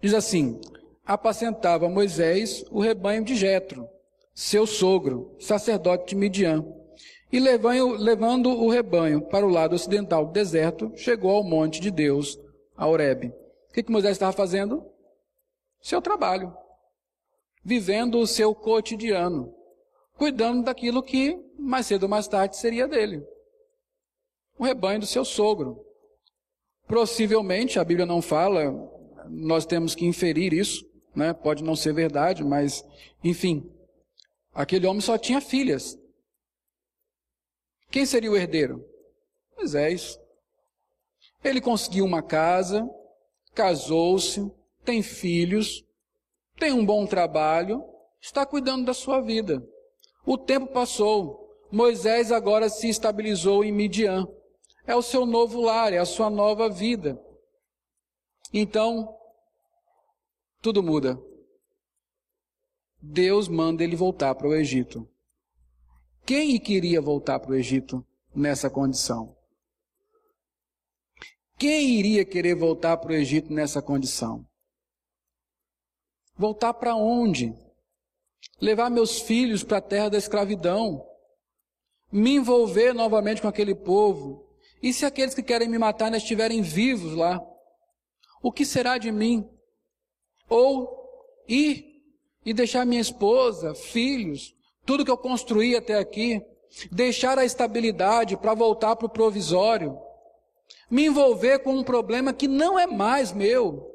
Diz 0.00 0.12
assim: 0.12 0.60
apacentava 1.04 1.88
Moisés 1.88 2.64
o 2.70 2.80
rebanho 2.80 3.24
de 3.24 3.36
Jetro, 3.36 3.88
seu 4.34 4.66
sogro, 4.66 5.36
sacerdote 5.38 6.10
de 6.10 6.16
Midian. 6.16 6.64
E 7.32 7.38
levando 7.38 8.50
o 8.50 8.68
rebanho 8.68 9.22
para 9.22 9.46
o 9.46 9.48
lado 9.48 9.74
ocidental 9.74 10.26
do 10.26 10.32
deserto, 10.32 10.92
chegou 10.96 11.30
ao 11.30 11.44
monte 11.44 11.80
de 11.80 11.90
Deus, 11.90 12.38
a 12.76 12.86
Horebe. 12.86 13.28
O 13.70 13.72
que, 13.72 13.82
que 13.82 13.90
Moisés 13.90 14.12
estava 14.12 14.32
fazendo? 14.32 14.84
Seu 15.80 16.02
trabalho. 16.02 16.54
Vivendo 17.64 18.18
o 18.18 18.26
seu 18.26 18.54
cotidiano. 18.54 19.54
Cuidando 20.16 20.64
daquilo 20.64 21.02
que 21.02 21.38
mais 21.58 21.86
cedo 21.86 22.04
ou 22.04 22.08
mais 22.08 22.28
tarde 22.28 22.56
seria 22.56 22.88
dele. 22.88 23.24
O 24.58 24.64
rebanho 24.64 25.00
do 25.00 25.06
seu 25.06 25.24
sogro. 25.24 25.84
Possivelmente, 26.86 27.78
a 27.78 27.84
Bíblia 27.84 28.04
não 28.04 28.20
fala, 28.20 28.72
nós 29.28 29.64
temos 29.64 29.94
que 29.94 30.04
inferir 30.04 30.52
isso, 30.52 30.84
né? 31.14 31.32
Pode 31.32 31.62
não 31.64 31.74
ser 31.74 31.94
verdade, 31.94 32.44
mas, 32.44 32.84
enfim. 33.22 33.70
Aquele 34.52 34.86
homem 34.86 35.00
só 35.00 35.16
tinha 35.16 35.40
filhas. 35.40 35.98
Quem 37.90 38.04
seria 38.04 38.30
o 38.30 38.36
herdeiro? 38.36 38.84
Moisés. 39.56 40.18
Ele 41.42 41.60
conseguiu 41.60 42.04
uma 42.04 42.22
casa, 42.22 42.88
casou-se, 43.54 44.50
tem 44.84 45.02
filhos, 45.02 45.84
tem 46.56 46.72
um 46.72 46.84
bom 46.84 47.06
trabalho, 47.06 47.84
está 48.20 48.46
cuidando 48.46 48.86
da 48.86 48.94
sua 48.94 49.20
vida. 49.20 49.66
O 50.24 50.38
tempo 50.38 50.72
passou. 50.72 51.50
Moisés 51.70 52.30
agora 52.30 52.68
se 52.68 52.88
estabilizou 52.88 53.64
em 53.64 53.72
Midian. 53.72 54.26
É 54.86 54.94
o 54.94 55.02
seu 55.02 55.24
novo 55.24 55.60
lar, 55.60 55.92
é 55.92 55.98
a 55.98 56.04
sua 56.04 56.28
nova 56.28 56.68
vida. 56.68 57.20
Então, 58.52 59.16
tudo 60.60 60.82
muda. 60.82 61.18
Deus 63.00 63.48
manda 63.48 63.82
ele 63.82 63.96
voltar 63.96 64.34
para 64.34 64.46
o 64.46 64.54
Egito. 64.54 65.08
Quem 66.24 66.60
queria 66.60 67.00
voltar 67.00 67.40
para 67.40 67.50
o 67.50 67.54
Egito 67.54 68.06
nessa 68.34 68.70
condição? 68.70 69.36
Quem 71.58 71.98
iria 71.98 72.24
querer 72.24 72.54
voltar 72.54 72.96
para 72.96 73.12
o 73.12 73.14
Egito 73.14 73.52
nessa 73.52 73.82
condição? 73.82 74.46
Voltar 76.36 76.74
para 76.74 76.94
onde? 76.94 77.54
Levar 78.60 78.90
meus 78.90 79.20
filhos 79.20 79.62
para 79.62 79.78
a 79.78 79.82
terra 79.82 80.08
da 80.08 80.18
escravidão. 80.18 81.06
Me 82.10 82.36
envolver 82.36 82.92
novamente 82.92 83.42
com 83.42 83.48
aquele 83.48 83.74
povo. 83.74 84.48
E 84.82 84.92
se 84.92 85.04
aqueles 85.04 85.34
que 85.34 85.42
querem 85.42 85.68
me 85.68 85.78
matar 85.78 86.06
ainda 86.06 86.16
estiverem 86.16 86.62
vivos 86.62 87.14
lá? 87.14 87.40
O 88.42 88.50
que 88.50 88.64
será 88.64 88.98
de 88.98 89.12
mim? 89.12 89.48
Ou 90.48 90.88
ir 91.48 92.02
e 92.44 92.52
deixar 92.52 92.84
minha 92.84 93.00
esposa, 93.00 93.74
filhos, 93.74 94.54
tudo 94.84 95.04
que 95.04 95.10
eu 95.10 95.16
construí 95.16 95.76
até 95.76 95.96
aqui, 95.96 96.42
deixar 96.90 97.38
a 97.38 97.44
estabilidade 97.44 98.36
para 98.36 98.54
voltar 98.54 98.96
para 98.96 99.06
o 99.06 99.10
provisório, 99.10 99.96
me 100.90 101.06
envolver 101.06 101.60
com 101.60 101.74
um 101.74 101.84
problema 101.84 102.32
que 102.32 102.48
não 102.48 102.78
é 102.78 102.86
mais 102.86 103.32
meu. 103.32 103.91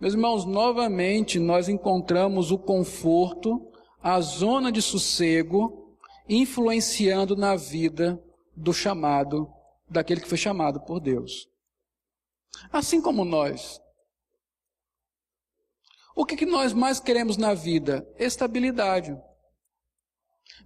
Meus 0.00 0.14
irmãos, 0.14 0.46
novamente 0.46 1.38
nós 1.38 1.68
encontramos 1.68 2.50
o 2.50 2.58
conforto, 2.58 3.70
a 4.02 4.18
zona 4.22 4.72
de 4.72 4.80
sossego, 4.80 5.94
influenciando 6.26 7.36
na 7.36 7.54
vida 7.54 8.18
do 8.56 8.72
chamado, 8.72 9.52
daquele 9.90 10.22
que 10.22 10.28
foi 10.28 10.38
chamado 10.38 10.80
por 10.80 11.00
Deus. 11.00 11.50
Assim 12.72 12.98
como 12.98 13.26
nós. 13.26 13.78
O 16.16 16.24
que, 16.24 16.34
que 16.34 16.46
nós 16.46 16.72
mais 16.72 16.98
queremos 16.98 17.36
na 17.36 17.52
vida? 17.52 18.08
Estabilidade. 18.18 19.14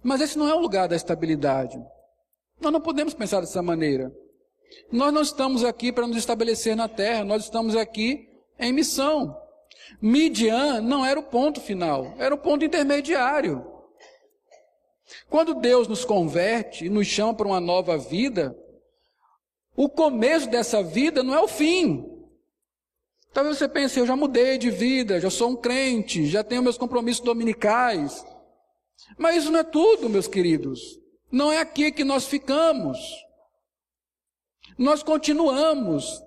Mas 0.01 0.21
esse 0.21 0.37
não 0.37 0.47
é 0.47 0.55
o 0.55 0.61
lugar 0.61 0.87
da 0.87 0.95
estabilidade. 0.95 1.77
Nós 2.61 2.71
não 2.71 2.79
podemos 2.79 3.13
pensar 3.13 3.41
dessa 3.41 3.61
maneira. 3.61 4.15
Nós 4.89 5.13
não 5.13 5.21
estamos 5.21 5.61
aqui 5.65 5.91
para 5.91 6.07
nos 6.07 6.15
estabelecer 6.15 6.73
na 6.73 6.87
terra, 6.87 7.25
nós 7.25 7.43
estamos 7.43 7.75
aqui 7.75 8.33
em 8.59 8.73
missão. 8.73 9.37
Midian 10.01 10.81
não 10.81 11.05
era 11.05 11.19
o 11.19 11.23
ponto 11.23 11.61
final, 11.61 12.13
era 12.17 12.33
o 12.33 12.37
ponto 12.37 12.65
intermediário. 12.65 13.65
Quando 15.29 15.55
Deus 15.55 15.87
nos 15.87 16.03
converte 16.03 16.85
e 16.85 16.89
nos 16.89 17.07
chama 17.07 17.33
para 17.33 17.47
uma 17.47 17.59
nova 17.59 17.97
vida, 17.97 18.57
o 19.75 19.89
começo 19.89 20.49
dessa 20.49 20.81
vida 20.81 21.21
não 21.23 21.33
é 21.33 21.39
o 21.39 21.47
fim. 21.47 22.11
Talvez 23.33 23.57
você 23.57 23.67
pense, 23.67 23.99
eu 23.99 24.07
já 24.07 24.15
mudei 24.15 24.57
de 24.57 24.71
vida, 24.71 25.19
já 25.19 25.29
sou 25.29 25.49
um 25.49 25.55
crente, 25.55 26.25
já 26.25 26.43
tenho 26.43 26.63
meus 26.63 26.77
compromissos 26.77 27.23
dominicais. 27.23 28.25
Mas 29.17 29.37
isso 29.37 29.51
não 29.51 29.59
é 29.59 29.63
tudo, 29.63 30.09
meus 30.09 30.27
queridos. 30.27 30.79
Não 31.29 31.51
é 31.51 31.59
aqui 31.59 31.91
que 31.91 32.05
nós 32.05 32.25
ficamos. 32.25 32.97
Nós 34.77 35.03
continuamos. 35.03 36.23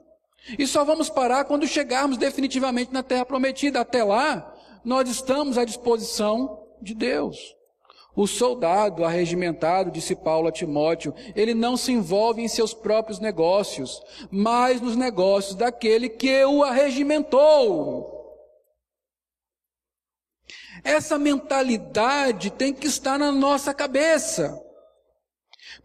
E 0.56 0.66
só 0.66 0.84
vamos 0.84 1.10
parar 1.10 1.44
quando 1.44 1.66
chegarmos 1.66 2.16
definitivamente 2.16 2.92
na 2.92 3.02
terra 3.02 3.24
prometida. 3.24 3.80
Até 3.80 4.04
lá, 4.04 4.54
nós 4.84 5.08
estamos 5.08 5.58
à 5.58 5.64
disposição 5.64 6.62
de 6.80 6.94
Deus. 6.94 7.56
O 8.14 8.26
soldado 8.26 9.04
arregimentado, 9.04 9.90
disse 9.90 10.16
Paulo 10.16 10.48
a 10.48 10.52
Timóteo, 10.52 11.14
ele 11.36 11.54
não 11.54 11.76
se 11.76 11.92
envolve 11.92 12.42
em 12.42 12.48
seus 12.48 12.74
próprios 12.74 13.20
negócios, 13.20 14.02
mas 14.30 14.80
nos 14.80 14.96
negócios 14.96 15.54
daquele 15.54 16.08
que 16.08 16.44
o 16.44 16.64
arregimentou. 16.64 18.18
Essa 20.82 21.18
mentalidade 21.18 22.50
tem 22.50 22.72
que 22.72 22.86
estar 22.86 23.18
na 23.18 23.30
nossa 23.30 23.72
cabeça. 23.74 24.67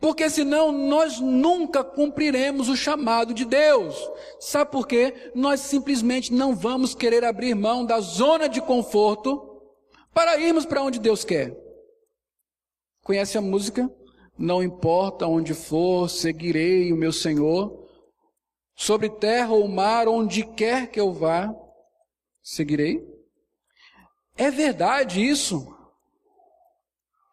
Porque 0.04 0.30
senão 0.30 0.70
nós 0.70 1.22
nunca 1.22 1.82
cumpriremos 1.82 2.68
o 2.68 2.76
chamado 2.76 3.34
de 3.34 3.46
Deus. 3.46 3.96
Sabe 4.38 4.70
por 4.70 4.86
quê? 4.86 5.32
Nós 5.34 5.62
simplesmente 5.62 6.34
não 6.34 6.54
vamos 6.54 6.94
querer 6.94 7.24
abrir 7.24 7.56
mão 7.56 7.86
da 7.86 8.02
zona 8.02 8.50
de 8.50 8.60
conforto 8.60 9.64
para 10.14 10.38
irmos 10.38 10.66
para 10.66 10.84
onde 10.84 11.00
Deus 11.00 11.24
quer. 11.24 11.56
Conhece 13.02 13.38
a 13.38 13.42
música? 13.42 13.90
Não 14.38 14.62
importa 14.62 15.26
onde 15.26 15.54
for, 15.54 16.10
seguirei 16.10 16.92
o 16.92 16.98
meu 16.98 17.14
Senhor. 17.14 17.88
Sobre 18.76 19.10
terra 19.10 19.54
ou 19.54 19.70
mar, 19.70 20.10
onde 20.10 20.44
quer 20.46 20.88
que 20.88 21.00
eu 21.00 21.14
vá, 21.14 21.50
seguirei. 22.42 23.02
É 24.36 24.52
verdade 24.52 25.26
isso. 25.26 25.66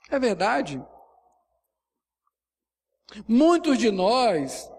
É 0.09 0.21
verdade. 0.21 0.81
Muitos 3.27 3.79
de 3.79 3.91
nós 3.91 4.71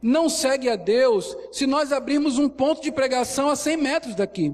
não 0.00 0.28
seguem 0.28 0.70
a 0.70 0.76
Deus 0.76 1.36
se 1.52 1.66
nós 1.66 1.92
abrirmos 1.92 2.38
um 2.38 2.48
ponto 2.48 2.82
de 2.82 2.90
pregação 2.90 3.48
a 3.48 3.56
100 3.56 3.76
metros 3.76 4.14
daqui. 4.14 4.52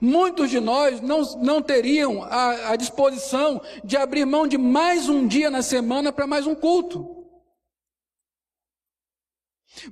Muitos 0.00 0.50
de 0.50 0.60
nós 0.60 1.00
não, 1.00 1.22
não 1.36 1.62
teriam 1.62 2.22
a, 2.22 2.72
a 2.72 2.76
disposição 2.76 3.60
de 3.82 3.96
abrir 3.96 4.26
mão 4.26 4.46
de 4.46 4.58
mais 4.58 5.08
um 5.08 5.26
dia 5.26 5.50
na 5.50 5.62
semana 5.62 6.12
para 6.12 6.26
mais 6.26 6.46
um 6.46 6.54
culto. 6.54 7.20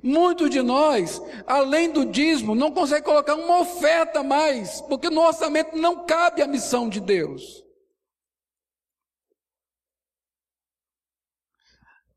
Muitos 0.03 0.49
de 0.49 0.61
nós, 0.61 1.21
além 1.47 1.89
do 1.89 2.05
dízimo, 2.05 2.53
não 2.53 2.71
conseguem 2.71 3.03
colocar 3.03 3.35
uma 3.35 3.59
oferta 3.59 4.21
mais, 4.21 4.81
porque 4.81 5.09
no 5.09 5.21
orçamento 5.21 5.75
não 5.75 6.05
cabe 6.05 6.41
a 6.41 6.47
missão 6.47 6.89
de 6.89 6.99
Deus. 6.99 7.63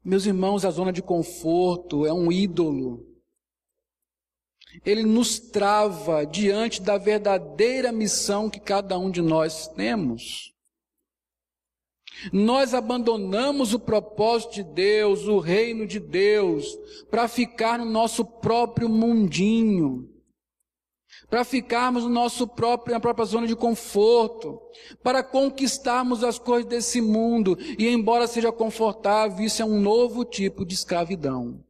Meus 0.04 0.26
irmãos, 0.26 0.64
a 0.64 0.70
zona 0.70 0.92
de 0.92 1.00
conforto 1.00 2.04
é 2.04 2.12
um 2.12 2.32
ídolo. 2.32 3.06
Ele 4.84 5.04
nos 5.04 5.38
trava 5.38 6.24
diante 6.24 6.82
da 6.82 6.98
verdadeira 6.98 7.92
missão 7.92 8.50
que 8.50 8.58
cada 8.58 8.98
um 8.98 9.10
de 9.10 9.22
nós 9.22 9.68
temos. 9.68 10.52
Nós 12.32 12.74
abandonamos 12.74 13.72
o 13.72 13.78
propósito 13.78 14.54
de 14.54 14.62
Deus, 14.62 15.26
o 15.26 15.38
reino 15.38 15.86
de 15.86 15.98
Deus, 15.98 16.76
para 17.10 17.28
ficar 17.28 17.78
no 17.78 17.84
nosso 17.84 18.24
próprio 18.24 18.88
mundinho, 18.88 20.11
para 21.32 21.44
ficarmos 21.44 22.04
no 22.04 22.10
nosso 22.10 22.46
próprio, 22.46 22.92
na 22.92 23.00
própria 23.00 23.24
zona 23.24 23.46
de 23.46 23.56
conforto, 23.56 24.60
para 25.02 25.22
conquistarmos 25.22 26.22
as 26.22 26.38
coisas 26.38 26.68
desse 26.68 27.00
mundo, 27.00 27.56
e 27.78 27.88
embora 27.88 28.26
seja 28.26 28.52
confortável, 28.52 29.42
isso 29.42 29.62
é 29.62 29.64
um 29.64 29.80
novo 29.80 30.26
tipo 30.26 30.62
de 30.62 30.74
escravidão. 30.74 31.64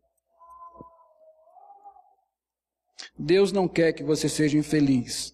Deus 3.17 3.53
não 3.53 3.69
quer 3.69 3.93
que 3.93 4.03
você 4.03 4.29
seja 4.29 4.59
infeliz. 4.59 5.33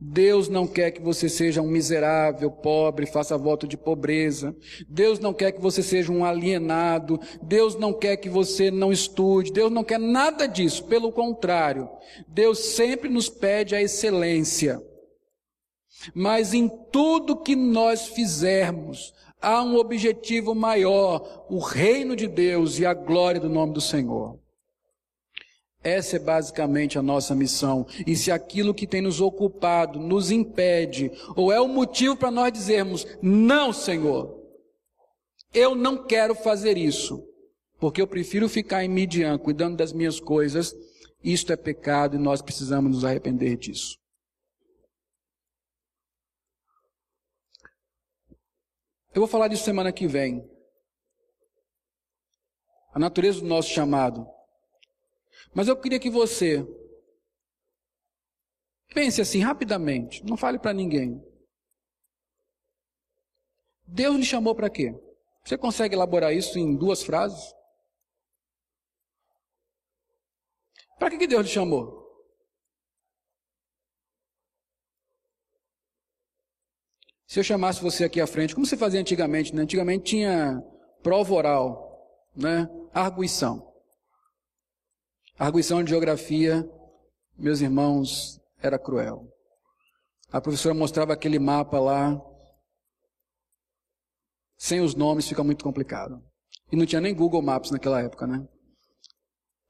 Deus 0.00 0.48
não 0.48 0.66
quer 0.66 0.90
que 0.92 1.02
você 1.02 1.28
seja 1.28 1.60
um 1.60 1.68
miserável, 1.68 2.50
pobre, 2.50 3.06
faça 3.06 3.36
voto 3.36 3.66
de 3.66 3.76
pobreza. 3.76 4.54
Deus 4.88 5.18
não 5.18 5.34
quer 5.34 5.52
que 5.52 5.60
você 5.60 5.82
seja 5.82 6.12
um 6.12 6.24
alienado. 6.24 7.20
Deus 7.42 7.74
não 7.74 7.92
quer 7.92 8.16
que 8.16 8.28
você 8.28 8.70
não 8.70 8.92
estude. 8.92 9.52
Deus 9.52 9.72
não 9.72 9.84
quer 9.84 9.98
nada 9.98 10.46
disso. 10.46 10.84
Pelo 10.84 11.10
contrário, 11.10 11.88
Deus 12.28 12.58
sempre 12.58 13.08
nos 13.08 13.28
pede 13.28 13.74
a 13.74 13.82
excelência. 13.82 14.80
Mas 16.14 16.54
em 16.54 16.68
tudo 16.92 17.40
que 17.40 17.56
nós 17.56 18.08
fizermos, 18.08 19.12
há 19.40 19.62
um 19.62 19.76
objetivo 19.76 20.54
maior: 20.54 21.46
o 21.48 21.58
reino 21.58 22.14
de 22.14 22.26
Deus 22.26 22.78
e 22.78 22.86
a 22.86 22.94
glória 22.94 23.40
do 23.40 23.48
nome 23.48 23.72
do 23.72 23.80
Senhor. 23.80 24.38
Essa 25.84 26.16
é 26.16 26.18
basicamente 26.18 26.98
a 26.98 27.02
nossa 27.02 27.34
missão. 27.34 27.86
E 28.06 28.16
se 28.16 28.32
aquilo 28.32 28.72
que 28.72 28.86
tem 28.86 29.02
nos 29.02 29.20
ocupado 29.20 30.00
nos 30.00 30.30
impede, 30.30 31.12
ou 31.36 31.52
é 31.52 31.60
o 31.60 31.68
motivo 31.68 32.16
para 32.16 32.30
nós 32.30 32.50
dizermos: 32.50 33.06
não, 33.20 33.70
Senhor, 33.70 34.42
eu 35.52 35.74
não 35.74 36.06
quero 36.06 36.34
fazer 36.34 36.78
isso, 36.78 37.22
porque 37.78 38.00
eu 38.00 38.06
prefiro 38.06 38.48
ficar 38.48 38.82
em 38.82 38.88
Midian 38.88 39.36
cuidando 39.36 39.76
das 39.76 39.92
minhas 39.92 40.18
coisas, 40.18 40.74
isto 41.22 41.52
é 41.52 41.56
pecado 41.56 42.16
e 42.16 42.18
nós 42.18 42.40
precisamos 42.40 42.90
nos 42.90 43.04
arrepender 43.04 43.58
disso. 43.58 43.98
Eu 49.14 49.20
vou 49.20 49.28
falar 49.28 49.48
disso 49.48 49.64
semana 49.64 49.92
que 49.92 50.08
vem. 50.08 50.50
A 52.92 52.98
natureza 52.98 53.40
do 53.40 53.46
nosso 53.46 53.68
chamado. 53.68 54.33
Mas 55.54 55.68
eu 55.68 55.80
queria 55.80 56.00
que 56.00 56.10
você 56.10 56.66
pense 58.92 59.20
assim 59.20 59.40
rapidamente, 59.40 60.24
não 60.24 60.36
fale 60.36 60.58
para 60.58 60.72
ninguém. 60.72 61.22
Deus 63.86 64.16
lhe 64.16 64.24
chamou 64.24 64.54
para 64.54 64.70
quê? 64.70 64.92
Você 65.44 65.56
consegue 65.58 65.94
elaborar 65.94 66.32
isso 66.32 66.58
em 66.58 66.74
duas 66.76 67.02
frases? 67.02 67.54
Para 70.98 71.10
que, 71.10 71.18
que 71.18 71.26
Deus 71.26 71.46
lhe 71.46 71.52
chamou? 71.52 72.02
Se 77.26 77.40
eu 77.40 77.44
chamasse 77.44 77.82
você 77.82 78.04
aqui 78.04 78.20
à 78.20 78.26
frente, 78.26 78.54
como 78.54 78.66
se 78.66 78.76
fazia 78.76 79.00
antigamente? 79.00 79.54
Né? 79.54 79.62
Antigamente 79.62 80.04
tinha 80.04 80.62
prova 81.02 81.34
oral, 81.34 82.30
né? 82.34 82.68
arguição. 82.92 83.73
A 85.36 85.46
arguição 85.46 85.82
de 85.82 85.90
geografia, 85.90 86.64
meus 87.36 87.60
irmãos, 87.60 88.40
era 88.58 88.78
cruel. 88.78 89.28
A 90.30 90.40
professora 90.40 90.74
mostrava 90.74 91.12
aquele 91.12 91.38
mapa 91.38 91.80
lá. 91.80 92.20
Sem 94.56 94.80
os 94.80 94.94
nomes 94.94 95.28
fica 95.28 95.42
muito 95.42 95.64
complicado. 95.64 96.22
E 96.70 96.76
não 96.76 96.86
tinha 96.86 97.00
nem 97.00 97.14
Google 97.14 97.42
Maps 97.42 97.70
naquela 97.70 98.00
época, 98.00 98.26
né? 98.26 98.46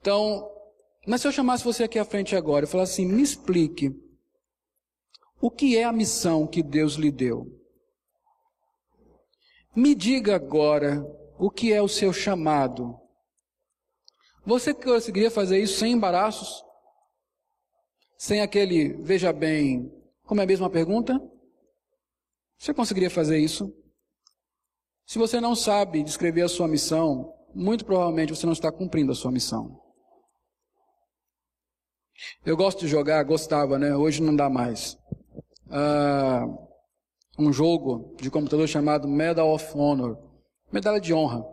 Então, 0.01 0.51
mas 1.07 1.23
se 1.23 1.29
eu 1.29 1.33
chamasse 1.33 1.65
você 1.65 1.85
aqui 1.85 1.99
à 1.99 2.05
frente 2.05 2.37
agora 2.37 2.67
e 2.67 2.69
falasse 2.69 2.93
assim, 2.93 3.07
me 3.07 3.23
explique 3.23 3.91
o 5.41 5.51
que 5.51 5.77
é 5.77 5.85
a 5.85 5.93
missão 5.93 6.47
que 6.47 6.63
Deus 6.63 6.95
lhe 6.95 7.11
deu. 7.11 7.47
Me 9.75 9.95
diga 9.95 10.37
agora 10.37 11.03
o 11.39 11.51
que 11.51 11.73
é 11.73 11.83
o 11.83 11.89
seu 11.89 12.13
chamado. 12.13 12.99
Você 14.47 14.75
conseguiria 14.75 15.31
fazer 15.31 15.59
isso 15.59 15.79
sem 15.79 15.93
embaraços? 15.93 16.63
Sem 18.17 18.41
aquele, 18.41 18.95
veja 19.03 19.33
bem, 19.33 19.91
como 20.25 20.41
é 20.41 20.45
a 20.45 20.47
mesma 20.47 20.71
pergunta? 20.71 21.21
Você 22.59 22.73
conseguiria 22.73 23.11
fazer 23.11 23.39
isso? 23.39 23.75
Se 25.07 25.19
você 25.19 25.41
não 25.41 25.55
sabe 25.55 26.03
descrever 26.03 26.43
a 26.43 26.49
sua 26.49 26.69
missão, 26.69 27.35
muito 27.55 27.85
provavelmente 27.85 28.35
você 28.35 28.47
não 28.47 28.53
está 28.53 28.73
cumprindo 28.73 29.13
a 29.13 29.15
sua 29.15 29.31
missão. 29.31 29.81
Eu 32.45 32.57
gosto 32.57 32.81
de 32.81 32.89
jogar, 32.89 33.23
gostava, 33.25 33.79
né? 33.79 33.95
Hoje 33.95 34.23
não 34.23 34.35
dá 34.35 34.49
mais. 34.49 34.97
Uh, 35.67 36.65
um 37.39 37.53
jogo 37.53 38.15
de 38.17 38.31
computador 38.31 38.69
chamado 38.69 39.09
Medal 39.09 39.53
of 39.53 39.77
Honor 39.77 40.17
medalha 40.75 41.01
de 41.01 41.15
honra. 41.15 41.45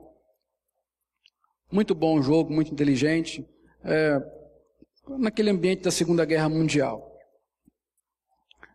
Muito 1.72 1.96
bom 1.96 2.20
o 2.20 2.22
jogo, 2.22 2.52
muito 2.52 2.72
inteligente. 2.72 3.48
É, 3.84 4.20
naquele 5.18 5.50
ambiente 5.50 5.84
da 5.84 5.92
Segunda 5.92 6.26
Guerra 6.26 6.50
Mundial. 6.50 7.12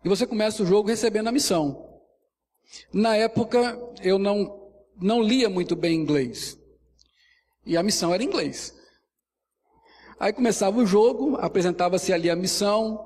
E 0.04 0.08
você 0.08 0.26
começa 0.26 0.62
o 0.62 0.66
jogo 0.66 0.88
recebendo 0.88 1.28
a 1.28 1.32
missão. 1.32 1.84
Na 2.92 3.16
época, 3.16 3.78
eu 4.02 4.18
não, 4.18 4.70
não 5.00 5.22
lia 5.22 5.48
muito 5.48 5.76
bem 5.76 5.94
inglês. 5.94 6.58
E 7.64 7.76
a 7.76 7.82
missão 7.82 8.14
era 8.14 8.22
inglês. 8.22 8.74
Aí 10.18 10.32
começava 10.32 10.78
o 10.78 10.86
jogo, 10.86 11.36
apresentava-se 11.36 12.12
ali 12.12 12.30
a 12.30 12.36
missão, 12.36 13.04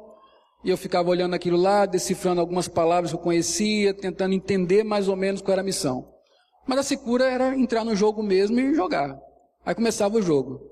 e 0.63 0.71
eu 0.71 0.77
ficava 0.77 1.09
olhando 1.09 1.35
aquilo 1.35 1.57
lá, 1.57 1.87
decifrando 1.87 2.41
algumas 2.41 2.69
palavras 2.69 3.11
que 3.11 3.17
eu 3.17 3.23
conhecia, 3.23 3.93
tentando 3.95 4.35
entender 4.35 4.85
mais 4.85 5.09
ou 5.09 5.17
menos 5.17 5.41
qual 5.41 5.55
era 5.55 5.63
a 5.63 5.65
missão. 5.65 6.15
Mas 6.67 6.79
a 6.79 6.83
secura 6.83 7.25
era 7.25 7.57
entrar 7.57 7.85
no 7.85 7.97
jogo 7.97 8.23
mesmo 8.23 8.61
e 8.61 8.75
jogar. 8.75 9.19
Aí 9.71 9.75
começava 9.77 10.17
o 10.17 10.23
jogo. 10.23 10.69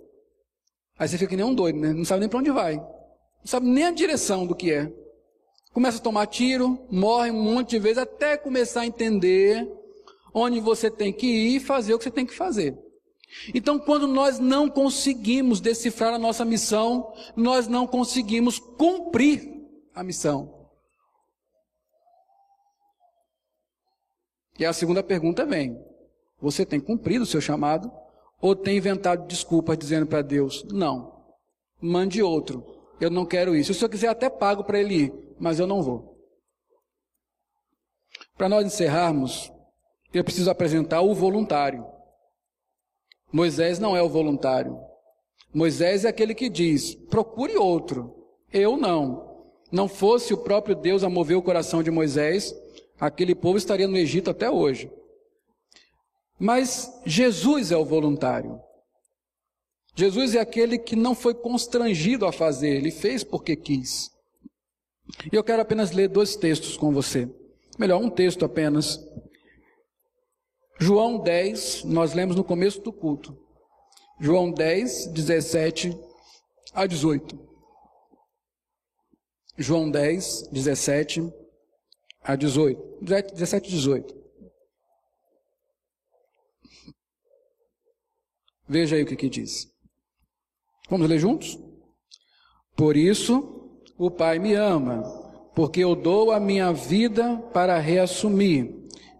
Aí 0.98 1.06
você 1.06 1.16
fica 1.16 1.30
que 1.30 1.36
nem 1.36 1.44
um 1.44 1.54
doido, 1.54 1.78
né? 1.78 1.92
Não 1.92 2.04
sabe 2.04 2.18
nem 2.18 2.28
para 2.28 2.40
onde 2.40 2.50
vai. 2.50 2.78
Não 2.78 3.46
sabe 3.46 3.68
nem 3.68 3.84
a 3.84 3.92
direção 3.92 4.44
do 4.44 4.56
que 4.56 4.72
é. 4.72 4.92
Começa 5.72 5.98
a 5.98 6.00
tomar 6.00 6.26
tiro, 6.26 6.84
morre 6.90 7.30
um 7.30 7.40
monte 7.40 7.70
de 7.70 7.78
vezes 7.78 7.98
até 7.98 8.36
começar 8.36 8.80
a 8.80 8.86
entender 8.86 9.72
onde 10.34 10.58
você 10.58 10.90
tem 10.90 11.12
que 11.12 11.28
ir 11.28 11.56
e 11.58 11.60
fazer 11.60 11.94
o 11.94 11.98
que 11.98 12.02
você 12.02 12.10
tem 12.10 12.26
que 12.26 12.34
fazer. 12.34 12.76
Então, 13.54 13.78
quando 13.78 14.08
nós 14.08 14.40
não 14.40 14.68
conseguimos 14.68 15.60
decifrar 15.60 16.12
a 16.12 16.18
nossa 16.18 16.44
missão, 16.44 17.14
nós 17.36 17.68
não 17.68 17.86
conseguimos 17.86 18.58
cumprir 18.58 19.48
a 19.94 20.02
missão. 20.02 20.68
E 24.58 24.66
a 24.66 24.72
segunda 24.72 25.04
pergunta 25.04 25.46
vem: 25.46 25.80
você 26.40 26.66
tem 26.66 26.80
cumprido 26.80 27.22
o 27.22 27.26
seu 27.28 27.40
chamado? 27.40 27.92
Ou 28.40 28.54
tem 28.54 28.76
inventado 28.76 29.26
desculpas 29.26 29.76
dizendo 29.78 30.06
para 30.06 30.22
Deus: 30.22 30.64
não, 30.70 31.24
mande 31.80 32.22
outro, 32.22 32.64
eu 33.00 33.10
não 33.10 33.26
quero 33.26 33.54
isso. 33.54 33.74
Se 33.74 33.84
eu 33.84 33.88
quiser, 33.88 34.08
até 34.08 34.30
pago 34.30 34.64
para 34.64 34.78
ele 34.78 34.94
ir, 34.94 35.14
mas 35.38 35.58
eu 35.58 35.66
não 35.66 35.82
vou. 35.82 36.16
Para 38.36 38.48
nós 38.48 38.64
encerrarmos, 38.64 39.52
eu 40.12 40.22
preciso 40.22 40.50
apresentar 40.50 41.00
o 41.00 41.14
voluntário. 41.14 41.84
Moisés 43.32 43.78
não 43.78 43.96
é 43.96 44.02
o 44.02 44.08
voluntário. 44.08 44.78
Moisés 45.52 46.04
é 46.04 46.08
aquele 46.08 46.34
que 46.34 46.48
diz: 46.48 46.94
procure 46.94 47.56
outro. 47.56 48.14
Eu 48.52 48.76
não. 48.76 49.28
Não 49.70 49.86
fosse 49.86 50.32
o 50.32 50.38
próprio 50.38 50.74
Deus 50.74 51.04
a 51.04 51.10
mover 51.10 51.36
o 51.36 51.42
coração 51.42 51.82
de 51.82 51.90
Moisés, 51.90 52.54
aquele 52.98 53.34
povo 53.34 53.58
estaria 53.58 53.86
no 53.86 53.98
Egito 53.98 54.30
até 54.30 54.50
hoje. 54.50 54.90
Mas 56.38 56.92
Jesus 57.04 57.72
é 57.72 57.76
o 57.76 57.84
voluntário. 57.84 58.60
Jesus 59.96 60.34
é 60.36 60.38
aquele 60.38 60.78
que 60.78 60.94
não 60.94 61.14
foi 61.14 61.34
constrangido 61.34 62.24
a 62.24 62.32
fazer, 62.32 62.68
ele 62.68 62.92
fez 62.92 63.24
porque 63.24 63.56
quis. 63.56 64.10
E 65.32 65.34
eu 65.34 65.42
quero 65.42 65.60
apenas 65.60 65.90
ler 65.90 66.08
dois 66.08 66.36
textos 66.36 66.76
com 66.76 66.92
você. 66.92 67.28
Melhor, 67.76 68.00
um 68.00 68.08
texto 68.08 68.44
apenas. 68.44 69.00
João 70.78 71.18
10, 71.18 71.84
nós 71.84 72.14
lemos 72.14 72.36
no 72.36 72.44
começo 72.44 72.80
do 72.80 72.92
culto. 72.92 73.36
João 74.20 74.52
10, 74.52 75.08
17 75.08 75.98
a 76.72 76.86
18. 76.86 77.38
João 79.56 79.90
10, 79.90 80.48
17 80.52 81.32
a 82.22 82.36
18. 82.36 82.98
17 83.34 83.68
e 83.68 83.70
18. 83.72 84.17
Veja 88.68 88.96
aí 88.96 89.02
o 89.02 89.06
que, 89.06 89.16
que 89.16 89.28
diz. 89.30 89.66
Vamos 90.90 91.08
ler 91.08 91.18
juntos? 91.18 91.58
Por 92.76 92.96
isso, 92.96 93.70
o 93.96 94.10
Pai 94.10 94.38
me 94.38 94.54
ama, 94.54 95.02
porque 95.54 95.82
eu 95.82 95.96
dou 95.96 96.30
a 96.30 96.38
minha 96.38 96.72
vida 96.72 97.36
para 97.52 97.78
reassumir. 97.78 98.72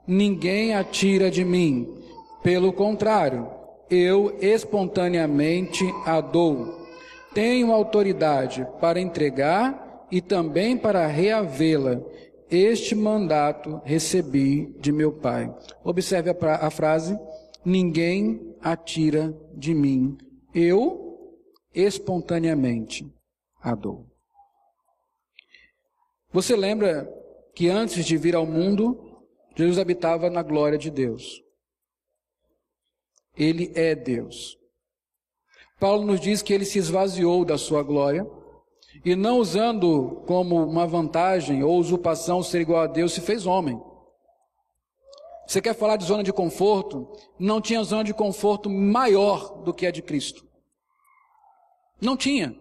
Ninguém 0.07 0.75
a 0.75 0.85
tira 0.85 1.31
de 1.31 1.45
mim. 1.45 1.95
Pelo 2.43 2.73
contrário, 2.73 3.49
eu 3.91 4.37
espontaneamente 4.41 5.85
a 6.05 6.21
dou. 6.21 6.87
Tenho 7.35 7.73
autoridade 7.73 8.67
para 8.81 9.01
entregar 9.01 10.07
e 10.11 10.21
também 10.21 10.77
para 10.77 11.07
reavê-la. 11.07 12.01
Este 12.51 12.95
mandato 12.95 13.81
recebi 13.85 14.75
de 14.81 14.93
meu 14.93 15.13
Pai. 15.13 15.55
Observe 15.85 16.31
a, 16.31 16.67
a 16.67 16.71
frase: 16.71 17.19
ninguém 17.65 18.48
a 18.63 18.77
tira 18.77 19.37
de 19.55 19.75
mim. 19.75 20.17
Eu 20.55 21.37
espontaneamente 21.75 23.07
a 23.61 23.75
dou. 23.75 24.07
Você 26.33 26.57
lembra 26.57 27.09
que 27.55 27.69
antes 27.69 28.05
de 28.05 28.17
vir 28.17 28.35
ao 28.35 28.47
mundo, 28.47 29.25
Jesus 29.57 29.79
habitava 29.79 30.31
na 30.31 30.43
glória 30.43 30.79
de 30.79 30.91
Deus. 30.91 31.43
Ele 33.37 33.73
é 33.75 33.95
Deus. 33.95 34.59
Paulo 35.81 36.05
nos 36.05 36.21
diz 36.21 36.43
que 36.43 36.53
ele 36.53 36.65
se 36.65 36.79
esvaziou 36.79 37.45
da 37.45 37.57
sua 37.57 37.83
glória 37.83 38.27
e 39.05 39.15
não 39.15 39.39
usando 39.39 40.23
como 40.27 40.65
uma 40.65 40.87
vantagem 40.87 41.63
ou 41.63 41.79
usurpação 41.79 42.43
ser 42.43 42.61
igual 42.61 42.83
a 42.83 42.87
Deus, 42.87 43.13
se 43.13 43.21
fez 43.21 43.47
homem. 43.47 43.81
Você 45.49 45.63
quer 45.63 45.75
falar 45.75 45.97
de 45.97 46.05
zona 46.05 46.23
de 46.23 46.31
conforto? 46.31 47.11
Não 47.39 47.59
tinha 47.59 47.83
zona 47.83 48.05
de 48.05 48.13
conforto 48.13 48.69
maior 48.69 49.63
do 49.63 49.73
que 49.73 49.87
a 49.87 49.91
de 49.91 50.03
Cristo. 50.03 50.47
Não 51.99 52.19
tinha. 52.19 52.55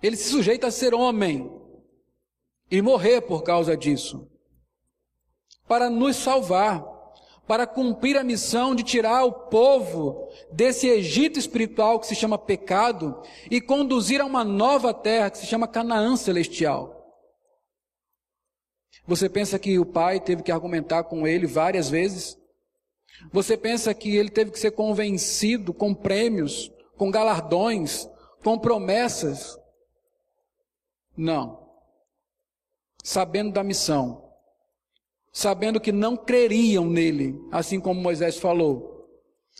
Ele 0.00 0.16
se 0.16 0.30
sujeita 0.30 0.68
a 0.68 0.70
ser 0.70 0.94
homem 0.94 1.50
e 2.70 2.80
morrer 2.80 3.20
por 3.22 3.42
causa 3.42 3.76
disso. 3.76 4.30
Para 5.66 5.90
nos 5.90 6.14
salvar 6.14 6.94
para 7.46 7.66
cumprir 7.66 8.16
a 8.16 8.24
missão 8.24 8.74
de 8.74 8.82
tirar 8.82 9.24
o 9.24 9.32
povo 9.32 10.28
desse 10.50 10.88
Egito 10.88 11.38
espiritual 11.38 12.00
que 12.00 12.06
se 12.06 12.14
chama 12.14 12.38
pecado 12.38 13.20
e 13.50 13.60
conduzir 13.60 14.20
a 14.20 14.24
uma 14.24 14.44
nova 14.44 14.94
terra 14.94 15.30
que 15.30 15.38
se 15.38 15.46
chama 15.46 15.68
Canaã 15.68 16.16
celestial. 16.16 16.93
Você 19.06 19.28
pensa 19.28 19.58
que 19.58 19.78
o 19.78 19.84
pai 19.84 20.18
teve 20.18 20.42
que 20.42 20.50
argumentar 20.52 21.04
com 21.04 21.26
ele 21.26 21.46
várias 21.46 21.90
vezes? 21.90 22.38
Você 23.32 23.56
pensa 23.56 23.92
que 23.94 24.16
ele 24.16 24.30
teve 24.30 24.50
que 24.50 24.58
ser 24.58 24.72
convencido 24.72 25.72
com 25.72 25.94
prêmios, 25.94 26.72
com 26.96 27.10
galardões, 27.10 28.08
com 28.42 28.58
promessas? 28.58 29.58
Não. 31.16 31.64
Sabendo 33.02 33.52
da 33.52 33.62
missão, 33.62 34.32
sabendo 35.32 35.80
que 35.80 35.92
não 35.92 36.16
creriam 36.16 36.86
nele, 36.86 37.38
assim 37.52 37.78
como 37.78 38.00
Moisés 38.00 38.38
falou, 38.38 39.06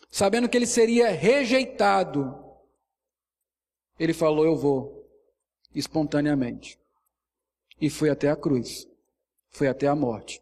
sabendo 0.09 0.49
que 0.49 0.57
ele 0.57 0.65
seria 0.65 1.11
rejeitado, 1.11 2.43
ele 3.99 4.13
falou: 4.13 4.45
Eu 4.45 4.55
vou, 4.55 5.07
espontaneamente. 5.73 6.79
E 7.79 7.89
foi 7.89 8.09
até 8.09 8.29
a 8.29 8.35
cruz, 8.35 8.87
foi 9.55 9.67
até 9.69 9.87
a 9.87 9.95
morte. 9.95 10.41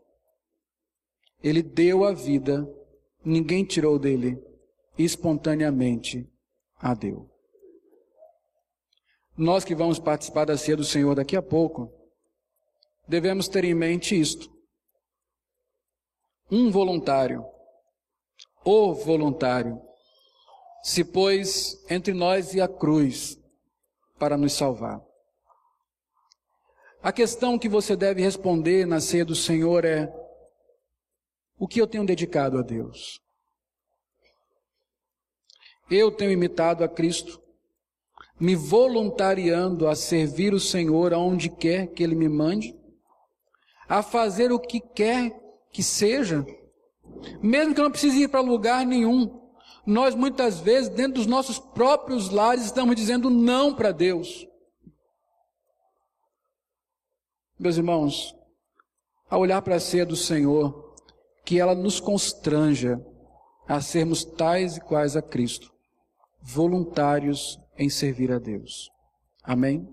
Ele 1.44 1.62
deu 1.62 2.04
a 2.04 2.12
vida, 2.14 2.68
ninguém 3.24 3.64
tirou 3.64 4.00
dele, 4.00 4.42
espontaneamente 4.98 6.28
a 6.78 6.96
deu. 6.96 7.30
Nós 9.38 9.64
que 9.64 9.76
vamos 9.76 10.00
participar 10.00 10.46
da 10.46 10.58
ceia 10.58 10.78
do 10.78 10.84
Senhor 10.84 11.14
daqui 11.14 11.36
a 11.36 11.42
pouco, 11.42 11.92
devemos 13.08 13.48
ter 13.48 13.64
em 13.64 13.74
mente 13.76 14.20
isto 14.20 14.52
um 16.50 16.72
voluntário, 16.72 17.46
o 18.64 18.94
voluntário, 18.94 19.82
se 20.84 21.04
pôs 21.04 21.84
entre 21.90 22.14
nós 22.14 22.54
e 22.54 22.62
a 22.62 22.68
cruz 22.68 23.40
para 24.20 24.38
nos 24.38 24.54
salvar. 24.54 25.02
A 27.04 27.12
questão 27.12 27.60
que 27.60 27.68
você 27.68 27.98
deve 27.98 28.22
responder 28.22 28.88
na 28.88 29.02
ceia 29.02 29.26
do 29.26 29.36
Senhor 29.36 29.84
é: 29.84 30.10
o 31.60 31.68
que 31.68 31.82
eu 31.82 31.86
tenho 31.86 32.06
dedicado 32.06 32.58
a 32.58 32.62
Deus? 32.62 33.20
Eu 35.92 36.10
tenho 36.10 36.32
imitado 36.32 36.82
a 36.82 36.88
Cristo, 36.88 37.42
me 38.40 38.56
voluntariando 38.56 39.86
a 39.86 39.96
servir 39.96 40.54
o 40.54 40.62
Senhor 40.62 41.14
aonde 41.14 41.50
quer 41.50 41.88
que 41.88 42.02
Ele 42.02 42.16
me 42.16 42.30
mande, 42.30 42.74
a 43.86 44.02
fazer 44.02 44.54
o 44.54 44.60
que 44.60 44.80
quer 44.80 45.38
que 45.74 45.84
seja, 45.84 46.46
mesmo 47.42 47.74
que 47.74 47.82
eu 47.82 47.84
não 47.84 47.92
precise 47.92 48.24
ir 48.24 48.30
para 48.30 48.40
lugar 48.40 48.86
nenhum, 48.86 49.42
nós 49.86 50.16
muitas 50.16 50.62
vezes, 50.62 50.88
dentro 50.88 51.16
dos 51.16 51.28
nossos 51.28 51.60
próprios 51.60 52.30
lares, 52.30 52.64
estamos 52.64 52.96
dizendo 52.96 53.30
não 53.30 53.76
para 53.76 53.92
Deus. 53.92 54.48
Meus 57.60 57.78
irmãos, 57.78 58.36
ao 59.30 59.42
olhar 59.42 59.62
para 59.62 59.76
a 59.76 59.80
ceia 59.80 60.06
do 60.06 60.16
Senhor, 60.16 60.96
que 61.46 61.60
ela 61.60 61.76
nos 61.76 62.00
constranja 62.00 63.00
a 63.68 63.80
sermos 63.80 64.26
tais 64.26 64.78
e 64.78 64.82
quais 64.82 65.16
a 65.16 65.22
Cristo, 65.22 65.72
voluntários 66.42 67.60
em 67.78 67.90
servir 67.90 68.32
a 68.32 68.40
Deus. 68.40 68.90
Amém? 69.44 69.88